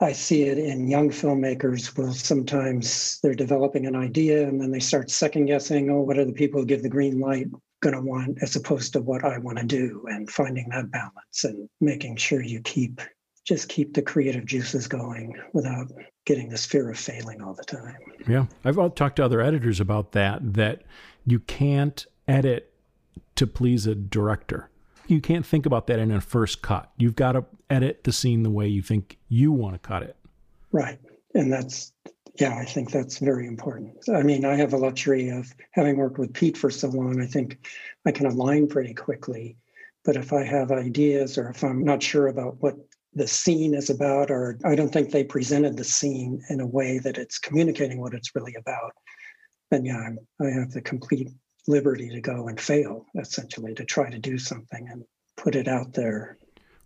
I 0.00 0.12
see 0.12 0.42
it 0.44 0.58
in 0.58 0.88
young 0.88 1.10
filmmakers 1.10 1.96
will 1.96 2.12
sometimes 2.12 3.18
they're 3.20 3.34
developing 3.34 3.86
an 3.86 3.96
idea 3.96 4.46
and 4.46 4.60
then 4.60 4.70
they 4.70 4.78
start 4.78 5.10
second 5.10 5.46
guessing, 5.46 5.90
oh, 5.90 6.00
what 6.02 6.18
are 6.18 6.24
the 6.24 6.32
people 6.32 6.60
who 6.60 6.66
give 6.66 6.82
the 6.82 6.88
green 6.88 7.18
light 7.18 7.48
going 7.80 7.94
to 7.94 8.00
want 8.00 8.38
as 8.42 8.54
opposed 8.54 8.92
to 8.92 9.00
what 9.00 9.24
I 9.24 9.38
want 9.38 9.58
to 9.58 9.64
do 9.64 10.04
and 10.08 10.30
finding 10.30 10.68
that 10.70 10.90
balance 10.90 11.44
and 11.44 11.68
making 11.80 12.16
sure 12.16 12.42
you 12.42 12.60
keep 12.60 13.00
just 13.44 13.70
keep 13.70 13.94
the 13.94 14.02
creative 14.02 14.44
juices 14.44 14.86
going 14.86 15.34
without 15.54 15.90
getting 16.26 16.50
this 16.50 16.66
fear 16.66 16.90
of 16.90 16.98
failing 16.98 17.40
all 17.40 17.54
the 17.54 17.64
time. 17.64 17.96
Yeah. 18.28 18.44
I've 18.62 18.76
talked 18.94 19.16
to 19.16 19.24
other 19.24 19.40
editors 19.40 19.80
about 19.80 20.12
that, 20.12 20.52
that 20.52 20.82
you 21.24 21.40
can't 21.40 22.04
edit 22.26 22.70
to 23.36 23.46
please 23.46 23.86
a 23.86 23.94
director. 23.94 24.68
You 25.08 25.20
can't 25.22 25.44
think 25.44 25.66
about 25.66 25.86
that 25.86 25.98
in 25.98 26.10
a 26.10 26.20
first 26.20 26.62
cut. 26.62 26.90
You've 26.98 27.16
got 27.16 27.32
to 27.32 27.44
edit 27.70 28.04
the 28.04 28.12
scene 28.12 28.42
the 28.42 28.50
way 28.50 28.68
you 28.68 28.82
think 28.82 29.18
you 29.28 29.50
want 29.52 29.74
to 29.74 29.78
cut 29.78 30.02
it. 30.02 30.16
Right. 30.70 30.98
And 31.34 31.50
that's, 31.50 31.92
yeah, 32.38 32.56
I 32.56 32.64
think 32.64 32.90
that's 32.90 33.18
very 33.18 33.46
important. 33.46 33.96
I 34.14 34.22
mean, 34.22 34.44
I 34.44 34.54
have 34.56 34.74
a 34.74 34.76
luxury 34.76 35.30
of 35.30 35.52
having 35.72 35.96
worked 35.96 36.18
with 36.18 36.34
Pete 36.34 36.58
for 36.58 36.70
so 36.70 36.88
long, 36.88 37.20
I 37.22 37.26
think 37.26 37.66
I 38.06 38.12
can 38.12 38.26
align 38.26 38.68
pretty 38.68 38.92
quickly. 38.92 39.56
But 40.04 40.16
if 40.16 40.32
I 40.32 40.44
have 40.44 40.70
ideas 40.70 41.38
or 41.38 41.48
if 41.48 41.64
I'm 41.64 41.82
not 41.84 42.02
sure 42.02 42.28
about 42.28 42.56
what 42.60 42.76
the 43.14 43.26
scene 43.26 43.74
is 43.74 43.88
about, 43.90 44.30
or 44.30 44.58
I 44.64 44.74
don't 44.74 44.92
think 44.92 45.10
they 45.10 45.24
presented 45.24 45.76
the 45.76 45.84
scene 45.84 46.42
in 46.50 46.60
a 46.60 46.66
way 46.66 46.98
that 46.98 47.16
it's 47.16 47.38
communicating 47.38 48.00
what 48.00 48.14
it's 48.14 48.34
really 48.34 48.54
about, 48.54 48.92
then 49.70 49.84
yeah, 49.84 49.96
I'm, 49.98 50.18
I 50.40 50.50
have 50.50 50.70
the 50.70 50.82
complete 50.82 51.30
liberty 51.68 52.08
to 52.08 52.20
go 52.20 52.48
and 52.48 52.60
fail, 52.60 53.06
essentially, 53.16 53.74
to 53.74 53.84
try 53.84 54.10
to 54.10 54.18
do 54.18 54.38
something 54.38 54.88
and 54.88 55.04
put 55.36 55.54
it 55.54 55.68
out 55.68 55.92
there. 55.92 56.38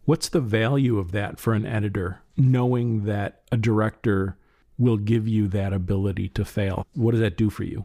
What's 0.05 0.28
the 0.28 0.41
value 0.41 0.99
of 0.99 1.12
that 1.12 1.39
for 1.39 1.55
an 1.55 1.64
editor, 1.64 2.20
knowing 2.37 3.05
that 3.05 3.43
a 3.53 3.57
director 3.57 4.37
will 4.76 4.97
give 4.97 5.28
you 5.28 5.47
that 5.49 5.72
ability 5.72 6.28
to 6.30 6.45
fail? 6.45 6.87
What 6.95 7.12
does 7.12 7.20
that 7.20 7.37
do 7.37 7.51
for 7.51 7.62
you? 7.64 7.85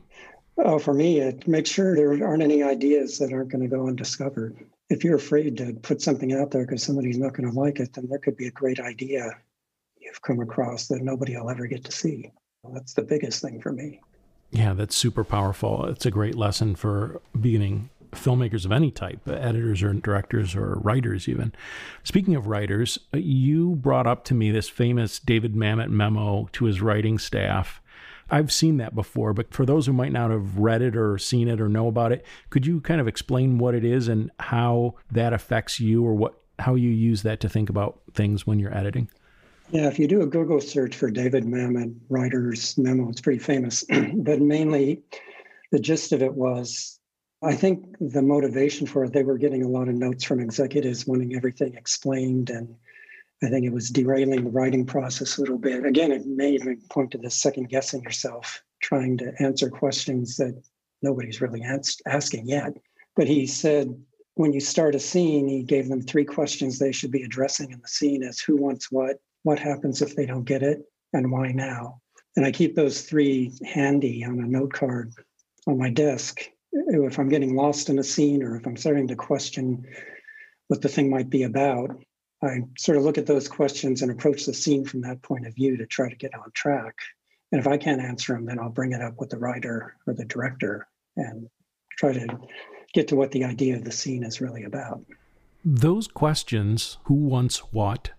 Oh, 0.57 0.79
for 0.79 0.95
me, 0.95 1.19
it 1.19 1.47
makes 1.47 1.69
sure 1.69 1.95
there 1.95 2.27
aren't 2.27 2.41
any 2.41 2.63
ideas 2.63 3.19
that 3.19 3.31
aren't 3.31 3.49
going 3.49 3.61
to 3.61 3.75
go 3.75 3.87
undiscovered. 3.87 4.57
If 4.89 5.03
you're 5.03 5.17
afraid 5.17 5.57
to 5.57 5.73
put 5.73 6.01
something 6.01 6.33
out 6.33 6.49
there 6.49 6.65
because 6.65 6.81
somebody's 6.81 7.19
not 7.19 7.33
going 7.33 7.49
to 7.51 7.57
like 7.57 7.79
it, 7.79 7.93
then 7.93 8.07
there 8.07 8.17
could 8.17 8.35
be 8.35 8.47
a 8.47 8.51
great 8.51 8.79
idea 8.79 9.31
you've 9.99 10.21
come 10.21 10.39
across 10.39 10.87
that 10.87 11.03
nobody 11.03 11.35
will 11.37 11.49
ever 11.49 11.67
get 11.67 11.83
to 11.83 11.91
see. 11.91 12.31
That's 12.73 12.93
the 12.93 13.03
biggest 13.03 13.41
thing 13.41 13.61
for 13.61 13.71
me. 13.71 14.01
Yeah, 14.51 14.73
that's 14.73 14.95
super 14.95 15.23
powerful. 15.23 15.85
It's 15.85 16.05
a 16.05 16.11
great 16.11 16.35
lesson 16.35 16.75
for 16.75 17.21
beginning 17.39 17.89
filmmakers 18.11 18.65
of 18.65 18.71
any 18.71 18.91
type, 18.91 19.27
editors 19.27 19.83
or 19.83 19.93
directors 19.93 20.55
or 20.55 20.75
writers, 20.75 21.27
even. 21.27 21.53
Speaking 22.03 22.35
of 22.35 22.47
writers, 22.47 22.97
you 23.13 23.75
brought 23.75 24.07
up 24.07 24.23
to 24.25 24.33
me 24.33 24.51
this 24.51 24.69
famous 24.69 25.19
David 25.19 25.55
Mamet 25.55 25.89
memo 25.89 26.49
to 26.53 26.65
his 26.65 26.81
writing 26.81 27.17
staff. 27.19 27.81
I've 28.29 28.51
seen 28.51 28.77
that 28.77 28.95
before, 28.95 29.33
but 29.33 29.53
for 29.53 29.65
those 29.65 29.85
who 29.85 29.93
might 29.93 30.11
not 30.11 30.31
have 30.31 30.57
read 30.57 30.81
it 30.81 30.97
or 30.97 31.17
seen 31.17 31.47
it 31.47 31.61
or 31.61 31.69
know 31.69 31.87
about 31.87 32.11
it, 32.11 32.25
could 32.49 32.65
you 32.65 32.81
kind 32.81 32.99
of 32.99 33.07
explain 33.07 33.57
what 33.57 33.73
it 33.73 33.85
is 33.85 34.07
and 34.07 34.31
how 34.39 34.95
that 35.11 35.33
affects 35.33 35.79
you 35.79 36.05
or 36.05 36.13
what 36.13 36.39
how 36.59 36.73
you 36.73 36.89
use 36.89 37.21
that 37.21 37.39
to 37.39 37.47
think 37.47 37.69
about 37.69 38.01
things 38.13 38.45
when 38.45 38.59
you're 38.59 38.75
editing? 38.75 39.09
Yeah, 39.69 39.87
if 39.87 39.99
you 39.99 40.07
do 40.07 40.21
a 40.21 40.27
Google 40.27 40.61
search 40.61 40.95
for 40.95 41.11
David 41.11 41.43
Mamet 41.43 41.93
writer's 42.09 42.77
memo, 42.77 43.09
it's 43.09 43.19
pretty 43.19 43.39
famous. 43.39 43.83
but 44.15 44.39
mainly 44.39 45.03
the 45.71 45.79
gist 45.79 46.13
of 46.13 46.21
it 46.21 46.33
was 46.33 46.97
I 47.43 47.53
think 47.53 47.85
the 47.99 48.21
motivation 48.21 48.87
for 48.87 49.03
it, 49.03 49.13
they 49.13 49.23
were 49.23 49.37
getting 49.37 49.63
a 49.63 49.67
lot 49.67 49.89
of 49.89 49.95
notes 49.95 50.23
from 50.23 50.39
executives 50.39 51.05
wanting 51.05 51.35
everything 51.35 51.75
explained. 51.75 52.49
And 52.49 52.75
I 53.43 53.49
think 53.49 53.65
it 53.65 53.73
was 53.73 53.89
derailing 53.89 54.45
the 54.45 54.49
writing 54.49 54.85
process 54.85 55.37
a 55.37 55.41
little 55.41 55.59
bit. 55.59 55.85
Again, 55.85 56.11
it 56.11 56.25
may 56.25 56.51
even 56.51 56.81
point 56.89 57.11
to 57.11 57.19
the 57.19 57.29
second 57.29 57.69
guessing 57.69 58.01
yourself, 58.01 58.63
trying 58.81 59.17
to 59.19 59.33
answer 59.39 59.69
questions 59.69 60.37
that 60.37 60.59
nobody's 61.03 61.41
really 61.41 61.63
asking 62.07 62.47
yet. 62.47 62.75
But 63.15 63.27
he 63.27 63.45
said, 63.45 63.95
when 64.33 64.53
you 64.53 64.59
start 64.59 64.95
a 64.95 64.99
scene, 64.99 65.47
he 65.47 65.61
gave 65.61 65.89
them 65.89 66.01
three 66.01 66.25
questions 66.25 66.79
they 66.79 66.91
should 66.91 67.11
be 67.11 67.23
addressing 67.23 67.71
in 67.71 67.81
the 67.81 67.87
scene 67.87 68.23
as 68.23 68.39
who 68.39 68.55
wants 68.55 68.91
what, 68.91 69.19
what 69.47 69.59
happens 69.59 70.01
if 70.01 70.15
they 70.15 70.25
don't 70.25 70.43
get 70.43 70.61
it, 70.61 70.81
and 71.13 71.31
why 71.31 71.53
now. 71.53 72.01
And 72.35 72.45
I 72.45 72.51
keep 72.51 72.75
those 72.75 73.01
three 73.01 73.53
handy 73.65 74.25
on 74.25 74.39
a 74.39 74.45
note 74.45 74.73
card 74.73 75.13
on 75.65 75.77
my 75.77 75.89
desk 75.89 76.41
if 76.71 77.17
I'm 77.17 77.29
getting 77.29 77.55
lost 77.55 77.89
in 77.89 77.97
a 77.97 78.03
scene 78.03 78.43
or 78.43 78.57
if 78.57 78.67
I'm 78.67 78.77
starting 78.77 79.07
to 79.07 79.15
question 79.15 79.85
what 80.67 80.81
the 80.81 80.89
thing 80.89 81.09
might 81.09 81.29
be 81.29 81.43
about, 81.43 81.97
I 82.43 82.59
sort 82.77 82.97
of 82.97 83.05
look 83.05 83.17
at 83.17 83.25
those 83.25 83.47
questions 83.47 84.01
and 84.01 84.11
approach 84.11 84.45
the 84.45 84.53
scene 84.53 84.85
from 84.85 85.01
that 85.01 85.21
point 85.21 85.47
of 85.47 85.55
view 85.55 85.77
to 85.77 85.85
try 85.85 86.09
to 86.09 86.15
get 86.15 86.35
on 86.35 86.51
track. 86.53 86.95
And 87.51 87.59
if 87.59 87.67
I 87.67 87.77
can't 87.77 88.01
answer 88.01 88.33
them, 88.33 88.45
then 88.45 88.59
I'll 88.59 88.69
bring 88.69 88.91
it 88.91 89.01
up 89.01 89.15
with 89.17 89.29
the 89.29 89.39
writer 89.39 89.95
or 90.05 90.13
the 90.13 90.25
director 90.25 90.87
and 91.15 91.47
try 91.97 92.11
to 92.13 92.27
get 92.93 93.07
to 93.07 93.15
what 93.15 93.31
the 93.31 93.45
idea 93.45 93.77
of 93.77 93.85
the 93.85 93.91
scene 93.91 94.23
is 94.23 94.41
really 94.41 94.65
about. 94.65 95.01
Those 95.63 96.07
questions 96.07 96.97
who 97.05 97.15
wants 97.15 97.59
what, 97.71 98.11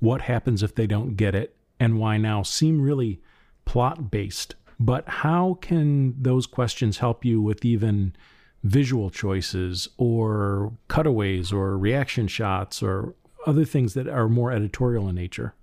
what 0.00 0.22
happens 0.22 0.62
if 0.62 0.74
they 0.74 0.86
don't 0.86 1.16
get 1.16 1.34
it, 1.34 1.54
and 1.78 1.98
why 1.98 2.16
now 2.16 2.42
seem 2.42 2.82
really 2.82 3.20
plot 3.64 4.10
based 4.10 4.54
but 4.80 5.06
how 5.06 5.58
can 5.60 6.14
those 6.20 6.46
questions 6.46 6.98
help 6.98 7.22
you 7.22 7.42
with 7.42 7.66
even 7.66 8.16
visual 8.64 9.10
choices 9.10 9.90
or 9.98 10.72
cutaways 10.88 11.52
or 11.52 11.76
reaction 11.76 12.26
shots 12.26 12.82
or 12.82 13.14
other 13.46 13.66
things 13.66 13.92
that 13.92 14.08
are 14.08 14.26
more 14.26 14.50
editorial 14.50 15.06
in 15.10 15.14
nature? 15.14 15.54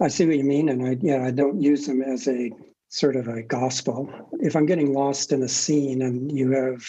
I 0.00 0.06
see 0.06 0.26
what 0.26 0.36
you 0.36 0.44
mean. 0.44 0.68
And 0.68 0.86
I, 0.86 0.96
yeah, 1.00 1.26
I 1.26 1.32
don't 1.32 1.60
use 1.60 1.88
them 1.88 2.02
as 2.02 2.28
a 2.28 2.52
sort 2.88 3.16
of 3.16 3.26
a 3.26 3.42
gospel. 3.42 4.08
If 4.34 4.54
I'm 4.54 4.66
getting 4.66 4.92
lost 4.92 5.32
in 5.32 5.42
a 5.42 5.48
scene 5.48 6.00
and 6.00 6.30
you 6.30 6.52
have 6.52 6.84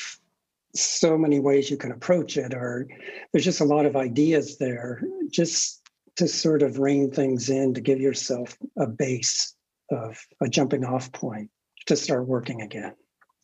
so 0.75 1.17
many 1.17 1.39
ways 1.39 1.71
you 1.71 1.77
can 1.77 1.91
approach 1.91 2.37
it, 2.37 2.53
or 2.53 2.87
there's 3.31 3.45
just 3.45 3.61
a 3.61 3.65
lot 3.65 3.87
of 3.87 3.95
ideas 3.95 4.57
there, 4.57 5.01
just 5.31 5.82
to 6.17 6.27
sort 6.27 6.61
of 6.61 6.79
rein 6.79 7.11
things 7.11 7.49
in 7.49 7.73
to 7.73 7.81
give 7.81 7.99
yourself 7.99 8.57
a 8.77 8.87
base 8.87 9.55
of 9.91 10.19
a 10.41 10.47
jumping 10.47 10.85
off 10.85 11.11
point 11.11 11.49
to 11.85 11.95
start 11.95 12.27
working 12.27 12.61
again. 12.61 12.93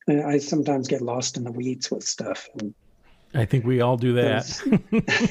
I 0.08 0.40
sometimes 0.40 0.88
get 0.88 1.02
lost 1.02 1.38
in 1.38 1.44
the 1.44 1.52
weeds 1.52 1.92
with 1.92 2.04
stuff. 2.04 2.48
I 3.34 3.46
think 3.46 3.66
we 3.66 3.82
all 3.82 3.98
do 3.98 4.14
that. 4.14 4.62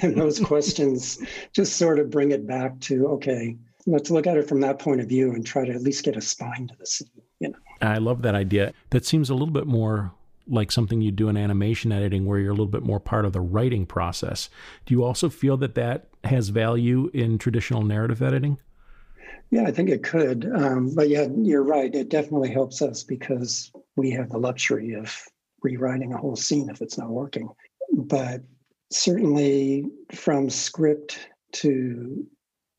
Those, 0.03 0.15
those 0.15 0.41
questions 0.41 1.19
just 1.53 1.77
sort 1.77 1.99
of 1.99 2.11
bring 2.11 2.31
it 2.31 2.47
back 2.47 2.79
to 2.81 3.09
okay, 3.09 3.57
let's 3.87 4.11
look 4.11 4.27
at 4.27 4.37
it 4.37 4.49
from 4.49 4.61
that 4.61 4.79
point 4.79 5.01
of 5.01 5.09
view 5.09 5.33
and 5.33 5.45
try 5.45 5.65
to 5.65 5.73
at 5.73 5.83
least 5.83 6.05
get 6.05 6.17
a 6.17 6.21
spine 6.21 6.69
to 6.69 6.77
the 6.79 6.87
scene. 6.87 7.09
You 7.41 7.49
know, 7.51 7.59
I 7.81 7.99
love 7.99 8.23
that 8.23 8.35
idea. 8.35 8.73
That 8.91 9.05
seems 9.05 9.31
a 9.31 9.35
little 9.35 9.53
bit 9.53 9.67
more 9.67 10.13
like 10.49 10.73
something 10.73 11.01
you 11.01 11.11
do 11.11 11.29
in 11.29 11.37
animation 11.37 11.93
editing, 11.93 12.27
where 12.27 12.39
you're 12.39 12.51
a 12.51 12.55
little 12.55 12.67
bit 12.67 12.83
more 12.83 13.01
part 13.01 13.25
of 13.25 13.33
the 13.33 13.41
writing 13.41 13.87
process. 13.87 14.49
Do 14.87 14.95
you 14.95 15.05
also 15.05 15.29
feel 15.29 15.57
that 15.59 15.75
that 15.75 16.09
has 16.25 16.49
value 16.49 17.11
in 17.13 17.39
traditional 17.39 17.83
narrative 17.83 18.23
editing? 18.23 18.59
Yeah, 19.51 19.65
I 19.65 19.73
think 19.73 19.89
it 19.89 20.03
could. 20.03 20.51
Um, 20.55 20.95
but 20.95 21.09
yeah, 21.09 21.27
you're 21.37 21.63
right. 21.63 21.95
It 21.95 22.11
definitely 22.11 22.51
helps 22.51 22.83
us 22.83 23.03
because 23.03 23.71
we 23.97 24.11
have 24.11 24.29
the 24.29 24.39
luxury 24.39 24.93
of 24.93 25.15
rewriting 25.63 26.13
a 26.13 26.19
whole 26.19 26.37
scene 26.37 26.69
if 26.69 26.83
it's 26.83 26.99
not 26.99 27.09
working. 27.09 27.49
But 27.93 28.43
certainly 28.91 29.87
from 30.15 30.51
script 30.51 31.29
to 31.53 32.27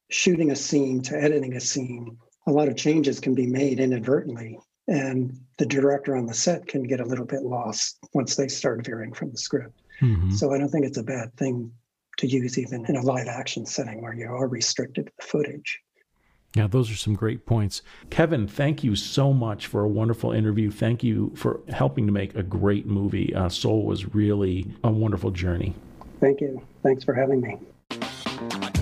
shooting 0.09 0.51
a 0.51 0.55
scene 0.55 1.01
to 1.03 1.21
editing 1.21 1.55
a 1.55 1.59
scene, 1.59 2.17
a 2.47 2.51
lot 2.51 2.67
of 2.67 2.75
changes 2.75 3.19
can 3.19 3.33
be 3.33 3.47
made 3.47 3.79
inadvertently. 3.79 4.59
And 4.89 5.39
the 5.59 5.67
director 5.67 6.15
on 6.15 6.25
the 6.25 6.33
set 6.33 6.67
can 6.67 6.81
get 6.83 6.99
a 6.99 7.05
little 7.05 7.25
bit 7.25 7.43
lost 7.43 7.99
once 8.13 8.35
they 8.35 8.47
start 8.47 8.83
veering 8.83 9.13
from 9.13 9.29
the 9.29 9.37
script. 9.37 9.79
Mm-hmm. 10.01 10.31
So 10.31 10.51
I 10.51 10.57
don't 10.57 10.69
think 10.69 10.85
it's 10.85 10.97
a 10.97 11.03
bad 11.03 11.35
thing 11.37 11.71
to 12.17 12.27
use 12.27 12.57
even 12.57 12.85
in 12.87 12.95
a 12.95 13.01
live 13.01 13.27
action 13.27 13.67
setting 13.67 14.01
where 14.01 14.13
you 14.13 14.25
are 14.25 14.47
restricted 14.47 15.05
to 15.05 15.11
the 15.15 15.23
footage. 15.23 15.79
Yeah, 16.55 16.65
those 16.65 16.89
are 16.89 16.95
some 16.95 17.13
great 17.13 17.45
points. 17.45 17.83
Kevin, 18.09 18.47
thank 18.47 18.83
you 18.83 18.95
so 18.95 19.31
much 19.31 19.67
for 19.67 19.83
a 19.83 19.87
wonderful 19.87 20.31
interview. 20.31 20.71
Thank 20.71 21.03
you 21.03 21.31
for 21.35 21.59
helping 21.69 22.07
to 22.07 22.11
make 22.11 22.33
a 22.35 22.41
great 22.41 22.87
movie. 22.87 23.35
Uh, 23.35 23.49
Soul 23.49 23.85
was 23.85 24.15
really 24.15 24.73
a 24.83 24.89
wonderful 24.89 25.29
journey. 25.29 25.75
Thank 26.19 26.41
you. 26.41 26.59
Thanks 26.81 27.03
for 27.03 27.13
having 27.13 27.41
me. 27.41 28.78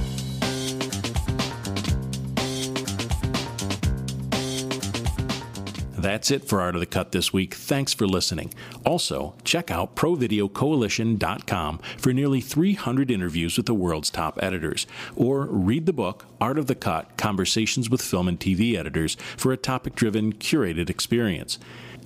That's 6.08 6.32
it 6.32 6.46
for 6.46 6.62
Art 6.62 6.74
of 6.74 6.80
the 6.80 6.86
Cut 6.86 7.12
this 7.12 7.34
week. 7.34 7.54
Thanks 7.54 7.94
for 7.94 8.08
listening. 8.08 8.54
Also, 8.86 9.36
check 9.44 9.70
out 9.70 9.98
ProVideoCoalition.com 9.98 11.80
for 11.98 12.14
nearly 12.14 12.40
300 12.40 13.12
interviews 13.12 13.58
with 13.58 13.66
the 13.66 13.74
world's 13.74 14.10
top 14.10 14.40
editors, 14.42 14.88
or 15.18 15.48
read 15.48 15.86
the 15.86 15.92
book 15.92 16.26
Art 16.40 16.58
of 16.58 16.68
the 16.68 16.76
Cut 16.76 17.18
Conversations 17.18 17.90
with 17.90 18.02
Film 18.02 18.30
and 18.30 18.40
TV 18.40 18.78
Editors 18.78 19.18
for 19.36 19.52
a 19.52 19.58
topic 19.58 19.96
driven, 19.96 20.32
curated 20.32 20.90
experience. 20.90 21.60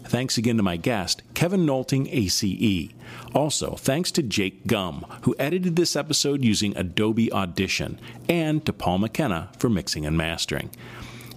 Thanks 0.04 0.36
again 0.36 0.58
to 0.58 0.64
my 0.64 0.78
guest, 0.78 1.22
Kevin 1.36 1.64
Nolting, 1.64 2.10
ACE. 2.12 2.89
Also, 3.36 3.76
thanks 3.76 4.12
to 4.14 4.24
Jake 4.24 4.66
Gum, 4.66 5.06
who 5.26 5.36
edited 5.38 5.76
this 5.76 5.95
episode 5.95 6.43
using 6.43 6.76
Adobe 6.76 7.32
Audition, 7.32 7.99
and 8.28 8.66
to 8.66 8.74
Paul 8.74 8.97
McKenna 8.97 9.52
for 9.60 9.70
mixing 9.70 10.08
and 10.08 10.18
mastering. 10.18 10.72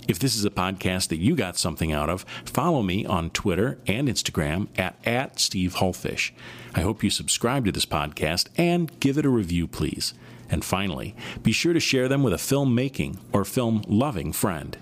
If 0.06 0.18
this 0.18 0.36
is 0.36 0.44
a 0.44 0.50
podcast 0.50 1.08
that 1.08 1.18
you 1.18 1.34
got 1.34 1.56
something 1.56 1.90
out 1.90 2.10
of, 2.10 2.26
follow 2.44 2.82
me 2.82 3.06
on 3.06 3.30
Twitter 3.30 3.78
and 3.86 4.06
Instagram 4.06 4.68
at, 4.76 4.96
at 5.06 5.40
Steve 5.40 5.76
Hullfish. 5.76 6.32
I 6.74 6.82
hope 6.82 7.02
you 7.02 7.08
subscribe 7.08 7.64
to 7.64 7.72
this 7.72 7.86
podcast 7.86 8.48
and 8.58 8.98
give 9.00 9.16
it 9.16 9.24
a 9.24 9.30
review, 9.30 9.66
please. 9.66 10.12
And 10.50 10.62
finally, 10.62 11.16
be 11.42 11.52
sure 11.52 11.72
to 11.72 11.80
share 11.80 12.06
them 12.06 12.22
with 12.22 12.34
a 12.34 12.38
film 12.38 12.74
making 12.74 13.18
or 13.32 13.44
film 13.46 13.82
loving 13.88 14.32
friend. 14.32 14.76